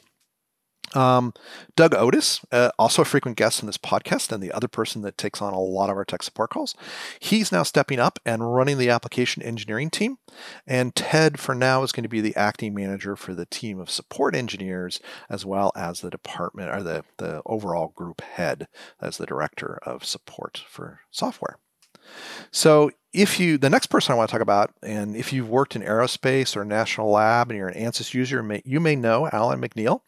Um, 0.93 1.33
Doug 1.75 1.91
Oatis, 1.91 2.43
uh, 2.51 2.71
also 2.77 3.01
a 3.01 3.05
frequent 3.05 3.38
guest 3.38 3.61
on 3.61 3.67
this 3.67 3.77
podcast, 3.77 4.31
and 4.31 4.41
the 4.41 4.51
other 4.51 4.67
person 4.67 5.01
that 5.01 5.17
takes 5.17 5.41
on 5.41 5.53
a 5.53 5.59
lot 5.59 5.89
of 5.89 5.97
our 5.97 6.05
tech 6.05 6.23
support 6.23 6.51
calls. 6.51 6.75
He's 7.19 7.51
now 7.51 7.63
stepping 7.63 7.99
up 7.99 8.19
and 8.25 8.53
running 8.53 8.77
the 8.77 8.89
application 8.89 9.43
engineering 9.43 9.89
team. 9.89 10.17
And 10.67 10.95
Ted, 10.95 11.39
for 11.39 11.55
now, 11.55 11.83
is 11.83 11.91
going 11.91 12.03
to 12.03 12.09
be 12.09 12.21
the 12.21 12.36
acting 12.36 12.73
manager 12.73 13.15
for 13.15 13.33
the 13.33 13.45
team 13.45 13.79
of 13.79 13.89
support 13.89 14.36
engineers, 14.36 14.99
as 15.29 15.45
well 15.45 15.71
as 15.75 16.01
the 16.01 16.09
department 16.09 16.69
or 16.69 16.83
the, 16.83 17.03
the 17.17 17.41
overall 17.45 17.89
group 17.89 18.21
head 18.21 18.67
as 19.01 19.17
the 19.17 19.25
director 19.25 19.79
of 19.83 20.05
support 20.05 20.63
for 20.67 21.01
software. 21.11 21.57
So 22.51 22.91
if 23.16 23.39
you, 23.39 23.57
the 23.57 23.70
next 23.70 23.88
person 23.88 24.11
I 24.11 24.16
want 24.16 24.30
to 24.30 24.32
talk 24.34 24.41
about, 24.41 24.74
and 24.84 25.16
if 25.16 25.32
you've 25.32 25.49
worked 25.49 25.76
in 25.76 25.82
aerospace 25.82 26.55
or 26.57 26.66
national 26.66 27.09
lab 27.09 27.49
and 27.49 27.57
you're 27.57 27.70
an 27.70 27.82
ANSYS 27.82 28.13
user, 28.13 28.61
you 28.66 28.80
may 28.82 28.95
know 28.95 29.30
Alan 29.32 29.61
McNeil. 29.61 30.01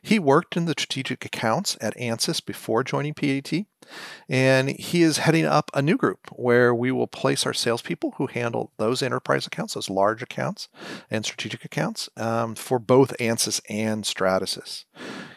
He 0.00 0.18
worked 0.18 0.56
in 0.56 0.64
the 0.64 0.72
strategic 0.72 1.26
accounts 1.26 1.76
at 1.82 1.94
ANSYS 1.96 2.44
before 2.44 2.82
joining 2.82 3.12
PADT, 3.12 3.66
and 4.28 4.70
he 4.70 5.02
is 5.02 5.18
heading 5.18 5.44
up 5.44 5.70
a 5.74 5.82
new 5.82 5.96
group 5.96 6.28
where 6.32 6.74
we 6.74 6.90
will 6.90 7.06
place 7.06 7.46
our 7.46 7.54
salespeople 7.54 8.14
who 8.16 8.26
handle 8.26 8.70
those 8.76 9.02
enterprise 9.02 9.46
accounts, 9.46 9.74
those 9.74 9.90
large 9.90 10.22
accounts 10.22 10.68
and 11.10 11.24
strategic 11.24 11.64
accounts 11.64 12.08
um, 12.16 12.54
for 12.54 12.78
both 12.78 13.16
ANSYS 13.18 13.60
and 13.68 14.04
Stratasys. 14.04 14.84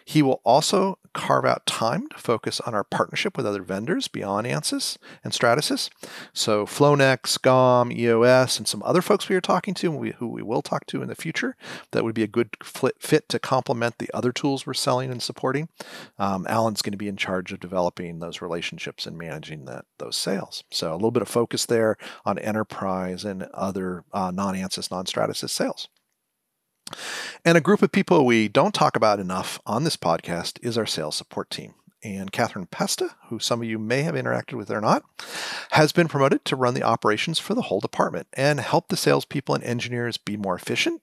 He 0.06 0.22
will 0.22 0.42
also 0.46 1.00
carve 1.14 1.46
out 1.46 1.66
time 1.66 2.08
to 2.10 2.18
focus 2.18 2.62
on 2.62 2.74
our 2.74 2.84
partnership 2.84 3.36
with 3.36 3.46
other 3.46 3.64
vendors 3.64 4.08
beyond 4.08 4.48
ANSYS 4.48 4.98
and 5.24 5.34
Stratasys. 5.34 5.90
So 6.32 6.66
Flownex, 6.66 7.42
GOM, 7.42 7.92
EOS, 7.92 8.58
and 8.58 8.68
some 8.68 8.84
other 8.84 9.02
folks 9.02 9.28
we 9.28 9.36
are 9.36 9.42
talking 9.42 9.74
to, 9.74 9.92
who 9.92 10.28
we 10.28 10.44
will 10.44 10.62
talk 10.62 10.86
to 10.88 11.02
in 11.02 11.10
the 11.10 11.16
future, 11.16 11.56
that 11.92 12.04
would 12.04 12.16
be 12.16 12.24
a 12.24 12.28
good 12.28 12.56
fit 12.64 13.28
to 13.30 13.40
complement 13.40 13.98
the 13.98 14.10
other 14.14 14.32
tools 14.32 14.66
we're 14.66 14.74
selling 14.74 15.12
and 15.12 15.22
supporting. 15.22 15.70
Um, 16.20 16.46
Alan's 16.48 16.82
going 16.82 16.92
to 16.92 16.98
be 16.98 17.10
in 17.10 17.18
charge 17.18 17.52
of 17.52 17.60
developing 17.60 18.20
those 18.20 18.37
relationships 18.42 19.06
and 19.06 19.18
managing 19.18 19.66
that 19.66 19.86
those 19.98 20.16
sales. 20.16 20.64
So 20.72 20.92
a 20.92 20.96
little 20.96 21.12
bit 21.12 21.22
of 21.22 21.28
focus 21.28 21.66
there 21.66 21.98
on 22.26 22.38
enterprise 22.40 23.26
and 23.26 23.44
other 23.54 24.04
uh, 24.14 24.32
non-ANSYS, 24.32 24.92
non-Stratasys 24.92 25.50
sales. 25.50 25.88
And 27.44 27.58
a 27.58 27.62
group 27.62 27.82
of 27.82 27.92
people 27.92 28.26
we 28.26 28.48
don't 28.48 28.74
talk 28.74 28.96
about 28.96 29.20
enough 29.20 29.60
on 29.66 29.84
this 29.84 29.98
podcast 29.98 30.60
is 30.62 30.78
our 30.78 30.86
sales 30.86 31.16
support 31.16 31.50
team. 31.50 31.74
And 32.04 32.32
Catherine 32.32 32.68
Pesta, 32.68 33.16
who 33.30 33.40
some 33.40 33.62
of 33.62 33.68
you 33.68 33.80
may 33.80 34.04
have 34.04 34.14
interacted 34.14 34.54
with 34.54 34.70
or 34.70 34.80
not, 34.80 35.04
has 35.72 35.92
been 35.92 36.08
promoted 36.08 36.46
to 36.46 36.56
run 36.56 36.76
the 36.76 36.84
operations 36.84 37.40
for 37.40 37.56
the 37.56 37.64
whole 37.64 37.80
department 37.80 38.28
and 38.34 38.60
help 38.60 38.88
the 38.88 38.98
salespeople 38.98 39.56
and 39.56 39.64
engineers 39.64 40.18
be 40.18 40.38
more 40.38 40.56
efficient, 40.56 41.02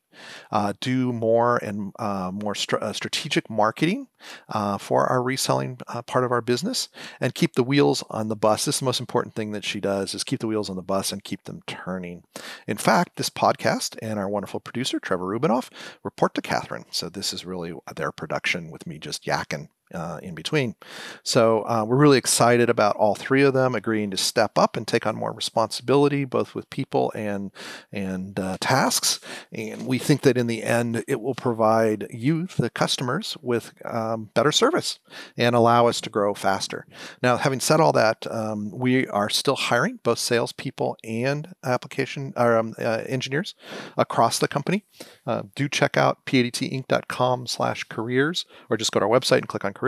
uh, 0.53 0.72
do 0.80 1.12
more 1.12 1.57
and 1.59 1.92
uh, 1.99 2.30
more 2.32 2.55
uh, 2.80 2.92
strategic 2.92 3.51
marketing 3.51 4.07
uh, 4.49 4.78
for 4.78 5.07
our 5.07 5.20
reselling 5.20 5.78
uh, 5.88 6.01
part 6.03 6.24
of 6.24 6.30
our 6.30 6.40
business, 6.40 6.88
and 7.20 7.34
keep 7.34 7.55
the 7.55 7.64
wheels 7.64 8.05
on 8.09 8.28
the 8.28 8.36
bus. 8.36 8.64
This 8.64 8.76
is 8.76 8.80
the 8.80 8.86
most 8.86 9.01
important 9.01 9.34
thing 9.34 9.51
that 9.51 9.64
she 9.64 9.80
does: 9.80 10.14
is 10.14 10.22
keep 10.22 10.38
the 10.38 10.47
wheels 10.47 10.70
on 10.70 10.76
the 10.76 10.82
bus 10.82 11.11
and 11.11 11.24
keep 11.24 11.45
them 11.45 11.62
turning. 11.66 12.22
In 12.68 12.76
fact, 12.76 13.16
this 13.16 13.30
podcast 13.30 13.99
and 14.01 14.18
our 14.18 14.28
wonderful 14.28 14.61
producer 14.61 15.01
Trevor 15.01 15.26
Rubinoff 15.26 15.70
report 16.05 16.34
to 16.34 16.42
Catherine, 16.42 16.84
so 16.92 17.09
this 17.09 17.32
is 17.32 17.45
really 17.45 17.74
their 17.97 18.12
production 18.12 18.70
with 18.70 18.86
me 18.86 19.01
just 19.01 19.24
yakking 19.24 19.68
uh, 19.95 20.18
in 20.22 20.34
between. 20.34 20.74
So 21.22 21.62
uh, 21.62 21.84
we're 21.86 21.97
really 21.97 22.18
excited 22.18 22.68
about 22.68 22.97
all 22.97 23.14
three 23.14 23.42
of 23.42 23.55
them 23.55 23.74
agreeing 23.74 24.11
to 24.11 24.16
step 24.16 24.59
up 24.59 24.76
and 24.76 24.86
take 24.86 25.07
on 25.07 25.16
more 25.16 25.32
responsibility, 25.32 26.24
both 26.24 26.55
with 26.55 26.68
people 26.70 27.12
and 27.14 27.51
and 27.92 28.38
uh, 28.38 28.57
tasks. 28.61 29.20
And 29.53 29.86
we 29.86 29.99
think 29.99 30.22
that 30.22 30.36
in 30.36 30.49
the 30.49 30.64
end, 30.64 31.05
it 31.07 31.20
will 31.20 31.34
provide 31.34 32.07
you, 32.11 32.47
the 32.59 32.70
customers, 32.70 33.36
with 33.40 33.72
um, 33.84 34.30
better 34.34 34.51
service 34.53 34.99
and 35.36 35.55
allow 35.55 35.86
us 35.86 36.01
to 36.03 36.11
grow 36.11 36.34
faster. 36.34 36.86
Now, 37.22 37.36
having 37.36 37.61
said 37.61 37.80
all 37.80 37.92
that, 37.92 38.26
um, 38.30 38.72
we 38.72 39.07
are 39.09 39.30
still 39.30 39.57
hiring 39.57 40.01
both 40.03 40.18
salespeople 40.18 40.97
and 41.05 41.55
application 41.62 42.32
or 42.36 42.57
um, 42.57 42.74
uh, 42.78 43.05
engineers 43.07 43.55
across 43.97 44.40
the 44.40 44.49
company. 44.49 44.84
Uh, 45.26 45.42
do 45.55 45.68
check 45.68 45.97
out 45.97 46.26
padtinc.com/careers, 46.26 48.45
or 48.68 48.76
just 48.76 48.92
go 48.92 49.01
to 49.01 49.07
our 49.07 49.11
website 49.11 49.38
and 49.38 49.49
click 49.49 49.64
on 49.64 49.72
careers 49.72 49.84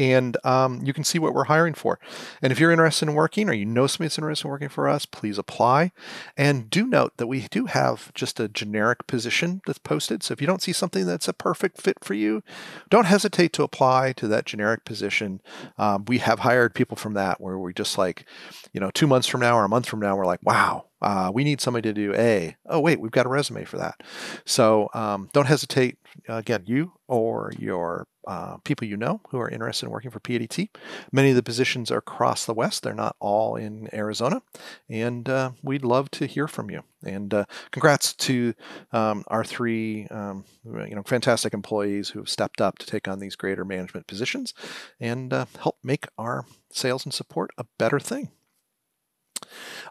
and 0.00 0.36
um, 0.44 0.80
you 0.82 0.94
can 0.94 1.04
see 1.04 1.18
what 1.18 1.34
we're 1.34 1.44
hiring 1.44 1.74
for. 1.74 1.98
And 2.40 2.50
if 2.50 2.58
you're 2.58 2.70
interested 2.70 3.06
in 3.06 3.14
working 3.14 3.50
or 3.50 3.52
you 3.52 3.66
know 3.66 3.86
somebody 3.86 4.06
that's 4.06 4.16
interested 4.16 4.46
in 4.46 4.50
working 4.50 4.68
for 4.70 4.88
us, 4.88 5.04
please 5.04 5.36
apply. 5.36 5.92
And 6.38 6.70
do 6.70 6.86
note 6.86 7.18
that 7.18 7.26
we 7.26 7.46
do 7.50 7.66
have 7.66 8.12
just 8.14 8.40
a 8.40 8.48
generic 8.48 9.06
position 9.06 9.60
that's 9.66 9.78
posted. 9.78 10.22
So 10.22 10.32
if 10.32 10.40
you 10.40 10.46
don't 10.46 10.62
see 10.62 10.72
something 10.72 11.04
that's 11.04 11.28
a 11.28 11.34
perfect 11.34 11.82
fit 11.82 12.02
for 12.02 12.14
you, 12.14 12.42
don't 12.88 13.04
hesitate 13.04 13.52
to 13.54 13.62
apply 13.62 14.12
to 14.12 14.26
that 14.28 14.46
generic 14.46 14.86
position. 14.86 15.42
Um, 15.76 16.06
we 16.06 16.16
have 16.18 16.40
hired 16.40 16.74
people 16.74 16.96
from 16.96 17.12
that 17.14 17.38
where 17.38 17.58
we're 17.58 17.72
just 17.72 17.98
like, 17.98 18.24
you 18.72 18.80
know, 18.80 18.90
two 18.90 19.06
months 19.06 19.28
from 19.28 19.42
now 19.42 19.56
or 19.56 19.64
a 19.64 19.68
month 19.68 19.86
from 19.86 20.00
now, 20.00 20.16
we're 20.16 20.24
like, 20.24 20.42
wow, 20.42 20.86
uh, 21.02 21.30
we 21.32 21.44
need 21.44 21.60
somebody 21.60 21.88
to 21.88 21.94
do 21.94 22.14
A. 22.14 22.56
Oh, 22.66 22.80
wait, 22.80 23.00
we've 23.00 23.10
got 23.10 23.26
a 23.26 23.30
resume 23.30 23.64
for 23.64 23.78
that. 23.78 24.02
So 24.44 24.88
um, 24.94 25.28
don't 25.32 25.46
hesitate. 25.46 25.98
Again, 26.28 26.62
you 26.66 26.92
or 27.08 27.52
your 27.58 28.06
uh, 28.26 28.58
people 28.58 28.86
you 28.86 28.96
know 28.96 29.20
who 29.30 29.38
are 29.38 29.48
interested 29.48 29.86
in 29.86 29.92
working 29.92 30.10
for 30.10 30.20
PADT. 30.20 30.68
Many 31.10 31.30
of 31.30 31.36
the 31.36 31.42
positions 31.42 31.90
are 31.90 31.98
across 31.98 32.44
the 32.44 32.54
West. 32.54 32.82
They're 32.82 32.94
not 32.94 33.16
all 33.18 33.56
in 33.56 33.88
Arizona. 33.92 34.42
And 34.88 35.28
uh, 35.28 35.52
we'd 35.62 35.84
love 35.84 36.10
to 36.12 36.26
hear 36.26 36.46
from 36.46 36.70
you. 36.70 36.82
And 37.04 37.32
uh, 37.32 37.44
congrats 37.70 38.12
to 38.14 38.54
um, 38.92 39.24
our 39.28 39.44
three 39.44 40.06
um, 40.08 40.44
you 40.64 40.94
know, 40.94 41.02
fantastic 41.02 41.54
employees 41.54 42.10
who 42.10 42.20
have 42.20 42.28
stepped 42.28 42.60
up 42.60 42.78
to 42.78 42.86
take 42.86 43.08
on 43.08 43.20
these 43.20 43.36
greater 43.36 43.64
management 43.64 44.06
positions 44.06 44.54
and 45.00 45.32
uh, 45.32 45.46
help 45.60 45.78
make 45.82 46.06
our 46.18 46.44
sales 46.70 47.04
and 47.04 47.14
support 47.14 47.50
a 47.56 47.64
better 47.78 47.98
thing. 47.98 48.30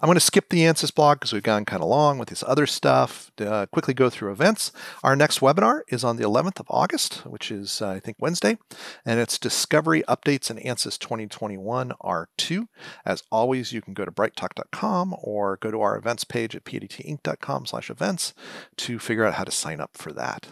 I'm 0.02 0.08
going 0.08 0.16
to 0.16 0.22
skip 0.22 0.50
the 0.50 0.62
ANSYS 0.62 0.94
blog 0.94 1.20
because 1.20 1.34
we've 1.34 1.44
gone 1.44 1.66
kind 1.66 1.82
of 1.82 1.90
long 1.90 2.18
with 2.18 2.30
this 2.30 2.44
other 2.48 2.66
stuff. 2.66 3.32
Uh, 3.40 3.66
quickly 3.68 3.94
go 3.94 4.10
through 4.10 4.32
events. 4.32 4.72
Our 5.04 5.16
next 5.16 5.40
webinar 5.40 5.82
is 5.90 6.04
on 6.04 6.18
the 6.18 6.24
11th 6.24 6.60
of 6.60 6.68
August, 6.70 7.26
which 7.26 7.52
is, 7.52 7.82
uh, 7.82 7.90
I 7.90 8.00
think, 8.00 8.18
Wednesday, 8.20 8.58
and 9.06 9.20
it's 9.20 9.38
Discovery 9.38 10.04
Updates 10.08 10.50
in 10.50 10.58
ANSYS 10.58 10.98
2021 10.98 11.94
R2. 12.02 12.68
As 13.06 13.24
always, 13.32 13.74
you 13.74 13.82
can 13.82 13.94
go 13.94 14.06
to 14.06 14.12
brighttalk.com 14.12 15.16
or 15.22 15.58
go 15.58 15.72
to 15.72 15.82
our 15.82 15.98
events 15.98 16.24
page 16.24 16.56
at 16.56 16.64
padtinc.com 16.64 17.66
slash 17.66 17.90
events 17.90 18.34
to 18.78 19.00
figure 19.00 19.26
out 19.26 19.36
how 19.36 19.44
to 19.44 19.52
sign 19.52 19.82
up 19.82 19.98
for 19.98 20.12
that. 20.14 20.48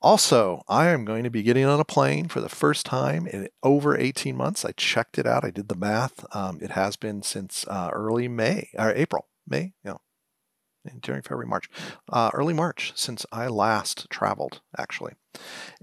Also, 0.00 0.62
I 0.68 0.88
am 0.88 1.04
going 1.04 1.22
to 1.24 1.30
be 1.30 1.42
getting 1.42 1.64
on 1.64 1.78
a 1.78 1.84
plane 1.84 2.28
for 2.28 2.40
the 2.40 2.48
first 2.48 2.84
time 2.84 3.26
in 3.26 3.48
over 3.62 3.96
18 3.96 4.36
months. 4.36 4.64
I 4.64 4.72
checked 4.72 5.18
it 5.18 5.26
out. 5.26 5.44
I 5.44 5.50
did 5.50 5.68
the 5.68 5.76
math. 5.76 6.24
Um, 6.34 6.58
it 6.60 6.72
has 6.72 6.96
been 6.96 7.22
since 7.22 7.64
uh, 7.68 7.90
early 7.92 8.26
May 8.26 8.70
or 8.76 8.92
April, 8.92 9.28
May, 9.46 9.74
you 9.84 9.92
know, 9.92 10.00
January, 11.00 11.22
February, 11.22 11.46
March, 11.46 11.68
uh, 12.12 12.30
early 12.34 12.54
March 12.54 12.92
since 12.96 13.24
I 13.30 13.46
last 13.46 14.08
traveled, 14.10 14.60
actually. 14.76 15.12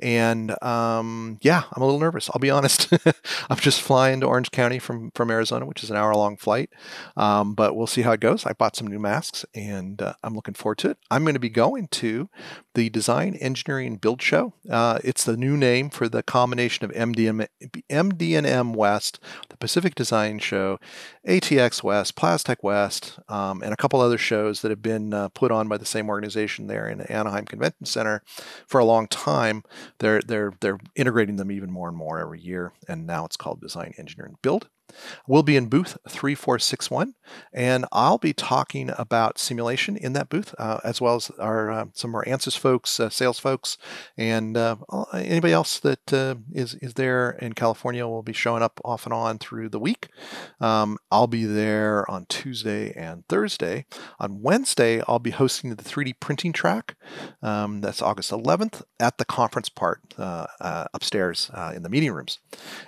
And 0.01 0.61
um, 0.63 1.37
yeah, 1.41 1.63
I'm 1.71 1.81
a 1.81 1.85
little 1.85 1.99
nervous. 1.99 2.29
I'll 2.29 2.39
be 2.39 2.49
honest. 2.49 2.91
I'm 3.49 3.57
just 3.57 3.81
flying 3.81 4.21
to 4.21 4.27
Orange 4.27 4.51
County 4.51 4.79
from 4.79 5.11
from 5.11 5.29
Arizona, 5.29 5.65
which 5.65 5.83
is 5.83 5.91
an 5.91 5.97
hour 5.97 6.15
long 6.15 6.37
flight. 6.37 6.69
Um, 7.17 7.53
but 7.53 7.75
we'll 7.75 7.87
see 7.87 8.03
how 8.03 8.11
it 8.13 8.19
goes. 8.19 8.45
I 8.45 8.53
bought 8.53 8.75
some 8.75 8.87
new 8.87 8.99
masks, 8.99 9.45
and 9.53 10.01
uh, 10.01 10.13
I'm 10.23 10.35
looking 10.35 10.53
forward 10.53 10.77
to 10.79 10.91
it. 10.91 10.97
I'm 11.11 11.23
going 11.23 11.33
to 11.33 11.39
be 11.39 11.49
going 11.49 11.87
to 11.87 12.29
the 12.75 12.89
Design 12.89 13.35
Engineering 13.35 13.97
Build 13.97 14.21
Show. 14.21 14.53
Uh, 14.69 14.99
it's 15.03 15.25
the 15.25 15.35
new 15.35 15.57
name 15.57 15.89
for 15.89 16.07
the 16.07 16.23
combination 16.23 16.85
of 16.85 16.91
MDM, 16.91 17.47
MD&M 17.89 18.73
West, 18.73 19.19
the 19.49 19.57
Pacific 19.57 19.95
Design 19.95 20.39
Show, 20.39 20.79
ATX 21.27 21.83
West, 21.83 22.15
PLASTEC 22.15 22.57
West, 22.63 23.19
um, 23.27 23.61
and 23.61 23.73
a 23.73 23.77
couple 23.77 23.99
other 23.99 24.17
shows 24.17 24.61
that 24.61 24.69
have 24.69 24.81
been 24.81 25.13
uh, 25.13 25.29
put 25.29 25.51
on 25.51 25.67
by 25.67 25.77
the 25.77 25.85
same 25.85 26.09
organization 26.09 26.67
there 26.67 26.87
in 26.87 26.99
the 26.99 27.11
Anaheim 27.11 27.45
Convention 27.45 27.85
Center 27.85 28.23
for 28.65 28.79
a 28.79 28.85
long 28.85 29.07
time. 29.07 29.38
They're 29.99 30.21
they're 30.21 30.53
they're 30.61 30.79
integrating 30.95 31.37
them 31.37 31.51
even 31.51 31.71
more 31.71 31.87
and 31.89 31.97
more 31.97 32.19
every 32.19 32.41
year, 32.41 32.73
and 32.87 33.05
now 33.07 33.25
it's 33.25 33.37
called 33.37 33.61
Design 33.61 33.93
engineer, 33.97 34.25
and 34.27 34.41
Build. 34.41 34.69
We'll 35.27 35.43
be 35.43 35.55
in 35.55 35.67
booth 35.67 35.97
3461, 36.07 37.15
and 37.53 37.85
I'll 37.91 38.17
be 38.17 38.33
talking 38.33 38.91
about 38.97 39.37
simulation 39.37 39.95
in 39.97 40.13
that 40.13 40.29
booth, 40.29 40.55
uh, 40.57 40.79
as 40.83 40.99
well 41.01 41.15
as 41.15 41.29
our 41.39 41.71
uh, 41.71 41.85
some 41.93 42.11
of 42.11 42.15
our 42.15 42.25
ANSYS 42.25 42.57
folks, 42.57 42.99
uh, 42.99 43.09
sales 43.09 43.39
folks, 43.39 43.77
and 44.17 44.57
uh, 44.57 44.77
anybody 45.13 45.53
else 45.53 45.79
that 45.79 46.13
uh, 46.13 46.35
is 46.51 46.75
is 46.75 46.95
there 46.95 47.31
in 47.31 47.53
California 47.53 48.07
will 48.07 48.23
be 48.23 48.33
showing 48.33 48.63
up 48.63 48.79
off 48.83 49.05
and 49.05 49.13
on 49.13 49.37
through 49.37 49.69
the 49.69 49.79
week. 49.79 50.09
Um, 50.59 50.97
I'll 51.11 51.27
be 51.27 51.45
there 51.45 52.09
on 52.09 52.25
Tuesday 52.27 52.91
and 52.93 53.27
Thursday. 53.27 53.85
On 54.19 54.41
Wednesday, 54.41 55.01
I'll 55.07 55.19
be 55.19 55.31
hosting 55.31 55.75
the 55.75 55.83
3D 55.83 56.19
printing 56.19 56.53
track. 56.53 56.95
Um, 57.41 57.81
that's 57.81 58.01
August 58.01 58.31
11th 58.31 58.83
at 58.99 59.17
the 59.17 59.25
conference 59.25 59.69
part 59.69 60.01
uh, 60.17 60.47
upstairs 60.93 61.51
in 61.75 61.83
the 61.83 61.89
meeting 61.89 62.11
rooms, 62.11 62.39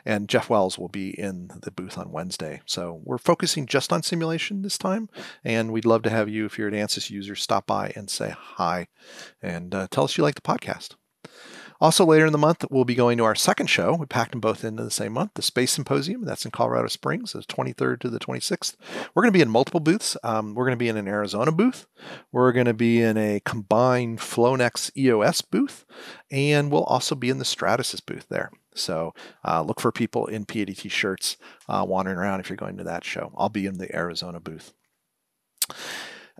and 0.05 0.27
Jeff 0.27 0.49
Wells 0.49 0.77
will 0.77 0.89
be 0.89 1.09
in 1.09 1.51
the 1.61 1.71
booth 1.71 1.90
on 1.97 2.11
Wednesday. 2.11 2.61
So 2.65 3.01
we're 3.03 3.17
focusing 3.17 3.65
just 3.65 3.91
on 3.93 4.03
simulation 4.03 4.61
this 4.61 4.77
time, 4.77 5.09
and 5.43 5.71
we'd 5.71 5.85
love 5.85 6.03
to 6.03 6.09
have 6.09 6.29
you, 6.29 6.45
if 6.45 6.57
you're 6.57 6.67
an 6.67 6.73
ANSYS 6.73 7.09
user, 7.09 7.35
stop 7.35 7.67
by 7.67 7.91
and 7.95 8.09
say 8.09 8.33
hi 8.37 8.87
and 9.41 9.73
uh, 9.73 9.87
tell 9.89 10.05
us 10.05 10.17
you 10.17 10.23
like 10.23 10.35
the 10.35 10.41
podcast. 10.41 10.95
Also, 11.81 12.05
later 12.05 12.27
in 12.27 12.31
the 12.31 12.37
month, 12.37 12.63
we'll 12.69 12.85
be 12.85 12.93
going 12.93 13.17
to 13.17 13.23
our 13.23 13.33
second 13.33 13.65
show. 13.65 13.95
We 13.95 14.05
packed 14.05 14.31
them 14.31 14.39
both 14.39 14.63
into 14.63 14.83
the 14.83 14.91
same 14.91 15.13
month, 15.13 15.31
the 15.33 15.41
Space 15.41 15.71
Symposium. 15.71 16.23
That's 16.23 16.45
in 16.45 16.51
Colorado 16.51 16.87
Springs, 16.89 17.33
the 17.33 17.39
23rd 17.39 18.01
to 18.01 18.09
the 18.09 18.19
26th. 18.19 18.75
We're 19.15 19.23
going 19.23 19.33
to 19.33 19.37
be 19.37 19.41
in 19.41 19.49
multiple 19.49 19.79
booths. 19.79 20.15
Um, 20.23 20.53
we're 20.53 20.65
going 20.65 20.77
to 20.77 20.83
be 20.83 20.89
in 20.89 20.97
an 20.97 21.07
Arizona 21.07 21.51
booth. 21.51 21.87
We're 22.31 22.51
going 22.51 22.67
to 22.67 22.75
be 22.75 23.01
in 23.01 23.17
a 23.17 23.41
combined 23.43 24.19
Flownex 24.19 24.95
EOS 24.95 25.41
booth, 25.41 25.85
and 26.29 26.71
we'll 26.71 26.83
also 26.83 27.15
be 27.15 27.31
in 27.31 27.39
the 27.39 27.45
Stratasys 27.45 28.05
booth 28.05 28.27
there. 28.29 28.51
So 28.75 29.13
uh, 29.45 29.61
look 29.61 29.81
for 29.81 29.91
people 29.91 30.27
in 30.27 30.45
PADT 30.45 30.89
shirts 30.91 31.37
uh, 31.67 31.85
wandering 31.87 32.17
around 32.17 32.39
if 32.39 32.49
you're 32.49 32.57
going 32.57 32.77
to 32.77 32.83
that 32.85 33.03
show. 33.03 33.31
I'll 33.37 33.49
be 33.49 33.65
in 33.65 33.77
the 33.77 33.93
Arizona 33.95 34.39
booth. 34.39 34.73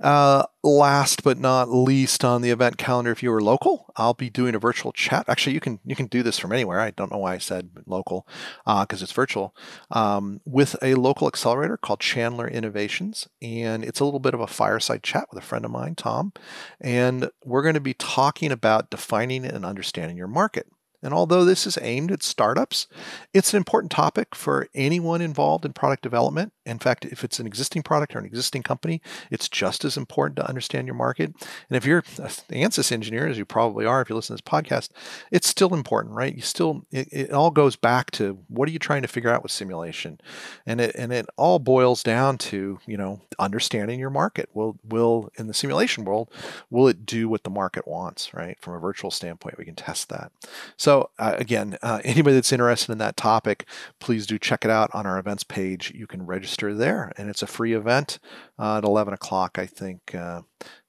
Uh, 0.02 0.44
last 0.64 1.22
but 1.24 1.38
not 1.38 1.70
least 1.70 2.26
on 2.26 2.42
the 2.42 2.50
event 2.50 2.78
calendar, 2.78 3.12
if 3.12 3.22
you 3.22 3.32
are 3.32 3.42
local, 3.42 3.92
I'll 3.96 4.16
be 4.16 4.32
doing 4.32 4.56
a 4.56 4.60
virtual 4.60 4.92
chat. 4.92 5.26
Actually, 5.28 5.54
you 5.54 5.60
can 5.60 5.80
you 5.86 5.96
can 5.96 6.08
do 6.08 6.24
this 6.24 6.40
from 6.40 6.52
anywhere. 6.52 6.80
I 6.80 6.90
don't 6.90 7.12
know 7.12 7.20
why 7.20 7.36
I 7.36 7.38
said 7.38 7.70
local 7.86 8.28
because 8.66 9.02
uh, 9.02 9.04
it's 9.04 9.12
virtual 9.12 9.56
um, 9.92 10.42
with 10.44 10.76
a 10.82 10.96
local 10.96 11.28
accelerator 11.28 11.78
called 11.78 12.00
Chandler 12.00 12.48
Innovations, 12.48 13.28
and 13.42 13.84
it's 13.84 14.00
a 14.00 14.06
little 14.06 14.20
bit 14.20 14.34
of 14.34 14.40
a 14.40 14.48
fireside 14.48 15.04
chat 15.04 15.28
with 15.30 15.44
a 15.44 15.46
friend 15.46 15.66
of 15.66 15.72
mine, 15.72 15.94
Tom, 15.94 16.34
and 16.80 17.30
we're 17.46 17.64
going 17.64 17.76
to 17.76 17.80
be 17.80 17.94
talking 17.94 18.52
about 18.52 18.90
defining 18.90 19.46
and 19.46 19.66
understanding 19.66 20.18
your 20.18 20.28
market. 20.28 20.68
And 21.04 21.14
although 21.14 21.44
this 21.44 21.66
is 21.66 21.78
aimed 21.82 22.12
at 22.12 22.24
startups, 22.24 22.88
it's 23.34 23.54
an 23.54 23.58
important 23.58 23.92
topic 23.92 24.36
for 24.36 24.68
anyone 24.76 25.22
involved 25.22 25.66
in 25.66 25.74
product 25.74 26.04
development 26.04 26.54
In 26.66 26.80
fact, 26.80 27.06
if 27.06 27.24
it's 27.24 27.40
an 27.40 27.48
existing 27.48 27.82
product 27.82 28.16
or 28.16 28.20
an 28.20 28.26
existing 28.26 28.62
company, 28.64 29.02
it's 29.32 29.50
just 29.50 29.84
as 29.84 29.98
important 29.98 30.36
to 30.38 30.48
understand 30.48 30.88
your 30.88 30.96
market. 30.96 31.34
And 31.70 31.78
if 31.78 31.86
you're 31.86 32.04
an 32.20 32.30
ANSYS 32.50 32.92
engineer, 32.92 33.28
as 33.28 33.38
you 33.38 33.46
probably 33.46 33.86
are 33.86 34.02
if 34.02 34.10
you 34.10 34.16
listen 34.16 34.38
to 34.38 34.44
this 34.44 34.52
podcast, 34.52 34.90
it's 35.32 35.48
still 35.48 35.74
important, 35.74 36.14
right? 36.14 36.36
You 36.36 36.42
still 36.42 36.86
it, 36.92 37.08
it 37.12 37.32
all 37.32 37.50
goes 37.50 37.76
back 37.76 38.12
to 38.12 38.38
what 38.48 38.70
are 38.70 38.72
you 38.72 38.80
trying 38.80 39.02
to 39.02 39.08
figure 39.08 39.32
out 39.32 39.42
with 39.42 39.52
simulation, 39.52 40.20
and 40.68 40.80
it 40.80 40.96
and 40.96 41.12
it 41.12 41.26
all 41.36 41.58
boils 41.58 42.04
down 42.04 42.38
to 42.38 42.80
you 42.86 42.98
know 42.98 43.22
understanding 43.40 44.00
your 44.00 44.12
market. 44.12 44.50
Will 44.54 44.78
will 44.88 45.32
in 45.38 45.48
the 45.48 45.54
simulation 45.54 46.06
world, 46.06 46.30
will 46.70 46.88
it 46.88 47.06
do 47.08 47.28
what 47.28 47.44
the 47.44 47.50
market 47.50 47.88
wants, 47.88 48.34
right? 48.36 48.58
From 48.62 48.76
a 48.76 48.80
virtual 48.80 49.10
standpoint, 49.10 49.58
we 49.58 49.66
can 49.66 49.76
test 49.76 50.10
that. 50.10 50.32
So 50.78 51.10
uh, 51.18 51.36
again, 51.38 51.78
uh, 51.82 52.02
anybody 52.04 52.36
that's 52.36 52.52
interested 52.52 52.92
in 52.92 53.00
that 53.00 53.18
topic, 53.18 53.66
please 54.00 54.28
do 54.28 54.38
check 54.38 54.64
it 54.64 54.72
out 54.72 54.92
on 54.94 55.08
our 55.08 55.18
events 55.18 55.44
page. 55.44 55.92
You 55.96 56.06
can 56.06 56.26
register 56.26 56.51
register 56.52 56.74
there, 56.76 57.12
and 57.18 57.30
it's 57.30 57.42
a 57.42 57.48
free 57.48 57.74
event 57.74 58.20
uh, 58.60 58.78
at 58.78 58.84
11 58.84 59.14
o'clock, 59.14 59.58
I 59.58 59.66
think, 59.66 60.14
uh, 60.14 60.42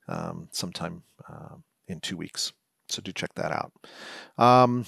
um, 0.08 0.48
sometime 0.50 1.04
uh, 1.28 1.56
in 1.86 2.00
two 2.00 2.16
weeks. 2.16 2.52
So 2.88 3.00
do 3.00 3.12
check 3.12 3.30
that 3.36 3.52
out. 3.52 3.72
Um, 4.38 4.86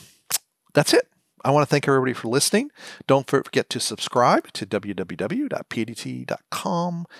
that's 0.72 0.92
it. 0.92 1.08
I 1.44 1.50
want 1.50 1.62
to 1.62 1.70
thank 1.70 1.86
everybody 1.86 2.14
for 2.14 2.28
listening. 2.28 2.70
Don't 3.06 3.26
forget 3.28 3.68
to 3.68 3.78
subscribe 3.78 4.50
to 4.54 4.64
www.padt.com, 4.64 5.46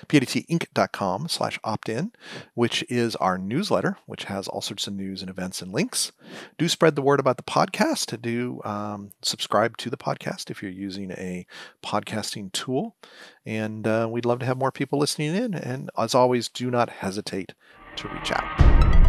padtinc.com 0.09 1.29
slash 1.29 1.61
opt-in, 1.63 2.13
which 2.55 2.83
is 2.89 3.17
our 3.17 3.37
newsletter, 3.37 3.99
which 4.07 4.25
has 4.25 4.49
all 4.49 4.63
sorts 4.63 4.87
of 4.87 4.95
news 4.95 5.21
and 5.21 5.29
events 5.29 5.61
and 5.61 5.75
links. 5.75 6.13
Do 6.57 6.71
spread 6.71 6.97
the 6.97 7.03
word 7.03 7.21
about 7.21 7.37
the 7.37 7.43
podcast. 7.43 8.19
Do 8.23 8.63
um, 8.65 9.11
subscribe 9.21 9.77
to 9.77 9.91
the 9.91 9.99
podcast 9.99 10.51
if 10.51 10.63
you're 10.63 10.71
using 10.71 11.11
a 11.13 11.47
podcasting 11.83 12.51
tool. 12.53 12.97
And 13.45 13.87
uh, 13.87 14.09
we'd 14.11 14.25
love 14.25 14.39
to 14.39 14.47
have 14.47 14.57
more 14.57 14.73
people 14.73 14.99
listening 14.99 15.35
in. 15.35 15.53
And 15.55 15.91
as 15.99 16.15
always, 16.15 16.49
do 16.49 16.71
not 16.71 16.89
hesitate 16.89 17.53
to 17.97 18.09
reach 18.09 18.33
out. 18.33 19.04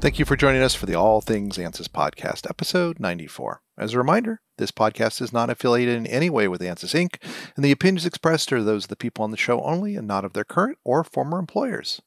Thank 0.00 0.18
you 0.18 0.24
for 0.24 0.34
joining 0.34 0.62
us 0.62 0.74
for 0.74 0.86
the 0.86 0.94
All 0.94 1.20
Things 1.20 1.58
ANSYS 1.58 1.88
podcast, 1.88 2.48
episode 2.48 2.98
94. 2.98 3.60
As 3.76 3.92
a 3.92 3.98
reminder, 3.98 4.40
this 4.56 4.70
podcast 4.70 5.20
is 5.20 5.30
not 5.30 5.50
affiliated 5.50 5.94
in 5.94 6.06
any 6.06 6.30
way 6.30 6.48
with 6.48 6.62
ANSYS 6.62 6.94
Inc., 6.94 7.22
and 7.54 7.62
the 7.62 7.70
opinions 7.70 8.06
expressed 8.06 8.50
are 8.50 8.62
those 8.62 8.84
of 8.84 8.88
the 8.88 8.96
people 8.96 9.24
on 9.24 9.30
the 9.30 9.36
show 9.36 9.60
only 9.60 9.96
and 9.96 10.08
not 10.08 10.24
of 10.24 10.32
their 10.32 10.44
current 10.44 10.78
or 10.84 11.04
former 11.04 11.38
employers. 11.38 12.00